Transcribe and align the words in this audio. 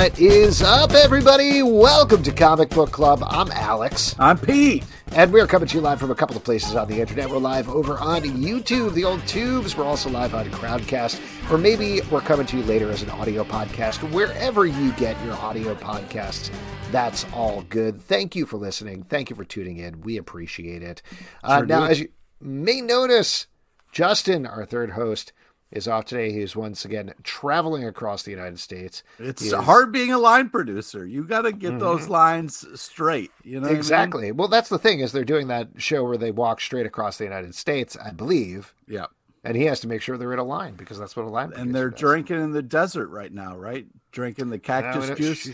What 0.00 0.18
is 0.18 0.62
up, 0.62 0.92
everybody? 0.92 1.62
Welcome 1.62 2.22
to 2.22 2.32
Comic 2.32 2.70
Book 2.70 2.90
Club. 2.90 3.22
I'm 3.22 3.50
Alex. 3.50 4.16
I'm 4.18 4.38
Pete. 4.38 4.82
And 5.12 5.30
we're 5.30 5.46
coming 5.46 5.68
to 5.68 5.74
you 5.74 5.82
live 5.82 6.00
from 6.00 6.10
a 6.10 6.14
couple 6.14 6.38
of 6.38 6.42
places 6.42 6.74
on 6.74 6.88
the 6.88 6.98
internet. 7.02 7.28
We're 7.28 7.36
live 7.36 7.68
over 7.68 7.98
on 7.98 8.22
YouTube, 8.22 8.94
the 8.94 9.04
old 9.04 9.20
tubes. 9.26 9.76
We're 9.76 9.84
also 9.84 10.08
live 10.08 10.34
on 10.34 10.46
Crowdcast. 10.46 11.20
Or 11.52 11.58
maybe 11.58 12.00
we're 12.10 12.22
coming 12.22 12.46
to 12.46 12.56
you 12.56 12.62
later 12.62 12.90
as 12.90 13.02
an 13.02 13.10
audio 13.10 13.44
podcast. 13.44 14.10
Wherever 14.10 14.64
you 14.64 14.92
get 14.92 15.22
your 15.22 15.34
audio 15.34 15.74
podcasts, 15.74 16.50
that's 16.90 17.26
all 17.34 17.60
good. 17.68 18.00
Thank 18.00 18.34
you 18.34 18.46
for 18.46 18.56
listening. 18.56 19.02
Thank 19.02 19.28
you 19.28 19.36
for 19.36 19.44
tuning 19.44 19.76
in. 19.76 20.00
We 20.00 20.16
appreciate 20.16 20.82
it. 20.82 21.02
Uh, 21.44 21.58
Sure 21.58 21.66
now, 21.66 21.80
do. 21.84 21.90
as 21.90 22.00
you 22.00 22.08
may 22.40 22.80
notice, 22.80 23.48
Justin, 23.92 24.46
our 24.46 24.64
third 24.64 24.92
host, 24.92 25.34
is 25.72 25.86
off 25.86 26.04
today. 26.04 26.32
He's 26.32 26.56
once 26.56 26.84
again 26.84 27.14
traveling 27.22 27.84
across 27.84 28.22
the 28.22 28.30
United 28.30 28.58
States. 28.58 29.02
It's 29.18 29.42
is- 29.42 29.52
hard 29.52 29.92
being 29.92 30.12
a 30.12 30.18
line 30.18 30.48
producer. 30.50 31.06
You 31.06 31.24
got 31.24 31.42
to 31.42 31.52
get 31.52 31.70
mm-hmm. 31.70 31.78
those 31.78 32.08
lines 32.08 32.66
straight. 32.80 33.30
You 33.44 33.56
know 33.56 33.62
what 33.62 33.66
I 33.68 33.70
mean? 33.70 33.78
Exactly. 33.78 34.32
Well, 34.32 34.48
that's 34.48 34.68
the 34.68 34.78
thing 34.78 35.00
is 35.00 35.12
they're 35.12 35.24
doing 35.24 35.48
that 35.48 35.68
show 35.76 36.04
where 36.04 36.16
they 36.16 36.30
walk 36.30 36.60
straight 36.60 36.86
across 36.86 37.18
the 37.18 37.24
United 37.24 37.54
States, 37.54 37.96
I 37.96 38.10
believe, 38.10 38.74
Yeah, 38.86 39.06
and 39.44 39.56
he 39.56 39.64
has 39.64 39.80
to 39.80 39.88
make 39.88 40.02
sure 40.02 40.18
they're 40.18 40.32
in 40.32 40.38
a 40.38 40.44
line 40.44 40.74
because 40.74 40.98
that's 40.98 41.16
what 41.16 41.24
a 41.24 41.28
line. 41.28 41.52
Is. 41.52 41.58
And 41.58 41.74
they're 41.74 41.90
does. 41.90 42.00
drinking 42.00 42.42
in 42.42 42.52
the 42.52 42.62
desert 42.62 43.08
right 43.08 43.32
now, 43.32 43.56
right? 43.56 43.86
Drinking 44.12 44.50
the 44.50 44.58
cactus 44.58 45.08
don't- 45.08 45.16
juice. 45.16 45.46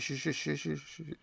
We, 0.65 1.15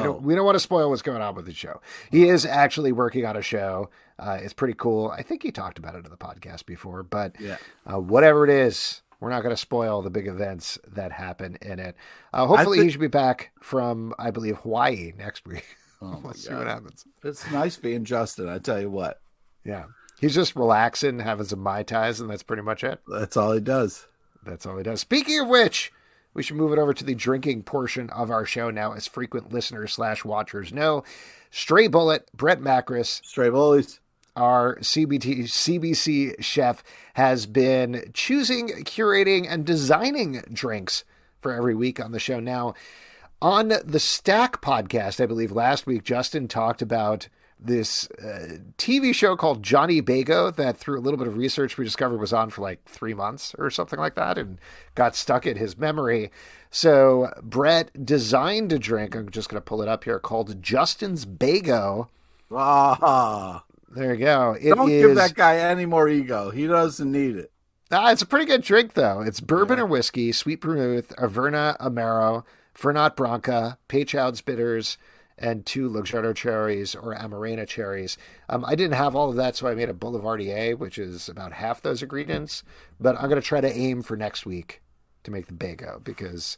Oh. 0.00 0.02
don't, 0.02 0.22
we 0.22 0.34
don't 0.34 0.42
oh. 0.42 0.46
want 0.46 0.56
to 0.56 0.60
spoil 0.60 0.90
what's 0.90 1.02
going 1.02 1.22
on 1.22 1.36
with 1.36 1.46
the 1.46 1.54
show. 1.54 1.80
He 2.10 2.28
is 2.28 2.44
actually 2.44 2.90
working 2.90 3.24
on 3.24 3.36
a 3.36 3.42
show. 3.42 3.90
Uh, 4.18 4.38
it's 4.40 4.52
pretty 4.52 4.74
cool. 4.74 5.10
I 5.10 5.22
think 5.22 5.42
he 5.42 5.50
talked 5.50 5.78
about 5.78 5.94
it 5.96 6.04
in 6.04 6.10
the 6.10 6.16
podcast 6.16 6.66
before, 6.66 7.02
but 7.02 7.34
Yeah. 7.40 7.56
uh, 7.92 7.98
whatever 7.98 8.44
it 8.44 8.50
is, 8.50 9.02
we're 9.20 9.30
not 9.30 9.42
going 9.42 9.54
to 9.54 9.60
spoil 9.60 10.02
the 10.02 10.10
big 10.10 10.26
events 10.28 10.78
that 10.86 11.10
happen 11.12 11.56
in 11.62 11.78
it. 11.78 11.96
Uh, 12.32 12.46
hopefully, 12.46 12.78
thi- 12.78 12.84
he 12.84 12.90
should 12.90 13.00
be 13.00 13.06
back 13.08 13.50
from, 13.60 14.14
I 14.18 14.30
believe, 14.30 14.56
Hawaii 14.58 15.12
next 15.16 15.46
week. 15.46 15.76
Oh 16.02 16.20
Let's 16.24 16.46
see 16.46 16.52
what 16.54 16.66
happens. 16.66 17.04
It's 17.22 17.50
nice 17.50 17.76
being 17.76 18.04
Justin. 18.04 18.48
I 18.48 18.58
tell 18.58 18.80
you 18.80 18.90
what, 18.90 19.20
Yeah. 19.64 19.84
He's 20.20 20.34
just 20.34 20.54
relaxing, 20.54 21.18
having 21.18 21.46
some 21.46 21.58
Mai 21.60 21.82
Tais, 21.82 22.20
and 22.20 22.30
that's 22.30 22.42
pretty 22.44 22.62
much 22.62 22.84
it. 22.84 23.00
that's 23.08 23.36
all 23.36 23.52
he 23.52 23.60
does. 23.60 24.06
That's 24.44 24.64
all 24.64 24.76
he 24.76 24.82
does. 24.84 25.00
Speaking 25.00 25.40
of 25.40 25.48
which, 25.48 25.92
we 26.34 26.42
should 26.42 26.56
move 26.56 26.72
it 26.72 26.78
over 26.78 26.94
to 26.94 27.04
the 27.04 27.14
drinking 27.16 27.64
portion 27.64 28.10
of 28.10 28.30
our 28.30 28.44
show 28.46 28.70
now, 28.70 28.92
as 28.92 29.06
frequent 29.08 29.52
listeners 29.52 29.92
slash 29.92 30.24
watchers 30.24 30.72
know. 30.72 31.02
Stray 31.50 31.88
Bullet, 31.88 32.28
Brett 32.34 32.60
Macris, 32.60 33.24
Stray 33.24 33.48
bullies. 33.50 34.00
Our 34.36 34.76
CBT, 34.76 35.44
CBC 35.44 36.42
chef, 36.42 36.82
has 37.14 37.46
been 37.46 38.10
choosing, 38.12 38.68
curating, 38.84 39.46
and 39.48 39.64
designing 39.64 40.42
drinks 40.52 41.04
for 41.40 41.52
every 41.52 41.74
week 41.74 42.00
on 42.00 42.12
the 42.12 42.18
show. 42.18 42.40
Now, 42.40 42.74
on 43.40 43.74
the 43.84 44.00
Stack 44.00 44.62
podcast, 44.62 45.22
I 45.22 45.26
believe 45.26 45.52
last 45.52 45.86
week, 45.86 46.02
Justin 46.04 46.48
talked 46.48 46.82
about 46.82 47.28
this 47.60 48.08
uh, 48.12 48.58
TV 48.78 49.14
show 49.14 49.36
called 49.36 49.62
Johnny 49.62 50.02
Bago 50.02 50.54
that, 50.56 50.76
through 50.76 50.98
a 50.98 51.02
little 51.02 51.18
bit 51.18 51.26
of 51.26 51.36
research, 51.36 51.78
we 51.78 51.84
discovered 51.84 52.18
was 52.18 52.32
on 52.32 52.50
for 52.50 52.62
like 52.62 52.84
three 52.84 53.14
months 53.14 53.54
or 53.58 53.70
something 53.70 53.98
like 53.98 54.14
that 54.16 54.38
and 54.38 54.58
got 54.94 55.14
stuck 55.14 55.46
in 55.46 55.56
his 55.56 55.78
memory. 55.78 56.30
So, 56.70 57.32
Brett 57.42 58.04
designed 58.04 58.72
a 58.72 58.78
drink. 58.78 59.14
I'm 59.14 59.30
just 59.30 59.48
going 59.48 59.60
to 59.60 59.64
pull 59.64 59.82
it 59.82 59.88
up 59.88 60.04
here 60.04 60.18
called 60.18 60.60
Justin's 60.62 61.24
Bago. 61.24 62.08
Ah, 62.50 63.64
There 63.94 64.14
you 64.14 64.24
go. 64.24 64.56
It 64.60 64.74
don't 64.74 64.90
is- 64.90 65.02
give 65.06 65.16
that 65.16 65.34
guy 65.34 65.56
any 65.56 65.86
more 65.86 66.08
ego. 66.08 66.50
He 66.50 66.66
doesn't 66.66 67.10
need 67.10 67.36
it. 67.36 67.50
Ah, 67.92 68.10
it's 68.10 68.22
a 68.22 68.26
pretty 68.26 68.46
good 68.46 68.62
drink, 68.62 68.94
though. 68.94 69.20
It's 69.20 69.40
bourbon 69.40 69.78
or 69.78 69.86
whiskey, 69.86 70.32
sweet 70.32 70.60
vermouth, 70.62 71.14
Averna 71.16 71.76
Amaro, 71.78 72.44
Fernet 72.76 73.14
Branca, 73.14 73.78
Peychaud's 73.88 74.40
bitters, 74.40 74.96
and 75.38 75.64
two 75.66 75.88
Luxardo 75.88 76.34
cherries 76.34 76.94
or 76.94 77.14
Amarena 77.14 77.66
cherries. 77.66 78.16
Um, 78.48 78.64
I 78.64 78.74
didn't 78.74 78.94
have 78.94 79.14
all 79.14 79.30
of 79.30 79.36
that, 79.36 79.54
so 79.54 79.68
I 79.68 79.74
made 79.74 79.88
a 79.90 79.94
Boulevardier, 79.94 80.76
which 80.76 80.98
is 80.98 81.28
about 81.28 81.52
half 81.52 81.82
those 81.82 82.02
ingredients. 82.02 82.64
But 82.98 83.16
I'm 83.16 83.28
going 83.28 83.40
to 83.40 83.46
try 83.46 83.60
to 83.60 83.72
aim 83.72 84.02
for 84.02 84.16
next 84.16 84.46
week 84.46 84.80
to 85.24 85.30
make 85.30 85.46
the 85.46 85.52
Bago 85.52 86.02
because 86.02 86.56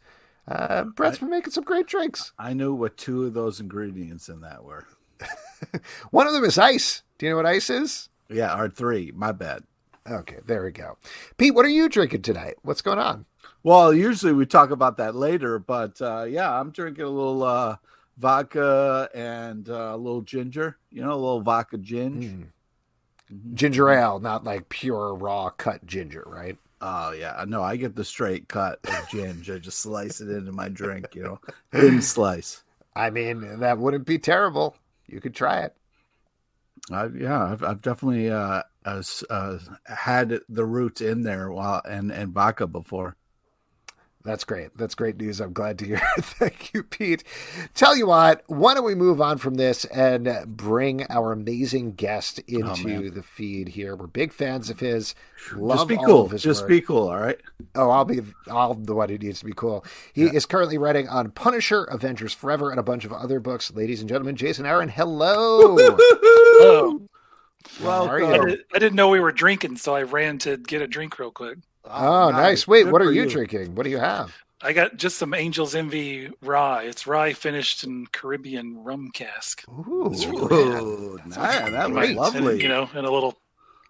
uh, 0.48 0.84
Brett's 0.84 1.18
been 1.18 1.30
making 1.30 1.52
some 1.52 1.64
great 1.64 1.86
drinks. 1.86 2.32
I 2.38 2.52
knew 2.54 2.72
what 2.72 2.96
two 2.96 3.24
of 3.24 3.34
those 3.34 3.60
ingredients 3.60 4.28
in 4.28 4.40
that 4.42 4.64
were. 4.64 4.86
One 6.10 6.26
of 6.26 6.32
them 6.32 6.44
is 6.44 6.58
ice. 6.58 7.02
Do 7.18 7.26
you 7.26 7.30
know 7.30 7.36
what 7.36 7.46
ice 7.46 7.70
is? 7.70 8.08
Yeah, 8.28 8.58
or 8.58 8.68
three. 8.68 9.12
My 9.14 9.32
bad. 9.32 9.62
Okay, 10.08 10.38
there 10.46 10.64
we 10.64 10.70
go. 10.70 10.98
Pete, 11.36 11.54
what 11.54 11.64
are 11.64 11.70
you 11.70 11.88
drinking 11.88 12.22
tonight? 12.22 12.54
What's 12.62 12.82
going 12.82 12.98
on? 12.98 13.26
Well, 13.62 13.92
usually 13.92 14.32
we 14.32 14.46
talk 14.46 14.70
about 14.70 14.96
that 14.98 15.16
later, 15.16 15.58
but 15.58 16.00
uh, 16.00 16.24
yeah, 16.24 16.52
I'm 16.52 16.70
drinking 16.70 17.04
a 17.04 17.08
little 17.10 17.42
uh, 17.42 17.76
vodka 18.16 19.08
and 19.14 19.68
uh, 19.68 19.92
a 19.94 19.96
little 19.96 20.22
ginger. 20.22 20.76
You 20.90 21.02
know, 21.02 21.12
a 21.12 21.14
little 21.14 21.40
vodka 21.40 21.78
ginger. 21.78 22.28
Mm. 22.28 23.54
Ginger 23.54 23.90
ale, 23.90 24.20
not 24.20 24.44
like 24.44 24.68
pure 24.68 25.14
raw 25.14 25.50
cut 25.50 25.84
ginger, 25.84 26.22
right? 26.26 26.56
Oh 26.80 27.10
yeah, 27.10 27.44
no, 27.48 27.62
I 27.62 27.76
get 27.76 27.96
the 27.96 28.04
straight 28.04 28.48
cut 28.48 28.78
of 28.86 29.08
ginger. 29.08 29.56
I 29.56 29.58
just 29.58 29.80
slice 29.80 30.20
it 30.20 30.28
into 30.28 30.52
my 30.52 30.68
drink. 30.68 31.14
You 31.14 31.22
know, 31.24 31.40
thin 31.72 32.00
slice. 32.02 32.62
I 32.94 33.10
mean, 33.10 33.58
that 33.58 33.78
wouldn't 33.78 34.06
be 34.06 34.18
terrible. 34.18 34.76
You 35.06 35.20
could 35.20 35.34
try 35.34 35.60
it. 35.60 35.74
I, 36.90 37.06
yeah, 37.06 37.52
I've, 37.52 37.62
I've 37.62 37.82
definitely 37.82 38.30
uh, 38.30 38.62
uh, 38.84 39.02
uh, 39.30 39.58
had 39.86 40.40
the 40.48 40.64
roots 40.64 41.00
in 41.00 41.22
there 41.22 41.50
while 41.50 41.82
and 41.88 42.12
and 42.12 42.32
vodka 42.32 42.66
before. 42.66 43.16
That's 44.26 44.42
great. 44.42 44.76
That's 44.76 44.96
great 44.96 45.16
news. 45.18 45.40
I'm 45.40 45.52
glad 45.52 45.78
to 45.78 45.84
hear. 45.84 46.02
It. 46.18 46.24
Thank 46.24 46.74
you, 46.74 46.82
Pete. 46.82 47.22
Tell 47.74 47.96
you 47.96 48.08
what, 48.08 48.42
why 48.48 48.74
don't 48.74 48.84
we 48.84 48.96
move 48.96 49.20
on 49.20 49.38
from 49.38 49.54
this 49.54 49.84
and 49.84 50.28
bring 50.48 51.06
our 51.08 51.30
amazing 51.30 51.92
guest 51.92 52.40
oh, 52.52 52.56
into 52.56 53.06
Oh, 53.06 53.10
the 53.10 53.22
feed 53.22 53.68
here? 53.68 53.94
We're 53.94 54.08
big 54.08 54.32
fans 54.32 54.68
of 54.68 54.80
his. 54.80 55.14
Love 55.54 55.78
just 55.78 55.88
be 55.88 55.96
all 55.96 56.04
cool. 56.04 56.24
of 56.24 56.32
his 56.32 56.42
Just 56.42 56.62
work. 56.62 56.68
be 56.68 56.80
cool. 56.80 57.08
All 57.08 57.20
right. 57.20 57.38
Oh, 57.76 57.88
I'll 57.88 58.04
be 58.04 58.20
I'll 58.50 58.74
the 58.74 58.94
one 58.96 59.10
who 59.10 59.18
needs 59.18 59.38
to 59.38 59.44
be 59.46 59.52
cool. 59.54 59.84
He 60.12 60.24
is 60.24 60.44
currently 60.44 60.76
writing 60.76 61.08
on 61.08 61.30
Punisher, 61.30 61.84
Avengers 61.84 62.34
Forever, 62.34 62.70
and 62.72 62.80
a 62.80 62.82
bunch 62.82 63.04
of 63.04 63.12
other 63.12 63.38
books. 63.38 63.72
Ladies 63.72 64.00
and 64.00 64.08
gentlemen, 64.08 64.34
Jason 64.34 64.66
Aaron, 64.66 64.88
hello. 64.88 65.76
Oh, 65.78 67.02
How 67.80 68.06
are 68.06 68.18
Welcome. 68.20 68.40
I, 68.42 68.44
did, 68.50 68.60
I 68.74 68.78
didn't 68.80 68.96
know 68.96 69.08
we 69.08 69.20
were 69.20 69.32
drinking, 69.32 69.76
so 69.76 69.94
I 69.94 70.02
ran 70.02 70.38
to 70.38 70.56
get 70.56 70.82
a 70.82 70.88
drink 70.88 71.18
real 71.18 71.30
quick. 71.30 71.58
Oh, 71.88 72.24
oh 72.24 72.30
nice. 72.30 72.66
Wait, 72.66 72.84
Good 72.84 72.92
what 72.92 73.02
are 73.02 73.12
you, 73.12 73.28
drinking? 73.28 73.74
What 73.74 73.84
do 73.84 73.90
you 73.90 73.98
have? 73.98 74.36
I 74.62 74.72
got 74.72 74.96
just 74.96 75.18
some 75.18 75.34
Angel's 75.34 75.74
Envy 75.74 76.30
rye. 76.40 76.84
It's 76.84 77.06
rye 77.06 77.34
finished 77.34 77.84
in 77.84 78.06
Caribbean 78.06 78.82
rum 78.82 79.10
cask. 79.12 79.62
Ooh, 79.68 80.12
Ooh, 80.12 81.18
nice. 81.26 81.70
that 81.70 81.90
was 81.90 82.10
lovely. 82.12 82.52
And, 82.54 82.62
you 82.62 82.68
know, 82.68 82.88
in 82.94 83.04
a 83.04 83.10
little 83.10 83.38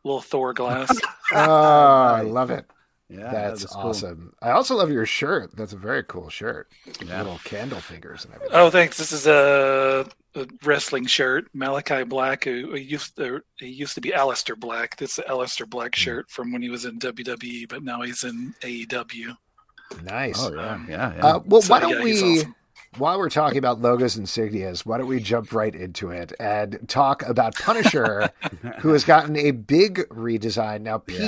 little 0.04 0.20
Thor 0.20 0.54
glass. 0.54 0.90
oh, 1.32 1.36
I 1.36 2.22
love 2.22 2.50
it. 2.50 2.66
Yeah, 3.08 3.30
That's 3.30 3.60
that 3.60 3.64
is 3.66 3.72
cool. 3.72 3.82
awesome. 3.90 4.32
I 4.42 4.50
also 4.50 4.74
love 4.76 4.90
your 4.90 5.06
shirt. 5.06 5.56
That's 5.56 5.72
a 5.72 5.76
very 5.76 6.02
cool 6.02 6.28
shirt. 6.28 6.72
Yeah. 7.04 7.18
Little 7.18 7.38
candle 7.44 7.78
fingers 7.80 8.24
and 8.24 8.34
everything. 8.34 8.56
oh, 8.56 8.68
thanks. 8.68 8.98
This 8.98 9.12
is 9.12 9.28
a, 9.28 10.06
a 10.34 10.46
wrestling 10.64 11.06
shirt. 11.06 11.46
Malakai 11.54 12.08
Black, 12.08 12.42
who, 12.44 12.70
who 12.72 12.76
used 12.76 13.14
to, 13.16 13.42
he 13.58 13.68
used 13.68 13.94
to 13.94 14.00
be 14.00 14.10
Aleister 14.10 14.58
Black. 14.58 14.96
This 14.96 15.10
is 15.10 15.16
the 15.16 15.22
Aleister 15.32 15.68
Black 15.70 15.94
Hmm. 15.94 16.00
shirt 16.00 16.30
from 16.30 16.50
when 16.52 16.62
he 16.62 16.68
was 16.68 16.84
in 16.84 16.98
WWE, 16.98 17.68
but 17.68 17.84
now 17.84 18.02
he's 18.02 18.24
in 18.24 18.54
AEW. 18.62 19.36
Nice. 20.02 20.40
Oh 20.44 20.52
yeah, 20.52 20.80
yeah, 20.88 21.14
yeah. 21.16 21.24
Uh, 21.26 21.40
well, 21.46 21.62
So, 21.62 21.72
why 21.74 21.78
don't 21.80 21.90
yeah, 21.98 22.02
we, 22.02 22.38
awesome. 22.38 22.54
while 22.98 23.18
we're 23.20 23.30
talking 23.30 23.58
about 23.58 23.80
logos 23.80 24.16
and 24.16 24.26
insignias, 24.26 24.84
why 24.84 24.98
don't 24.98 25.06
we 25.06 25.20
jump 25.20 25.52
right 25.52 25.72
into 25.76 26.10
it 26.10 26.32
and 26.40 26.80
talk 26.88 27.22
about 27.22 27.54
Punisher, 27.54 28.30
who 28.80 28.88
has 28.88 29.04
gotten 29.04 29.36
a 29.36 29.52
big 29.52 29.98
redesign. 30.08 30.80
Now, 30.80 31.00
Yeah. 31.06 31.18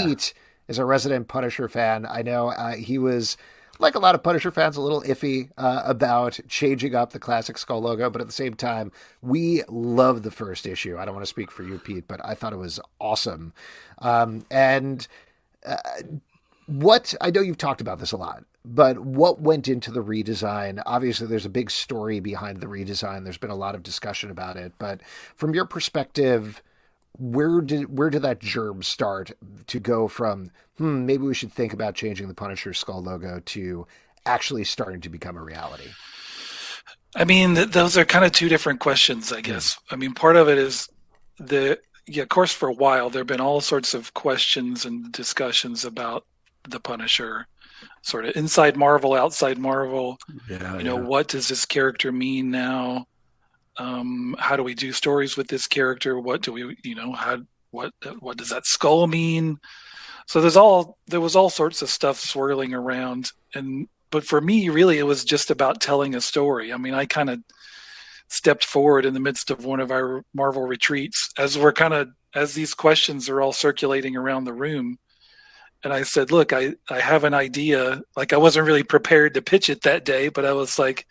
Is 0.68 0.78
a 0.78 0.84
resident 0.84 1.28
Punisher 1.28 1.68
fan. 1.68 2.06
I 2.06 2.22
know 2.22 2.48
uh, 2.48 2.76
he 2.76 2.98
was, 2.98 3.36
like 3.78 3.94
a 3.94 3.98
lot 3.98 4.14
of 4.14 4.22
Punisher 4.22 4.50
fans, 4.50 4.76
a 4.76 4.82
little 4.82 5.02
iffy 5.02 5.50
uh, 5.56 5.82
about 5.84 6.38
changing 6.46 6.94
up 6.94 7.12
the 7.12 7.18
classic 7.18 7.56
skull 7.56 7.80
logo, 7.80 8.10
but 8.10 8.20
at 8.20 8.26
the 8.26 8.32
same 8.32 8.54
time, 8.54 8.92
we 9.22 9.62
love 9.68 10.22
the 10.22 10.30
first 10.30 10.66
issue. 10.66 10.98
I 10.98 11.04
don't 11.04 11.14
want 11.14 11.24
to 11.24 11.30
speak 11.30 11.50
for 11.50 11.62
you, 11.62 11.78
Pete, 11.78 12.06
but 12.06 12.20
I 12.24 12.34
thought 12.34 12.52
it 12.52 12.56
was 12.56 12.78
awesome. 13.00 13.52
Um, 13.98 14.44
and 14.50 15.08
what 16.66 17.14
I 17.20 17.30
know 17.30 17.40
you've 17.40 17.58
talked 17.58 17.80
about 17.80 17.98
this 17.98 18.12
a 18.12 18.16
lot, 18.16 18.44
but 18.64 18.98
what 18.98 19.40
went 19.40 19.68
into 19.68 19.90
the 19.90 20.02
redesign? 20.02 20.82
Obviously, 20.84 21.26
there's 21.26 21.46
a 21.46 21.50
big 21.50 21.70
story 21.70 22.20
behind 22.20 22.60
the 22.60 22.66
redesign. 22.66 23.24
There's 23.24 23.38
been 23.38 23.50
a 23.50 23.56
lot 23.56 23.74
of 23.74 23.82
discussion 23.82 24.30
about 24.30 24.56
it, 24.56 24.72
but 24.78 25.00
from 25.34 25.54
your 25.54 25.64
perspective, 25.64 26.62
where 27.12 27.60
did 27.60 27.96
where 27.96 28.10
did 28.10 28.22
that 28.22 28.40
germ 28.40 28.82
start 28.82 29.32
to 29.66 29.80
go 29.80 30.08
from? 30.08 30.50
Hmm, 30.76 31.06
maybe 31.06 31.24
we 31.24 31.34
should 31.34 31.52
think 31.52 31.72
about 31.72 31.94
changing 31.94 32.28
the 32.28 32.34
Punisher 32.34 32.72
skull 32.72 33.02
logo 33.02 33.40
to 33.46 33.86
actually 34.26 34.64
starting 34.64 35.00
to 35.00 35.08
become 35.08 35.36
a 35.36 35.42
reality. 35.42 35.88
I 37.16 37.24
mean, 37.24 37.54
th- 37.54 37.70
those 37.70 37.96
are 37.96 38.04
kind 38.04 38.24
of 38.24 38.32
two 38.32 38.48
different 38.48 38.80
questions, 38.80 39.32
I 39.32 39.40
guess. 39.40 39.78
I 39.90 39.96
mean, 39.96 40.14
part 40.14 40.36
of 40.36 40.48
it 40.48 40.58
is 40.58 40.88
the, 41.38 41.78
yeah, 42.06 42.22
of 42.22 42.28
course, 42.28 42.52
for 42.52 42.68
a 42.68 42.72
while, 42.74 43.10
there 43.10 43.20
have 43.20 43.26
been 43.26 43.40
all 43.40 43.60
sorts 43.60 43.94
of 43.94 44.14
questions 44.14 44.84
and 44.84 45.10
discussions 45.10 45.84
about 45.84 46.26
the 46.68 46.78
Punisher. 46.78 47.46
sort 48.02 48.26
of 48.26 48.36
inside 48.36 48.76
Marvel, 48.76 49.14
outside 49.14 49.58
Marvel. 49.58 50.18
Yeah, 50.48 50.76
you 50.78 50.84
know, 50.84 50.98
yeah. 50.98 51.04
what 51.04 51.28
does 51.28 51.48
this 51.48 51.64
character 51.64 52.12
mean 52.12 52.50
now? 52.50 53.06
Um, 53.78 54.36
how 54.38 54.56
do 54.56 54.62
we 54.62 54.74
do 54.74 54.92
stories 54.92 55.36
with 55.36 55.48
this 55.48 55.66
character? 55.66 56.18
What 56.18 56.42
do 56.42 56.52
we, 56.52 56.76
you 56.82 56.94
know, 56.94 57.12
how 57.12 57.38
what 57.70 57.92
what 58.20 58.36
does 58.36 58.50
that 58.50 58.66
skull 58.66 59.06
mean? 59.06 59.58
So 60.26 60.40
there's 60.40 60.56
all 60.56 60.98
there 61.06 61.20
was 61.20 61.36
all 61.36 61.50
sorts 61.50 61.82
of 61.82 61.90
stuff 61.90 62.18
swirling 62.20 62.74
around, 62.74 63.32
and 63.54 63.88
but 64.10 64.24
for 64.24 64.40
me, 64.40 64.68
really, 64.68 64.98
it 64.98 65.04
was 65.04 65.24
just 65.24 65.50
about 65.50 65.80
telling 65.80 66.14
a 66.14 66.20
story. 66.20 66.72
I 66.72 66.76
mean, 66.76 66.94
I 66.94 67.06
kind 67.06 67.30
of 67.30 67.40
stepped 68.28 68.64
forward 68.64 69.06
in 69.06 69.14
the 69.14 69.20
midst 69.20 69.50
of 69.50 69.64
one 69.64 69.80
of 69.80 69.90
our 69.90 70.22
Marvel 70.34 70.62
retreats 70.62 71.30
as 71.38 71.56
we're 71.58 71.72
kind 71.72 71.94
of 71.94 72.08
as 72.34 72.54
these 72.54 72.74
questions 72.74 73.28
are 73.28 73.40
all 73.40 73.52
circulating 73.52 74.16
around 74.16 74.44
the 74.44 74.52
room 74.52 74.98
and 75.84 75.92
I 75.92 76.02
said, 76.02 76.30
"Look, 76.32 76.52
I 76.52 76.74
I 76.90 77.00
have 77.00 77.24
an 77.24 77.34
idea. 77.34 78.02
Like 78.16 78.32
I 78.32 78.36
wasn't 78.36 78.66
really 78.66 78.82
prepared 78.82 79.34
to 79.34 79.42
pitch 79.42 79.68
it 79.68 79.82
that 79.82 80.04
day, 80.04 80.28
but 80.28 80.44
I 80.44 80.52
was 80.52 80.78
like, 80.78 81.06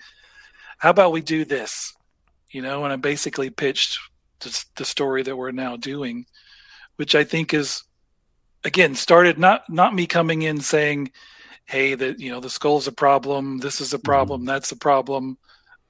how 0.79 0.89
about 0.89 1.11
we 1.11 1.21
do 1.21 1.45
this?" 1.45 1.93
You 2.57 2.63
know, 2.63 2.83
and 2.85 2.91
I 2.91 2.95
basically 2.95 3.51
pitched 3.51 3.99
the 4.39 4.83
story 4.83 5.21
that 5.21 5.35
we're 5.35 5.51
now 5.51 5.77
doing, 5.77 6.25
which 6.95 7.13
I 7.13 7.23
think 7.23 7.53
is 7.53 7.83
again 8.63 8.95
started 8.95 9.37
not 9.37 9.69
not 9.69 9.93
me 9.93 10.07
coming 10.07 10.41
in 10.41 10.61
saying, 10.61 11.11
"Hey, 11.65 11.93
that 11.93 12.19
you 12.19 12.31
know 12.31 12.39
the 12.39 12.49
skull's 12.49 12.87
a 12.87 12.91
problem. 12.91 13.59
This 13.59 13.79
is 13.79 13.93
a 13.93 13.99
problem. 13.99 14.41
Mm-hmm. 14.41 14.47
That's 14.47 14.71
a 14.71 14.75
problem. 14.75 15.37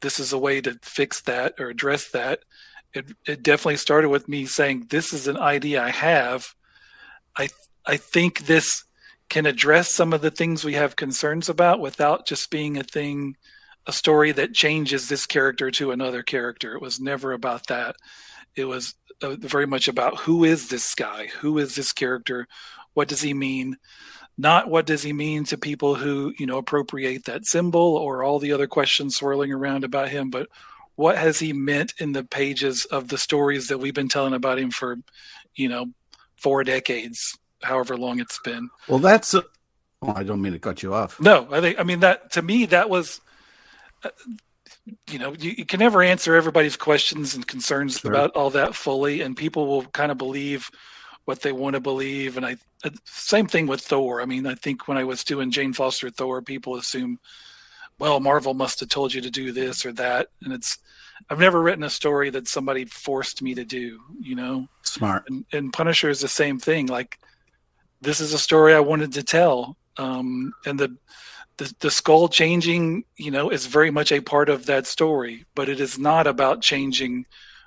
This 0.02 0.19
is 0.19 0.34
a 0.34 0.38
way 0.38 0.60
to 0.60 0.78
fix 0.81 1.22
that 1.22 1.54
or 1.58 1.69
address 1.69 2.12
that." 2.12 2.42
It 2.94 3.14
it 3.25 3.44
definitely 3.44 3.78
started 3.78 4.10
with 4.10 4.28
me 4.28 4.46
saying, 4.46 4.88
"This 4.90 5.14
is 5.14 5.25
an 5.30 5.38
idea 5.38 5.81
I 5.81 5.92
have." 5.92 6.54
I 7.38 7.48
I 7.86 7.96
think 7.96 8.40
this 8.40 8.84
can 9.30 9.46
address 9.46 9.90
some 9.90 10.12
of 10.12 10.19
the 10.19 10.31
things 10.31 10.66
we 10.66 10.74
have 10.74 10.98
concerns 10.98 11.48
about 11.48 11.80
without 11.80 12.28
just 12.28 12.52
being 12.52 12.75
a 12.75 12.84
thing, 12.84 13.38
a 13.88 13.92
story 13.92 14.31
that 14.34 14.54
changes 14.54 15.07
this 15.07 15.25
character 15.25 15.72
to 15.72 15.92
another 15.92 16.22
character. 16.22 16.75
It 16.75 16.81
was 16.81 17.00
never 17.00 17.31
about 17.31 17.68
that. 17.68 17.95
It 18.56 18.66
was 18.66 18.95
uh, 19.22 19.36
very 19.39 19.66
much 19.66 19.88
about 19.88 20.19
who 20.19 20.44
is 20.44 20.69
this 20.69 20.94
guy? 20.94 21.28
Who 21.39 21.57
is 21.57 21.75
this 21.75 21.92
character? 21.92 22.48
What 22.94 23.07
does 23.07 23.22
he 23.22 23.34
mean? 23.34 23.78
Not 24.38 24.69
what 24.69 24.86
does 24.86 25.01
he 25.01 25.13
mean 25.13 25.45
to 25.45 25.57
people 25.57 25.95
who, 25.95 26.34
you 26.38 26.45
know, 26.45 26.57
appropriate 26.57 27.25
that 27.25 27.45
symbol 27.45 27.95
or 27.95 28.24
all 28.24 28.38
the 28.38 28.51
other 28.51 28.68
questions 28.68 29.16
swirling 29.16 29.51
around 29.51 29.84
about 29.84 30.10
him, 30.10 30.30
but 30.30 30.48
what 30.95 31.18
has 31.18 31.40
he 31.40 31.54
meant 31.54 31.94
in 32.00 32.12
the 32.12 32.24
pages 32.24 32.86
of 32.86 33.07
the 33.07 33.18
stories 33.18 33.68
that 33.68 33.80
we've 33.80 33.94
been 33.94 34.10
telling 34.10 34.33
about 34.33 34.60
him 34.60 34.72
for, 34.72 34.98
you 35.56 35.69
know, 35.69 35.88
four 36.36 36.63
decades? 36.63 37.38
however 37.63 37.98
long 37.98 38.19
it's 38.19 38.40
been. 38.40 38.69
Well, 38.88 39.00
that's. 39.00 39.33
A, 39.33 39.44
oh, 40.01 40.13
I 40.16 40.24
don't 40.24 40.42
mean 40.42 40.54
to 40.54 40.60
cut 40.60 40.83
you 40.83 40.94
off. 40.94 41.19
No, 41.19 41.48
I 41.51 41.62
think 41.62 41.80
I 41.80 41.83
mean 41.83 42.01
that 42.01 42.31
to 42.33 42.42
me 42.42 42.66
that 42.68 42.90
was. 42.90 43.22
Uh, 44.04 44.10
you 45.10 45.20
know, 45.20 45.34
you, 45.40 45.54
you, 45.58 45.66
can 45.66 45.80
never 45.80 46.02
answer 46.02 46.36
everybody's 46.36 46.78
questions 46.78 47.36
and 47.36 47.48
concerns 47.48 48.00
sure. 48.00 48.12
about 48.12 48.36
all 48.36 48.50
that 48.52 48.76
fully, 48.76 49.22
and 49.22 49.36
people 49.36 49.68
will 49.68 49.84
kind 49.86 50.12
of 50.12 50.18
believe 50.18 50.70
what 51.26 51.42
they 51.42 51.52
want 51.52 51.74
to 51.76 51.80
believe. 51.80 52.38
And 52.38 52.46
I, 52.46 52.58
uh, 52.84 52.90
same 53.06 53.48
thing 53.48 53.68
with 53.68 53.82
Thor. 53.82 54.22
I 54.22 54.26
mean, 54.26 54.46
I 54.46 54.56
think 54.56 54.88
when 54.88 54.98
I 54.98 55.04
was 55.04 55.24
doing 55.24 55.52
Jane 55.52 55.74
Foster 55.74 56.10
Thor, 56.10 56.42
people 56.42 56.76
assume, 56.76 57.20
well, 58.00 58.20
Marvel 58.20 58.54
must 58.54 58.80
have 58.80 58.90
told 58.90 59.14
you 59.14 59.22
to 59.22 59.32
do 59.32 59.52
this 59.52 59.86
or 59.86 59.94
that, 59.94 60.28
and 60.44 60.54
it's. 60.54 60.78
I've 61.32 61.40
never 61.40 61.64
written 61.64 61.84
a 61.84 61.90
story 61.90 62.30
that 62.30 62.48
somebody 62.48 62.86
forced 62.86 63.42
me 63.42 63.56
to 63.56 63.66
do. 63.66 64.00
You 64.20 64.36
know, 64.36 64.68
smart. 64.84 65.24
And, 65.28 65.46
and 65.52 65.74
Punisher 65.74 66.10
is 66.10 66.22
the 66.22 66.28
same 66.28 66.60
thing. 66.60 66.86
Like 66.86 67.18
this 68.02 68.20
is 68.20 68.34
a 68.34 68.40
story 68.40 68.74
I 68.74 68.80
wanted 68.80 69.14
to 69.14 69.24
tell. 69.24 69.78
Um, 69.98 70.54
and 70.66 70.80
the, 70.80 70.96
the 71.57 71.74
the 71.80 71.92
skull 71.92 72.30
changing, 72.30 73.04
you 73.15 73.31
know, 73.31 73.50
is 73.50 73.65
very 73.65 73.92
much 73.92 74.12
a 74.12 74.21
part 74.21 74.50
of 74.50 74.65
that 74.65 74.88
story, 74.88 75.45
but 75.56 75.69
it 75.69 75.80
is 75.80 75.98
not 75.98 76.27
about 76.27 76.62
changing 76.62 77.25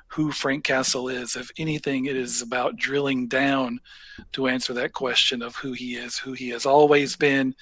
who 0.08 0.32
Frank 0.32 0.64
Castle 0.64 1.08
is. 1.08 1.37
If 1.37 1.50
anything, 1.56 2.06
it 2.06 2.16
is 2.16 2.42
about 2.42 2.76
drilling 2.76 3.28
down 3.28 3.81
to 4.32 4.48
answer 4.48 4.72
that 4.75 4.92
question 4.92 5.40
of 5.42 5.56
who 5.56 5.72
he 5.72 5.94
is, 5.94 6.19
who 6.19 6.32
he 6.32 6.48
has 6.48 6.66
always 6.66 7.16
been, 7.16 7.54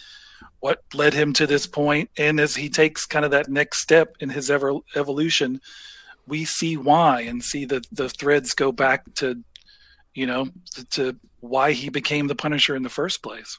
what 0.61 0.83
led 0.95 1.15
him 1.15 1.33
to 1.35 1.47
this 1.47 1.67
point, 1.67 2.11
and 2.17 2.41
as 2.41 2.57
he 2.57 2.69
takes 2.69 3.07
kind 3.07 3.25
of 3.25 3.31
that 3.33 3.49
next 3.49 3.81
step 3.83 4.17
in 4.21 4.31
his 4.31 4.51
ever 4.51 4.75
evolution, 4.97 5.61
we 6.27 6.45
see 6.45 6.77
why 6.77 7.21
and 7.23 7.43
see 7.43 7.65
that 7.67 7.87
the 7.93 8.09
threads 8.09 8.55
go 8.55 8.73
back 8.73 9.03
to, 9.15 9.43
you 10.15 10.27
know, 10.27 10.49
to 10.91 11.17
why 11.41 11.73
he 11.73 11.89
became 11.89 12.27
the 12.27 12.35
Punisher 12.35 12.75
in 12.75 12.83
the 12.83 12.89
first 12.89 13.23
place. 13.23 13.59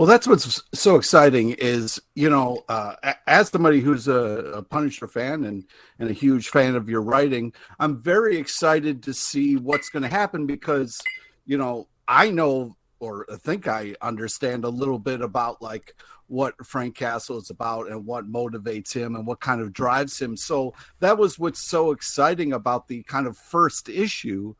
Well, 0.00 0.06
that's 0.06 0.26
what's 0.26 0.62
so 0.72 0.96
exciting 0.96 1.50
is, 1.58 2.00
you 2.14 2.30
know, 2.30 2.64
uh, 2.70 2.94
as 3.26 3.50
somebody 3.50 3.80
who's 3.80 4.08
a, 4.08 4.14
a, 4.54 4.62
Punisher 4.62 5.06
fan 5.06 5.44
and, 5.44 5.62
and 5.98 6.08
a 6.08 6.14
huge 6.14 6.48
fan 6.48 6.74
of 6.74 6.88
your 6.88 7.02
writing, 7.02 7.52
I'm 7.78 7.98
very 7.98 8.38
excited 8.38 9.02
to 9.02 9.12
see 9.12 9.56
what's 9.56 9.90
going 9.90 10.04
to 10.04 10.08
happen 10.08 10.46
because, 10.46 11.02
you 11.44 11.58
know, 11.58 11.86
I 12.08 12.30
know 12.30 12.78
or 12.98 13.26
think 13.40 13.68
I 13.68 13.94
understand 14.00 14.64
a 14.64 14.70
little 14.70 14.98
bit 14.98 15.20
about 15.20 15.60
like 15.60 15.94
what 16.28 16.54
Frank 16.64 16.96
Castle 16.96 17.36
is 17.36 17.50
about 17.50 17.90
and 17.90 18.06
what 18.06 18.26
motivates 18.26 18.94
him 18.94 19.16
and 19.16 19.26
what 19.26 19.40
kind 19.40 19.60
of 19.60 19.74
drives 19.74 20.18
him. 20.18 20.34
So 20.34 20.72
that 21.00 21.18
was 21.18 21.38
what's 21.38 21.60
so 21.60 21.90
exciting 21.90 22.54
about 22.54 22.88
the 22.88 23.02
kind 23.02 23.26
of 23.26 23.36
first 23.36 23.90
issue 23.90 24.54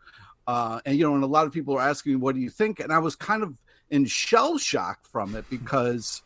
uh, 0.46 0.80
and 0.84 0.98
you 0.98 1.06
know, 1.06 1.14
and 1.14 1.22
a 1.22 1.28
lot 1.28 1.46
of 1.46 1.52
people 1.52 1.76
are 1.76 1.88
asking 1.88 2.12
me, 2.12 2.16
"What 2.16 2.34
do 2.34 2.40
you 2.40 2.50
think?" 2.50 2.80
And 2.80 2.92
I 2.92 2.98
was 2.98 3.14
kind 3.14 3.44
of 3.44 3.56
in 3.90 4.04
shell 4.04 4.58
shock 4.58 5.04
from 5.04 5.34
it 5.34 5.48
because 5.50 6.22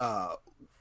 uh, 0.00 0.34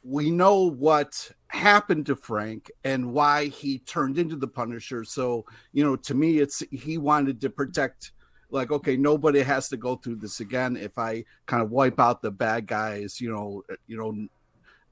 we 0.03 0.31
know 0.31 0.69
what 0.69 1.31
happened 1.47 2.05
to 2.07 2.15
Frank 2.15 2.71
and 2.83 3.13
why 3.13 3.45
he 3.45 3.79
turned 3.79 4.17
into 4.17 4.35
the 4.35 4.47
Punisher. 4.47 5.03
So 5.03 5.45
you 5.71 5.83
know, 5.83 5.95
to 5.97 6.13
me, 6.13 6.39
it's 6.39 6.63
he 6.71 6.97
wanted 6.97 7.41
to 7.41 7.49
protect. 7.49 8.11
Like, 8.49 8.71
okay, 8.71 8.95
nobody 8.95 9.41
has 9.41 9.67
to 9.69 9.77
go 9.77 9.95
through 9.95 10.17
this 10.17 10.39
again. 10.39 10.77
If 10.77 10.99
I 10.99 11.25
kind 11.47 11.63
of 11.63 11.71
wipe 11.71 11.99
out 11.99 12.21
the 12.21 12.29
bad 12.29 12.67
guys, 12.67 13.19
you 13.19 13.31
know, 13.31 13.63
you 13.87 13.97
know, 13.97 14.27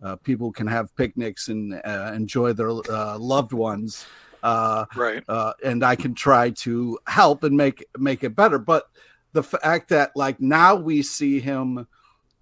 uh, 0.02 0.16
people 0.16 0.52
can 0.52 0.66
have 0.66 0.96
picnics 0.96 1.50
and 1.50 1.80
uh, 1.86 2.12
enjoy 2.16 2.54
their 2.54 2.72
uh, 2.72 3.20
loved 3.20 3.54
ones 3.54 4.08
uh, 4.44 4.86
right 4.96 5.24
uh, 5.28 5.54
and 5.64 5.84
i 5.84 5.96
can 5.96 6.14
try 6.14 6.50
to 6.50 6.98
help 7.08 7.44
and 7.44 7.56
make 7.56 7.86
make 7.98 8.24
it 8.24 8.36
better 8.36 8.58
but 8.58 8.90
the 9.34 9.44
fact 9.44 9.90
that 9.90 10.12
like 10.16 10.40
now 10.40 10.76
we 10.76 11.02
see 11.02 11.40
him 11.40 11.88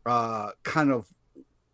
uh, 0.05 0.51
kind 0.63 0.91
of 0.91 1.07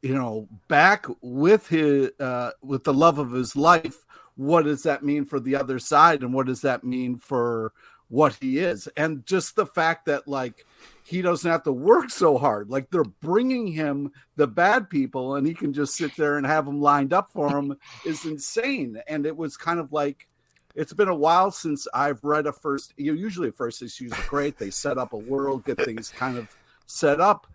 you 0.02 0.14
know 0.14 0.48
back 0.68 1.06
with 1.22 1.68
his 1.68 2.12
uh, 2.20 2.52
with 2.62 2.84
the 2.84 2.94
love 2.94 3.18
of 3.18 3.32
his 3.32 3.56
life 3.56 4.06
what 4.36 4.64
does 4.64 4.84
that 4.84 5.04
mean 5.04 5.26
for 5.26 5.40
the 5.40 5.56
other 5.56 5.80
side 5.80 6.22
and 6.22 6.34
what 6.34 6.46
does 6.46 6.62
that 6.62 6.84
mean 6.84 7.18
for 7.18 7.72
what 8.08 8.38
he 8.40 8.60
is? 8.60 8.88
And 8.98 9.26
just 9.26 9.56
the 9.56 9.66
fact 9.66 10.06
that 10.06 10.28
like 10.28 10.66
he 11.04 11.22
doesn't 11.22 11.50
have 11.50 11.64
to 11.64 11.72
work 11.72 12.10
so 12.10 12.38
hard. 12.38 12.70
Like 12.70 12.90
they're 12.90 13.04
bringing 13.04 13.68
him 13.68 14.12
the 14.36 14.48
bad 14.48 14.90
people 14.90 15.36
and 15.36 15.48
he 15.48 15.54
can 15.54 15.74
just 15.74 15.96
sit 15.96 16.16
there 16.16 16.38
and 16.38 16.46
have 16.46 16.66
them 16.66 16.82
lined 16.82 17.14
up 17.14 17.30
for 17.32 17.50
him 17.50 17.76
is 18.06 18.26
insane. 18.26 19.02
And 19.08 19.26
it 19.26 19.36
was 19.36 19.58
kind 19.58 19.80
of 19.80 19.92
like 19.92 20.28
it's 20.76 20.94
been 20.94 21.08
a 21.08 21.16
while 21.16 21.52
since 21.52 21.88
i've 21.94 22.24
read 22.24 22.46
a 22.46 22.52
first 22.54 22.94
you 22.98 23.12
know, 23.12 23.18
usually 23.18 23.52
first 23.52 23.82
issues 23.82 24.12
are 24.12 24.26
great 24.28 24.58
they 24.58 24.70
set 24.70 24.98
up 24.98 25.14
a 25.14 25.18
world 25.18 25.64
get 25.66 25.78
things 25.84 26.10
kind 26.10 26.38
of 26.38 26.48
set 26.86 27.20
up 27.20 27.48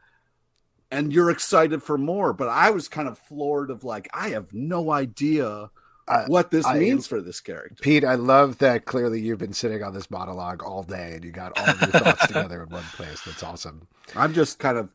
and 0.90 1.12
you're 1.12 1.30
excited 1.30 1.82
for 1.82 1.96
more 1.96 2.32
but 2.32 2.48
i 2.48 2.70
was 2.70 2.88
kind 2.88 3.08
of 3.08 3.18
floored 3.18 3.70
of 3.70 3.84
like 3.84 4.08
i 4.12 4.30
have 4.30 4.52
no 4.52 4.90
idea 4.90 5.70
what 6.26 6.50
this 6.50 6.66
I, 6.66 6.78
means 6.78 7.06
for 7.06 7.20
this 7.20 7.40
character. 7.40 7.76
Pete, 7.80 8.04
I 8.04 8.14
love 8.14 8.58
that 8.58 8.84
clearly 8.84 9.20
you've 9.20 9.38
been 9.38 9.52
sitting 9.52 9.82
on 9.82 9.94
this 9.94 10.10
monologue 10.10 10.62
all 10.62 10.82
day 10.82 11.12
and 11.14 11.24
you 11.24 11.30
got 11.30 11.58
all 11.58 11.66
your 11.66 11.74
thoughts 11.76 12.26
together 12.26 12.62
in 12.62 12.68
one 12.68 12.82
place. 12.94 13.20
That's 13.22 13.42
awesome. 13.42 13.86
I'm 14.16 14.34
just 14.34 14.58
kind 14.58 14.78
of 14.78 14.94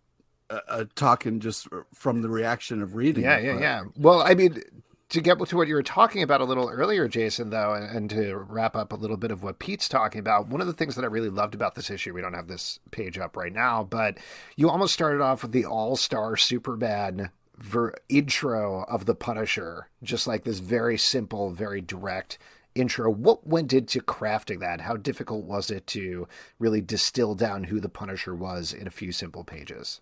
uh, 0.50 0.60
uh, 0.68 0.86
talking 0.96 1.40
just 1.40 1.68
from 1.94 2.22
the 2.22 2.30
reaction 2.30 2.82
of 2.82 2.96
reading. 2.96 3.24
Yeah, 3.24 3.38
it, 3.38 3.46
yeah, 3.46 3.60
yeah. 3.60 3.84
Well, 3.98 4.22
I 4.22 4.34
mean, 4.34 4.62
to 5.10 5.22
get 5.22 5.38
to 5.40 5.56
what 5.56 5.68
you 5.68 5.76
were 5.76 5.84
talking 5.84 6.24
about 6.24 6.42
a 6.42 6.46
little 6.46 6.70
earlier, 6.70 7.08
Jason, 7.08 7.52
though, 7.52 7.74
and, 7.74 7.96
and, 7.96 8.10
to 8.10 8.36
wrap 8.36 8.76
up 8.76 8.92
a 8.92 8.96
little 8.96 9.18
bit 9.18 9.32
of 9.32 9.44
what 9.44 9.60
Pete's 9.60 9.88
talking 9.88 10.20
about, 10.20 10.48
one 10.48 10.62
of 10.62 10.68
the 10.68 10.74
things 10.74 10.96
that 10.96 11.06
I 11.06 11.08
really 11.08 11.30
loved 11.30 11.54
about 11.54 11.76
this 11.76 11.92
issue, 11.92 12.14
we 12.14 12.22
don't 12.22 12.34
have 12.34 12.48
this 12.48 12.80
page 12.92 13.18
up 13.18 13.38
right 13.38 13.54
now, 13.54 13.84
but 13.84 14.18
you 14.56 14.70
almost 14.70 14.94
started 14.94 15.22
off 15.22 15.44
with 15.44 15.52
the 15.52 15.66
all 15.66 15.96
star 15.96 16.36
Superman 16.36 17.30
ver- 17.58 17.94
intro 18.10 18.84
of 18.84 19.06
the 19.06 19.16
Punisher, 19.16 19.90
just 20.02 20.26
like 20.26 20.44
this 20.44 20.60
very 20.60 20.98
simple, 20.98 21.52
very 21.52 21.82
direct 21.82 22.38
intro. 22.74 23.10
What 23.10 23.48
went 23.48 23.74
into 23.74 24.02
crafting 24.02 24.60
that? 24.60 24.82
How 24.82 24.98
difficult 24.98 25.46
was 25.46 25.70
it 25.70 25.88
to 25.88 26.28
really 26.60 26.82
distill 26.82 27.36
down 27.36 27.66
who 27.66 27.80
the 27.80 27.90
Punisher 27.90 28.36
was 28.36 28.74
in 28.74 28.88
a 28.88 28.92
few 28.92 29.12
simple 29.12 29.44
pages? 29.44 30.02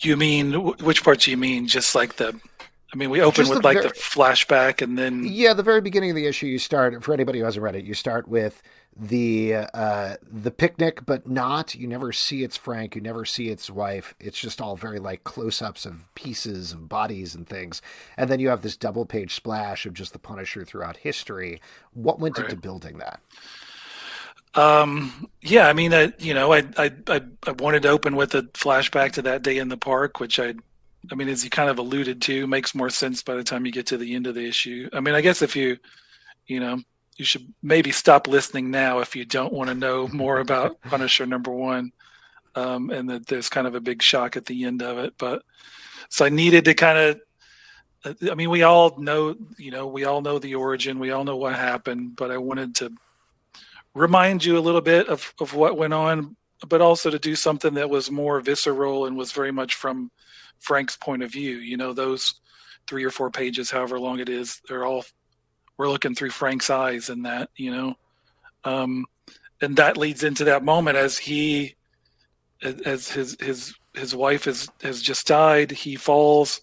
You 0.00 0.16
mean 0.16 0.52
which 0.52 1.04
parts? 1.04 1.26
Do 1.26 1.30
you 1.30 1.36
mean 1.36 1.68
just 1.68 1.94
like 1.94 2.16
the 2.16 2.40
I 2.92 2.96
mean, 2.96 3.08
we 3.10 3.22
open 3.22 3.48
with 3.48 3.62
the 3.62 3.66
like 3.66 3.76
ver- 3.78 3.82
the 3.82 3.88
flashback, 3.90 4.82
and 4.82 4.98
then 4.98 5.24
Yeah, 5.24 5.54
the 5.54 5.62
very 5.62 5.80
beginning 5.80 6.10
of 6.10 6.16
the 6.16 6.26
issue, 6.26 6.46
you 6.46 6.58
start 6.58 7.02
for 7.02 7.14
anybody 7.14 7.38
who 7.38 7.46
hasn't 7.46 7.62
read 7.62 7.74
it. 7.74 7.84
You 7.84 7.94
start 7.94 8.28
with 8.28 8.62
the 8.94 9.54
uh, 9.72 10.16
the 10.22 10.50
picnic, 10.50 11.06
but 11.06 11.26
not. 11.26 11.74
You 11.74 11.86
never 11.88 12.12
see 12.12 12.44
it's 12.44 12.58
Frank. 12.58 12.94
You 12.94 13.00
never 13.00 13.24
see 13.24 13.48
its 13.48 13.70
wife. 13.70 14.14
It's 14.20 14.38
just 14.38 14.60
all 14.60 14.76
very 14.76 14.98
like 14.98 15.24
close 15.24 15.62
ups 15.62 15.86
of 15.86 16.04
pieces 16.14 16.72
of 16.72 16.90
bodies 16.90 17.34
and 17.34 17.48
things. 17.48 17.80
And 18.18 18.28
then 18.28 18.40
you 18.40 18.50
have 18.50 18.60
this 18.60 18.76
double 18.76 19.06
page 19.06 19.34
splash 19.34 19.86
of 19.86 19.94
just 19.94 20.12
the 20.12 20.18
Punisher 20.18 20.62
throughout 20.64 20.98
history. 20.98 21.62
What 21.94 22.20
went 22.20 22.36
Right. 22.36 22.44
into 22.50 22.56
building 22.56 22.98
that? 22.98 23.20
Um, 24.54 25.30
yeah, 25.40 25.66
I 25.68 25.72
mean, 25.72 25.94
I, 25.94 26.12
you 26.18 26.34
know, 26.34 26.52
I, 26.52 26.58
I, 26.76 26.92
I, 27.08 27.22
I 27.46 27.52
wanted 27.52 27.82
to 27.84 27.88
open 27.88 28.16
with 28.16 28.34
a 28.34 28.42
flashback 28.42 29.12
to 29.12 29.22
that 29.22 29.42
day 29.42 29.56
in 29.56 29.68
the 29.70 29.78
park, 29.78 30.20
which 30.20 30.38
I, 30.38 30.54
I 31.10 31.14
mean, 31.14 31.28
as 31.28 31.42
you 31.42 31.50
kind 31.50 31.68
of 31.68 31.78
alluded 31.78 32.22
to, 32.22 32.46
makes 32.46 32.74
more 32.74 32.90
sense 32.90 33.22
by 33.22 33.34
the 33.34 33.44
time 33.44 33.66
you 33.66 33.72
get 33.72 33.86
to 33.86 33.96
the 33.96 34.14
end 34.14 34.26
of 34.26 34.34
the 34.34 34.46
issue. 34.46 34.88
I 34.92 35.00
mean, 35.00 35.14
I 35.14 35.20
guess 35.20 35.42
if 35.42 35.56
you, 35.56 35.78
you 36.46 36.60
know, 36.60 36.80
you 37.16 37.24
should 37.24 37.52
maybe 37.62 37.90
stop 37.90 38.26
listening 38.26 38.70
now 38.70 39.00
if 39.00 39.16
you 39.16 39.24
don't 39.24 39.52
want 39.52 39.68
to 39.68 39.74
know 39.74 40.08
more 40.08 40.38
about 40.38 40.80
Punisher 40.82 41.26
number 41.26 41.50
one. 41.50 41.92
Um, 42.54 42.90
and 42.90 43.08
that 43.08 43.26
there's 43.28 43.48
kind 43.48 43.66
of 43.66 43.74
a 43.74 43.80
big 43.80 44.02
shock 44.02 44.36
at 44.36 44.44
the 44.44 44.64
end 44.64 44.82
of 44.82 44.98
it. 44.98 45.14
But 45.16 45.42
so 46.10 46.26
I 46.26 46.28
needed 46.28 46.66
to 46.66 46.74
kind 46.74 46.98
of, 46.98 47.20
I 48.30 48.34
mean, 48.34 48.50
we 48.50 48.62
all 48.62 48.98
know, 48.98 49.34
you 49.56 49.70
know, 49.70 49.86
we 49.86 50.04
all 50.04 50.20
know 50.20 50.38
the 50.38 50.56
origin, 50.56 50.98
we 50.98 51.12
all 51.12 51.24
know 51.24 51.36
what 51.36 51.54
happened, 51.54 52.14
but 52.14 52.30
I 52.30 52.36
wanted 52.36 52.74
to 52.76 52.92
remind 53.94 54.44
you 54.44 54.58
a 54.58 54.60
little 54.60 54.82
bit 54.82 55.08
of, 55.08 55.32
of 55.40 55.54
what 55.54 55.78
went 55.78 55.94
on, 55.94 56.36
but 56.68 56.82
also 56.82 57.08
to 57.08 57.18
do 57.18 57.34
something 57.34 57.74
that 57.74 57.88
was 57.88 58.10
more 58.10 58.40
visceral 58.40 59.06
and 59.06 59.16
was 59.16 59.32
very 59.32 59.52
much 59.52 59.74
from 59.74 60.10
Frank's 60.62 60.96
point 60.96 61.22
of 61.22 61.30
view. 61.32 61.56
You 61.56 61.76
know, 61.76 61.92
those 61.92 62.40
three 62.86 63.04
or 63.04 63.10
four 63.10 63.30
pages, 63.30 63.70
however 63.70 63.98
long 63.98 64.20
it 64.20 64.28
is, 64.28 64.60
they're 64.68 64.84
all 64.84 65.04
we're 65.78 65.88
looking 65.88 66.14
through 66.14 66.30
Frank's 66.30 66.70
eyes 66.70 67.08
in 67.08 67.22
that, 67.22 67.50
you 67.56 67.74
know. 67.74 67.94
Um, 68.64 69.04
and 69.60 69.76
that 69.76 69.96
leads 69.96 70.22
into 70.22 70.44
that 70.44 70.64
moment 70.64 70.96
as 70.96 71.18
he 71.18 71.74
as 72.62 73.10
his 73.10 73.36
his 73.40 73.74
his 73.94 74.14
wife 74.14 74.44
has 74.44 74.68
has 74.82 75.02
just 75.02 75.26
died, 75.26 75.70
he 75.70 75.96
falls. 75.96 76.62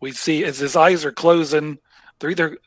We 0.00 0.12
see 0.12 0.44
as 0.44 0.58
his 0.58 0.76
eyes 0.76 1.04
are 1.04 1.12
closing, 1.12 1.78
they're 2.18 2.30
either 2.30 2.58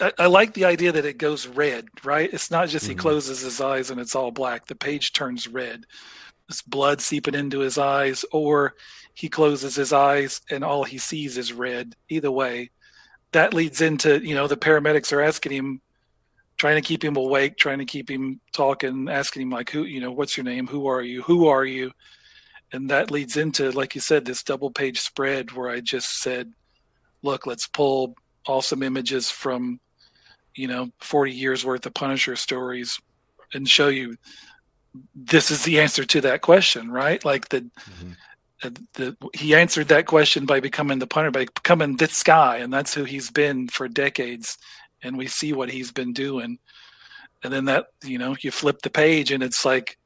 I, 0.00 0.12
I 0.18 0.26
like 0.26 0.54
the 0.54 0.64
idea 0.64 0.92
that 0.92 1.04
it 1.04 1.18
goes 1.18 1.46
red, 1.46 1.86
right? 2.04 2.32
It's 2.32 2.50
not 2.50 2.68
just 2.68 2.86
he 2.86 2.94
Mhm. 2.94 2.98
closes 2.98 3.40
his 3.40 3.60
eyes 3.60 3.90
and 3.90 4.00
it's 4.00 4.14
all 4.14 4.30
black. 4.30 4.66
The 4.66 4.76
page 4.76 5.12
turns 5.12 5.48
red. 5.48 5.86
Blood 6.66 7.00
seeping 7.00 7.34
into 7.34 7.60
his 7.60 7.78
eyes, 7.78 8.24
or 8.32 8.74
he 9.14 9.28
closes 9.28 9.76
his 9.76 9.92
eyes 9.92 10.40
and 10.50 10.64
all 10.64 10.84
he 10.84 10.98
sees 10.98 11.36
is 11.36 11.52
red. 11.52 11.94
Either 12.08 12.30
way, 12.30 12.70
that 13.32 13.54
leads 13.54 13.80
into 13.80 14.24
you 14.24 14.34
know 14.34 14.46
the 14.46 14.56
paramedics 14.56 15.12
are 15.12 15.22
asking 15.22 15.52
him, 15.52 15.80
trying 16.56 16.76
to 16.76 16.86
keep 16.86 17.04
him 17.04 17.16
awake, 17.16 17.56
trying 17.56 17.78
to 17.78 17.84
keep 17.84 18.10
him 18.10 18.40
talking, 18.52 19.08
asking 19.08 19.42
him 19.42 19.50
like 19.50 19.70
who 19.70 19.84
you 19.84 20.00
know 20.00 20.12
what's 20.12 20.36
your 20.36 20.44
name, 20.44 20.66
who 20.66 20.86
are 20.86 21.02
you, 21.02 21.22
who 21.22 21.46
are 21.46 21.64
you, 21.64 21.92
and 22.72 22.90
that 22.90 23.10
leads 23.10 23.36
into 23.36 23.70
like 23.70 23.94
you 23.94 24.00
said 24.00 24.24
this 24.24 24.42
double 24.42 24.70
page 24.70 25.00
spread 25.00 25.52
where 25.52 25.70
I 25.70 25.80
just 25.80 26.20
said, 26.20 26.52
look, 27.22 27.46
let's 27.46 27.66
pull 27.66 28.14
awesome 28.46 28.82
images 28.82 29.30
from 29.30 29.80
you 30.54 30.68
know 30.68 30.90
40 31.00 31.32
years 31.32 31.64
worth 31.64 31.86
of 31.86 31.94
Punisher 31.94 32.36
stories 32.36 33.00
and 33.54 33.68
show 33.68 33.88
you 33.88 34.16
this 35.14 35.50
is 35.50 35.64
the 35.64 35.80
answer 35.80 36.04
to 36.04 36.20
that 36.22 36.42
question, 36.42 36.90
right? 36.90 37.24
Like 37.24 37.48
the 37.48 37.70
uh, 38.62 38.70
the, 38.94 39.16
he 39.34 39.54
answered 39.54 39.88
that 39.88 40.06
question 40.06 40.46
by 40.46 40.60
becoming 40.60 40.98
the 40.98 41.06
punter, 41.06 41.30
by 41.30 41.46
becoming 41.46 41.96
this 41.96 42.22
guy, 42.22 42.58
and 42.58 42.72
that's 42.72 42.94
who 42.94 43.04
he's 43.04 43.30
been 43.30 43.68
for 43.68 43.88
decades. 43.88 44.58
And 45.02 45.18
we 45.18 45.26
see 45.26 45.52
what 45.52 45.70
he's 45.70 45.90
been 45.90 46.12
doing. 46.12 46.58
And 47.42 47.52
then 47.52 47.64
that, 47.64 47.86
you 48.04 48.18
know, 48.18 48.36
you 48.40 48.52
flip 48.52 48.82
the 48.82 48.90
page 48.90 49.32
and 49.32 49.42
it's 49.42 49.64
like 49.64 49.98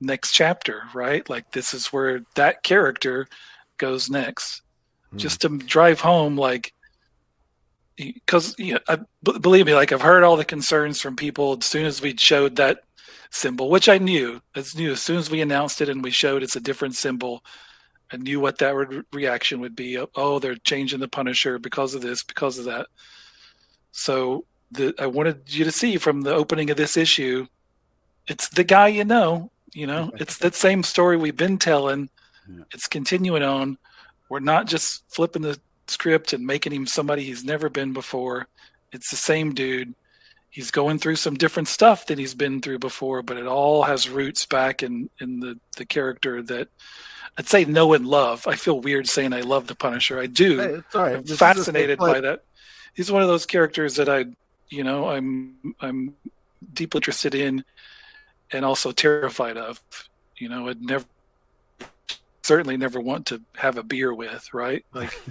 next 0.00 0.32
chapter, 0.32 0.84
right? 0.94 1.28
Like 1.28 1.52
this 1.52 1.74
is 1.74 1.88
where 1.88 2.22
that 2.34 2.62
character 2.62 3.28
goes 3.76 4.08
next. 4.08 4.62
Hmm. 5.10 5.18
Just 5.18 5.42
to 5.42 5.50
drive 5.58 6.00
home, 6.00 6.36
like, 6.36 6.72
because 7.96 8.54
you 8.58 8.74
know, 8.74 8.80
I, 8.88 8.96
b- 9.22 9.38
believe 9.38 9.66
me, 9.66 9.74
like 9.74 9.92
I've 9.92 10.00
heard 10.00 10.24
all 10.24 10.36
the 10.36 10.44
concerns 10.44 11.00
from 11.00 11.14
people 11.16 11.58
as 11.58 11.66
soon 11.66 11.84
as 11.84 12.00
we 12.00 12.16
showed 12.16 12.56
that 12.56 12.84
symbol, 13.30 13.70
which 13.70 13.88
I 13.88 13.98
knew, 13.98 14.40
as 14.54 14.74
knew 14.74 14.92
as 14.92 15.02
soon 15.02 15.16
as 15.16 15.30
we 15.30 15.40
announced 15.40 15.80
it 15.80 15.88
and 15.88 16.02
we 16.02 16.10
showed 16.10 16.42
it's 16.42 16.56
a 16.56 16.60
different 16.60 16.94
symbol. 16.94 17.44
I 18.10 18.16
knew 18.16 18.40
what 18.40 18.58
that 18.58 18.74
re- 18.74 19.02
reaction 19.12 19.60
would 19.60 19.76
be. 19.76 19.98
Oh, 19.98 20.08
oh, 20.14 20.38
they're 20.38 20.56
changing 20.56 21.00
the 21.00 21.08
Punisher 21.08 21.58
because 21.58 21.94
of 21.94 22.02
this, 22.02 22.22
because 22.22 22.58
of 22.58 22.64
that. 22.64 22.86
So 23.92 24.44
the 24.70 24.94
I 24.98 25.06
wanted 25.06 25.42
you 25.46 25.64
to 25.64 25.72
see 25.72 25.96
from 25.96 26.22
the 26.22 26.34
opening 26.34 26.70
of 26.70 26.76
this 26.76 26.96
issue, 26.96 27.46
it's 28.26 28.48
the 28.48 28.64
guy 28.64 28.88
you 28.88 29.04
know. 29.04 29.50
You 29.74 29.86
know, 29.86 30.06
mm-hmm. 30.06 30.16
it's 30.16 30.38
that 30.38 30.54
same 30.54 30.82
story 30.82 31.16
we've 31.16 31.36
been 31.36 31.58
telling. 31.58 32.08
Yeah. 32.48 32.64
It's 32.72 32.88
continuing 32.88 33.42
on. 33.42 33.76
We're 34.30 34.40
not 34.40 34.66
just 34.66 35.04
flipping 35.08 35.42
the 35.42 35.60
script 35.86 36.32
and 36.32 36.46
making 36.46 36.72
him 36.72 36.86
somebody 36.86 37.24
he's 37.24 37.44
never 37.44 37.68
been 37.68 37.92
before. 37.92 38.48
It's 38.92 39.10
the 39.10 39.16
same 39.16 39.54
dude. 39.54 39.94
He's 40.50 40.70
going 40.70 40.98
through 40.98 41.16
some 41.16 41.34
different 41.34 41.68
stuff 41.68 42.06
than 42.06 42.18
he's 42.18 42.34
been 42.34 42.60
through 42.60 42.78
before, 42.78 43.22
but 43.22 43.36
it 43.36 43.46
all 43.46 43.82
has 43.82 44.08
roots 44.08 44.46
back 44.46 44.82
in 44.82 45.10
in 45.20 45.40
the 45.40 45.58
the 45.76 45.84
character 45.84 46.42
that 46.42 46.68
I'd 47.38 47.46
say 47.46 47.64
know 47.64 47.92
and 47.92 48.06
love. 48.06 48.46
I 48.48 48.56
feel 48.56 48.80
weird 48.80 49.08
saying 49.08 49.32
I 49.32 49.42
love 49.42 49.68
the 49.68 49.76
Punisher. 49.76 50.18
I 50.18 50.26
do. 50.26 50.58
Hey, 50.58 50.64
it's. 50.74 50.94
I'm 50.96 51.24
fascinated 51.24 51.98
by 51.98 52.20
that. 52.20 52.44
He's 52.94 53.12
one 53.12 53.22
of 53.22 53.28
those 53.28 53.46
characters 53.46 53.94
that 53.96 54.08
I, 54.08 54.24
you 54.68 54.82
know, 54.82 55.08
I'm 55.08 55.74
I'm 55.80 56.14
deeply 56.74 56.98
interested 56.98 57.36
in, 57.36 57.64
and 58.52 58.64
also 58.64 58.90
terrified 58.90 59.56
of. 59.56 59.80
You 60.36 60.48
know, 60.48 60.68
I'd 60.68 60.80
never, 60.80 61.04
certainly 62.42 62.76
never 62.76 63.00
want 63.00 63.26
to 63.26 63.40
have 63.56 63.78
a 63.78 63.84
beer 63.84 64.12
with. 64.12 64.52
Right, 64.52 64.84
like 64.92 65.10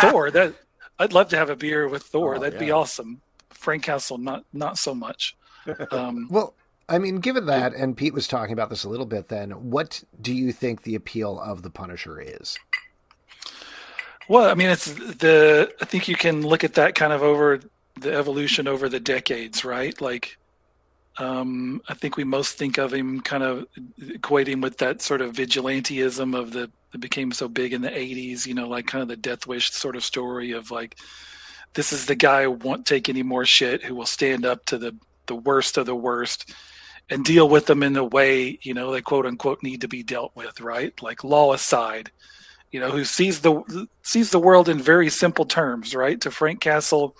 Thor. 0.00 0.30
That 0.30 0.54
I'd 0.98 1.12
love 1.12 1.28
to 1.28 1.36
have 1.36 1.50
a 1.50 1.56
beer 1.56 1.86
with 1.86 2.04
Thor. 2.04 2.36
Oh, 2.36 2.38
That'd 2.38 2.58
be 2.58 2.70
awesome. 2.70 3.20
Frank 3.54 3.84
Castle, 3.84 4.18
not 4.18 4.44
not 4.52 4.78
so 4.78 4.94
much. 4.94 5.36
Um, 5.92 6.26
Well, 6.28 6.54
I 6.88 6.98
mean, 6.98 7.20
given 7.20 7.46
that, 7.46 7.72
and 7.72 7.96
Pete 7.96 8.12
was 8.12 8.26
talking 8.26 8.52
about 8.52 8.68
this 8.68 8.82
a 8.82 8.88
little 8.88 9.06
bit, 9.06 9.28
then 9.28 9.50
what 9.50 10.02
do 10.20 10.34
you 10.34 10.52
think 10.52 10.82
the 10.82 10.96
appeal 10.96 11.38
of 11.40 11.62
the 11.62 11.70
Punisher 11.70 12.20
is? 12.20 12.58
Well, 14.28 14.50
I 14.50 14.54
mean, 14.54 14.70
it's 14.70 14.92
the. 14.92 15.72
I 15.80 15.84
think 15.84 16.08
you 16.08 16.16
can 16.16 16.42
look 16.42 16.64
at 16.64 16.74
that 16.74 16.94
kind 16.94 17.12
of 17.12 17.22
over 17.22 17.60
the 18.00 18.12
evolution 18.12 18.68
over 18.68 18.88
the 18.88 19.00
decades, 19.00 19.64
right? 19.64 19.98
Like, 20.00 20.38
um, 21.18 21.82
I 21.88 21.94
think 21.94 22.16
we 22.16 22.24
most 22.24 22.56
think 22.56 22.78
of 22.78 22.92
him 22.92 23.20
kind 23.20 23.42
of 23.42 23.66
equating 24.00 24.62
with 24.62 24.78
that 24.78 25.02
sort 25.02 25.20
of 25.20 25.34
vigilanteism 25.34 26.36
of 26.36 26.52
the 26.52 26.70
that 26.92 26.98
became 27.00 27.32
so 27.32 27.48
big 27.48 27.72
in 27.72 27.82
the 27.82 27.90
'80s. 27.90 28.46
You 28.46 28.54
know, 28.54 28.68
like 28.68 28.86
kind 28.86 29.02
of 29.02 29.08
the 29.08 29.16
Death 29.16 29.46
Wish 29.46 29.70
sort 29.72 29.96
of 29.96 30.04
story 30.04 30.52
of 30.52 30.70
like, 30.70 30.96
this 31.74 31.92
is 31.92 32.06
the 32.06 32.14
guy 32.14 32.44
who 32.44 32.52
won't 32.52 32.86
take 32.86 33.08
any 33.08 33.22
more 33.22 33.46
shit, 33.46 33.82
who 33.82 33.94
will 33.94 34.06
stand 34.06 34.44
up 34.44 34.64
to 34.66 34.78
the 34.78 34.96
the 35.26 35.34
worst 35.34 35.78
of 35.78 35.86
the 35.86 35.94
worst 35.94 36.52
and 37.08 37.24
deal 37.24 37.48
with 37.48 37.66
them 37.66 37.82
in 37.82 37.96
a 37.96 38.04
way 38.04 38.58
you 38.62 38.74
know 38.74 38.90
they 38.90 39.00
quote 39.00 39.26
unquote 39.26 39.62
need 39.62 39.80
to 39.82 39.88
be 39.88 40.02
dealt 40.02 40.32
with, 40.34 40.60
right? 40.60 41.00
Like 41.02 41.24
law 41.24 41.52
aside 41.52 42.10
you 42.72 42.80
know, 42.80 42.90
who 42.90 43.04
sees 43.04 43.40
the 43.40 43.86
sees 44.02 44.30
the 44.30 44.38
world 44.38 44.68
in 44.68 44.80
very 44.80 45.10
simple 45.10 45.44
terms, 45.44 45.94
right? 45.94 46.20
To 46.22 46.30
Frank 46.30 46.60
Castle, 46.60 47.14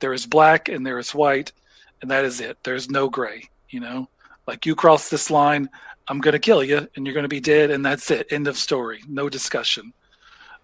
there 0.00 0.14
is 0.14 0.26
black 0.26 0.68
and 0.68 0.84
there 0.84 0.98
is 0.98 1.14
white, 1.14 1.52
and 2.00 2.10
that 2.10 2.24
is 2.24 2.40
it. 2.40 2.56
There's 2.64 2.90
no 2.90 3.08
gray. 3.10 3.44
You 3.68 3.80
know, 3.80 4.08
like 4.46 4.64
you 4.64 4.74
cross 4.74 5.10
this 5.10 5.30
line, 5.30 5.68
I'm 6.08 6.20
going 6.20 6.32
to 6.32 6.38
kill 6.38 6.64
you, 6.64 6.88
and 6.96 7.06
you're 7.06 7.14
going 7.14 7.24
to 7.24 7.28
be 7.28 7.40
dead, 7.40 7.70
and 7.70 7.84
that's 7.84 8.10
it. 8.10 8.26
End 8.30 8.48
of 8.48 8.56
story. 8.56 9.02
No 9.06 9.28
discussion. 9.28 9.92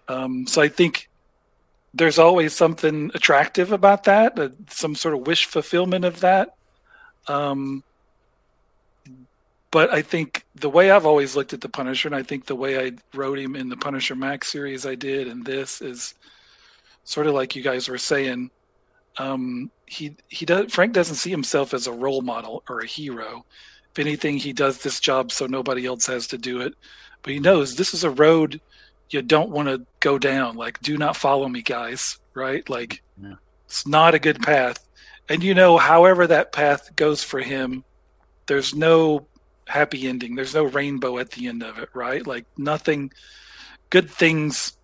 Um, 0.07 0.47
so 0.47 0.61
I 0.61 0.67
think 0.67 1.09
there's 1.93 2.19
always 2.19 2.53
something 2.53 3.11
attractive 3.13 3.71
about 3.71 4.05
that, 4.05 4.37
some 4.69 4.95
sort 4.95 5.13
of 5.13 5.27
wish 5.27 5.45
fulfillment 5.45 6.05
of 6.05 6.21
that. 6.21 6.55
Um, 7.27 7.83
but 9.69 9.91
I 9.91 10.01
think 10.01 10.45
the 10.55 10.69
way 10.69 10.91
I've 10.91 11.05
always 11.05 11.35
looked 11.35 11.53
at 11.53 11.61
the 11.61 11.69
Punisher, 11.69 12.07
and 12.07 12.15
I 12.15 12.23
think 12.23 12.45
the 12.45 12.55
way 12.55 12.85
I 12.85 12.91
wrote 13.15 13.39
him 13.39 13.55
in 13.55 13.69
the 13.69 13.77
Punisher 13.77 14.15
Max 14.15 14.51
series 14.51 14.85
I 14.85 14.95
did, 14.95 15.27
and 15.27 15.45
this 15.45 15.81
is 15.81 16.13
sort 17.03 17.27
of 17.27 17.33
like 17.33 17.55
you 17.55 17.63
guys 17.63 17.87
were 17.87 17.97
saying. 17.97 18.49
Um, 19.17 19.69
he 19.85 20.15
he 20.27 20.45
does 20.45 20.73
Frank 20.73 20.93
doesn't 20.93 21.15
see 21.15 21.29
himself 21.29 21.73
as 21.73 21.85
a 21.85 21.91
role 21.91 22.21
model 22.21 22.63
or 22.67 22.79
a 22.79 22.87
hero. 22.87 23.45
If 23.91 23.99
anything, 23.99 24.37
he 24.37 24.53
does 24.53 24.79
this 24.79 24.99
job 24.99 25.31
so 25.31 25.45
nobody 25.45 25.85
else 25.85 26.07
has 26.07 26.25
to 26.27 26.37
do 26.37 26.61
it. 26.61 26.73
But 27.21 27.33
he 27.33 27.39
knows 27.39 27.75
this 27.75 27.93
is 27.93 28.03
a 28.03 28.09
road 28.09 28.59
you 29.13 29.21
don't 29.21 29.49
want 29.51 29.67
to 29.69 29.85
go 29.99 30.17
down. 30.17 30.55
Like, 30.55 30.79
do 30.81 30.97
not 30.97 31.15
follow 31.17 31.47
me, 31.47 31.61
guys. 31.61 32.17
Right? 32.33 32.67
Like, 32.69 33.01
Yeah. 33.21 33.35
it's 33.65 33.85
not 33.87 34.15
a 34.15 34.19
good 34.19 34.41
path. 34.41 34.79
And 35.29 35.43
you 35.43 35.53
know, 35.53 35.77
however 35.77 36.27
that 36.27 36.51
path 36.51 36.95
goes 36.95 37.23
for 37.23 37.39
him, 37.39 37.83
there's 38.47 38.73
no 38.75 39.27
happy 39.67 40.07
ending. 40.07 40.35
There's 40.35 40.53
no 40.53 40.63
rainbow 40.65 41.17
at 41.19 41.31
the 41.31 41.47
end 41.47 41.63
of 41.63 41.77
it, 41.79 41.89
right? 41.93 42.25
Like 42.25 42.45
nothing 42.57 43.11
good 43.89 44.09
things 44.09 44.75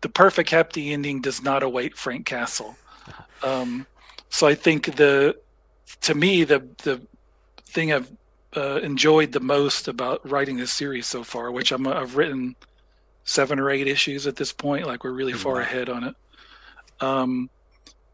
the 0.00 0.08
perfect 0.08 0.50
happy 0.50 0.92
ending 0.92 1.20
does 1.20 1.42
not 1.42 1.62
await 1.62 1.96
Frank 1.96 2.26
Castle. 2.26 2.76
Um, 3.44 3.88
so 4.28 4.46
I 4.46 4.54
think 4.54 4.94
the 4.94 5.36
to 6.02 6.14
me 6.14 6.44
the 6.44 6.60
the 6.84 7.04
thing 7.66 7.92
I've 7.92 8.08
uh, 8.56 8.80
enjoyed 8.82 9.32
the 9.32 9.40
most 9.40 9.88
about 9.88 10.28
writing 10.28 10.56
this 10.56 10.72
series 10.72 11.06
so 11.06 11.24
far, 11.24 11.50
which 11.50 11.72
I'm 11.72 11.86
I've 11.86 12.16
written 12.16 12.56
seven 13.24 13.58
or 13.58 13.70
eight 13.70 13.86
issues 13.86 14.26
at 14.26 14.36
this 14.36 14.52
point, 14.52 14.86
like 14.86 15.04
we're 15.04 15.12
really 15.12 15.32
far 15.32 15.60
ahead 15.60 15.88
on 15.88 16.04
it, 16.04 16.14
um, 17.00 17.48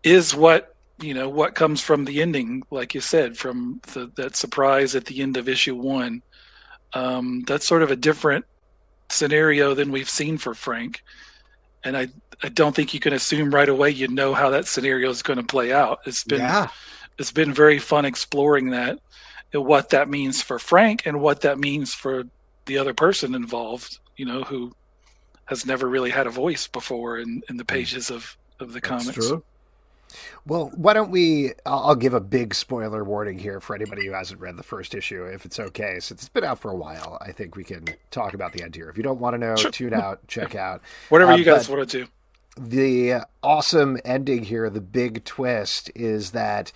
is 0.03 0.35
what 0.35 0.75
you 1.01 1.15
know 1.15 1.29
what 1.29 1.55
comes 1.55 1.83
from 1.83 2.05
the 2.05 2.23
ending, 2.23 2.63
like 2.71 2.95
you 2.95 3.01
said, 3.01 3.37
from 3.37 3.81
the, 3.95 4.11
that 4.17 4.37
surprise 4.37 4.95
at 4.95 5.07
the 5.07 5.23
end 5.23 5.37
of 5.37 5.49
issue 5.49 5.75
one. 5.75 6.23
Um, 6.93 7.43
that's 7.47 7.67
sort 7.67 7.83
of 7.83 7.91
a 7.91 7.97
different 7.97 8.45
scenario 9.11 9.75
than 9.75 9.91
we've 9.91 10.09
seen 10.09 10.39
for 10.39 10.55
Frank, 10.55 11.03
and 11.83 11.97
I 11.97 12.09
I 12.43 12.49
don't 12.49 12.75
think 12.75 12.95
you 12.95 13.01
can 13.01 13.13
assume 13.13 13.53
right 13.53 13.69
away 13.69 13.91
you 13.91 14.07
know 14.07 14.35
how 14.35 14.51
that 14.51 14.69
scenario 14.69 15.11
is 15.11 15.23
going 15.23 15.39
to 15.39 15.45
play 15.45 15.73
out. 15.73 16.01
It's 16.07 16.23
been 16.23 16.41
yeah. 16.41 16.69
it's 17.19 17.33
been 17.33 17.53
very 17.53 17.81
fun 17.81 18.05
exploring 18.05 18.71
that 18.71 19.01
what 19.53 19.91
that 19.91 20.09
means 20.09 20.43
for 20.43 20.59
Frank 20.59 21.07
and 21.07 21.21
what 21.21 21.41
that 21.43 21.59
means 21.59 21.95
for 21.95 22.25
the 22.67 22.79
other 22.79 22.95
person 22.95 23.35
involved, 23.35 23.99
you 24.17 24.27
know, 24.27 24.43
who 24.43 24.75
has 25.47 25.65
never 25.65 25.89
really 25.89 26.11
had 26.11 26.27
a 26.27 26.31
voice 26.31 26.67
before 26.67 27.19
in, 27.19 27.43
in 27.49 27.57
the 27.57 27.65
hmm. 27.65 27.75
pages 27.75 28.11
of, 28.11 28.37
of 28.61 28.73
the 28.73 28.81
That's 28.81 28.89
comics. 28.89 29.29
True. 29.29 29.43
Well, 30.47 30.73
why 30.75 30.95
don't 30.95 31.11
we? 31.11 31.53
I'll 31.67 31.95
give 31.95 32.15
a 32.15 32.21
big 32.21 32.55
spoiler 32.55 33.05
warning 33.05 33.39
here 33.39 33.61
for 33.61 33.77
anybody 33.77 34.07
who 34.07 34.13
hasn't 34.13 34.41
read 34.41 34.57
the 34.57 34.63
first 34.63 34.95
issue, 34.95 35.25
if 35.25 35.45
it's 35.45 35.61
okay. 35.61 36.01
Since 36.01 36.23
it's 36.23 36.29
been 36.31 36.45
out 36.45 36.59
for 36.59 36.71
a 36.71 36.75
while, 36.75 37.19
I 37.21 37.33
think 37.33 37.57
we 37.57 37.65
can 37.65 37.85
talk 38.11 38.33
about 38.33 38.55
the 38.55 38.65
idea. 38.65 38.89
If 38.89 38.97
you 38.97 39.03
don't 39.03 39.21
want 39.21 39.35
to 39.35 39.39
know, 39.39 39.57
sure. 39.57 39.71
tune 39.71 39.93
out, 39.93 40.27
check 40.27 40.55
out. 40.55 40.81
Whatever 41.11 41.33
uh, 41.33 41.37
you 41.37 41.45
guys 41.45 41.69
want 41.69 41.89
to 41.89 42.05
do. 42.05 42.11
The 42.59 43.27
awesome 43.43 43.99
ending 44.05 44.45
here, 44.45 44.71
the 44.71 44.81
big 44.81 45.25
twist, 45.25 45.91
is 45.95 46.31
that 46.31 46.73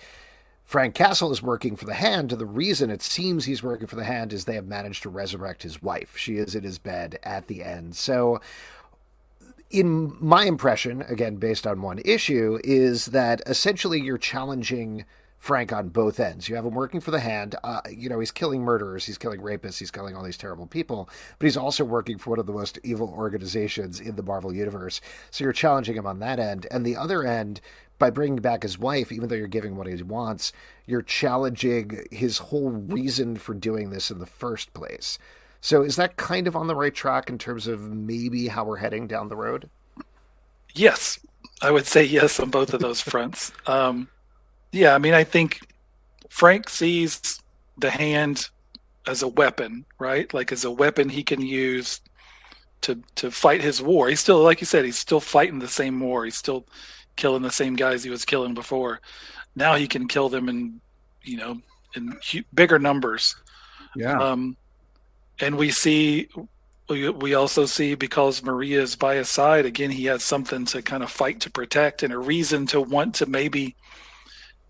Frank 0.73 0.95
Castle 0.95 1.31
is 1.31 1.43
working 1.43 1.75
for 1.75 1.85
the 1.85 1.93
Hand. 1.93 2.31
The 2.31 2.47
reason 2.47 2.89
it 2.89 3.03
seems 3.03 3.45
he's 3.45 3.61
working 3.61 3.85
for 3.85 3.95
the 3.95 4.05
Hand 4.05 4.33
is 4.33 4.45
they 4.45 4.55
have 4.55 4.65
managed 4.65 5.03
to 5.03 5.09
resurrect 5.09 5.61
his 5.61 5.83
wife. 5.83 6.17
She 6.17 6.37
is 6.37 6.55
in 6.55 6.63
his 6.63 6.79
bed 6.79 7.19
at 7.21 7.45
the 7.45 7.63
end. 7.63 7.95
So, 7.95 8.41
in 9.69 10.17
my 10.19 10.45
impression, 10.45 11.03
again, 11.03 11.35
based 11.35 11.67
on 11.67 11.83
one 11.83 11.99
issue, 12.03 12.57
is 12.63 13.05
that 13.05 13.43
essentially 13.45 14.01
you're 14.01 14.17
challenging 14.17 15.05
Frank 15.37 15.71
on 15.71 15.89
both 15.89 16.19
ends. 16.19 16.49
You 16.49 16.55
have 16.55 16.65
him 16.65 16.73
working 16.73 17.01
for 17.01 17.11
the 17.11 17.19
Hand. 17.19 17.55
Uh, 17.63 17.81
you 17.91 18.09
know, 18.09 18.19
he's 18.19 18.31
killing 18.31 18.63
murderers, 18.63 19.05
he's 19.05 19.19
killing 19.19 19.41
rapists, 19.41 19.77
he's 19.77 19.91
killing 19.91 20.15
all 20.15 20.23
these 20.23 20.37
terrible 20.37 20.65
people, 20.65 21.07
but 21.37 21.45
he's 21.45 21.57
also 21.57 21.83
working 21.83 22.17
for 22.17 22.31
one 22.31 22.39
of 22.39 22.47
the 22.47 22.51
most 22.51 22.79
evil 22.81 23.13
organizations 23.15 23.99
in 23.99 24.15
the 24.15 24.23
Marvel 24.23 24.51
Universe. 24.51 25.01
So 25.29 25.43
you're 25.43 25.53
challenging 25.53 25.97
him 25.97 26.07
on 26.07 26.17
that 26.17 26.39
end. 26.39 26.65
And 26.71 26.83
the 26.83 26.95
other 26.95 27.23
end, 27.23 27.61
by 28.03 28.09
bringing 28.09 28.41
back 28.41 28.63
his 28.63 28.77
wife, 28.77 29.13
even 29.13 29.29
though 29.29 29.35
you're 29.35 29.47
giving 29.47 29.77
what 29.77 29.87
he 29.87 30.03
wants, 30.03 30.51
you're 30.85 31.01
challenging 31.01 32.05
his 32.11 32.39
whole 32.39 32.69
reason 32.69 33.37
for 33.37 33.53
doing 33.53 33.91
this 33.91 34.11
in 34.11 34.19
the 34.19 34.25
first 34.25 34.73
place. 34.73 35.17
So 35.61 35.83
is 35.83 35.95
that 35.95 36.17
kind 36.17 36.45
of 36.45 36.53
on 36.53 36.67
the 36.67 36.75
right 36.75 36.93
track 36.93 37.29
in 37.29 37.37
terms 37.37 37.65
of 37.65 37.79
maybe 37.79 38.49
how 38.49 38.65
we're 38.65 38.75
heading 38.75 39.07
down 39.07 39.29
the 39.29 39.37
road? 39.37 39.69
Yes, 40.73 41.17
I 41.61 41.71
would 41.71 41.85
say 41.85 42.03
yes 42.03 42.41
on 42.41 42.49
both 42.49 42.73
of 42.73 42.81
those 42.81 42.99
fronts. 43.09 43.53
Um, 43.67 44.09
yeah, 44.73 44.93
I 44.95 44.97
mean, 44.97 45.13
I 45.13 45.23
think 45.23 45.61
Frank 46.27 46.67
sees 46.67 47.39
the 47.77 47.89
hand 47.89 48.49
as 49.07 49.21
a 49.23 49.29
weapon, 49.29 49.85
right? 49.97 50.33
Like 50.33 50.51
as 50.51 50.65
a 50.65 50.71
weapon 50.71 51.07
he 51.07 51.23
can 51.23 51.41
use 51.41 52.01
to 52.81 53.01
to 53.15 53.31
fight 53.31 53.61
his 53.61 53.81
war. 53.81 54.09
He's 54.09 54.19
still, 54.19 54.43
like 54.43 54.59
you 54.59 54.67
said, 54.67 54.83
he's 54.83 54.99
still 54.99 55.21
fighting 55.21 55.59
the 55.59 55.69
same 55.69 56.01
war. 56.01 56.25
He's 56.25 56.35
still 56.35 56.65
killing 57.15 57.43
the 57.43 57.51
same 57.51 57.75
guys 57.75 58.03
he 58.03 58.09
was 58.09 58.25
killing 58.25 58.53
before. 58.53 59.01
Now 59.55 59.75
he 59.75 59.87
can 59.87 60.07
kill 60.07 60.29
them 60.29 60.49
in, 60.49 60.81
you 61.23 61.37
know, 61.37 61.61
in 61.95 62.17
bigger 62.53 62.79
numbers. 62.79 63.35
Yeah. 63.95 64.19
Um, 64.19 64.57
and 65.39 65.57
we 65.57 65.71
see, 65.71 66.29
we, 66.89 67.09
we 67.09 67.33
also 67.33 67.65
see 67.65 67.95
because 67.95 68.43
Maria 68.43 68.81
is 68.81 68.95
by 68.95 69.15
his 69.15 69.29
side 69.29 69.65
again, 69.65 69.91
he 69.91 70.05
has 70.05 70.23
something 70.23 70.65
to 70.65 70.81
kind 70.81 71.03
of 71.03 71.11
fight 71.11 71.39
to 71.41 71.51
protect 71.51 72.03
and 72.03 72.13
a 72.13 72.17
reason 72.17 72.65
to 72.67 72.81
want 72.81 73.15
to 73.15 73.25
maybe 73.25 73.75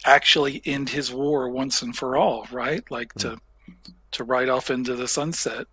actually 0.06 0.62
end 0.66 0.90
his 0.90 1.14
war 1.14 1.50
once 1.50 1.82
and 1.82 1.96
for 1.96 2.18
all, 2.18 2.48
right? 2.52 2.84
Like 2.92 3.14
to 3.16 3.40
to 4.12 4.24
ride 4.24 4.50
off 4.50 4.70
into 4.70 4.96
the 4.96 5.08
sunset. 5.08 5.66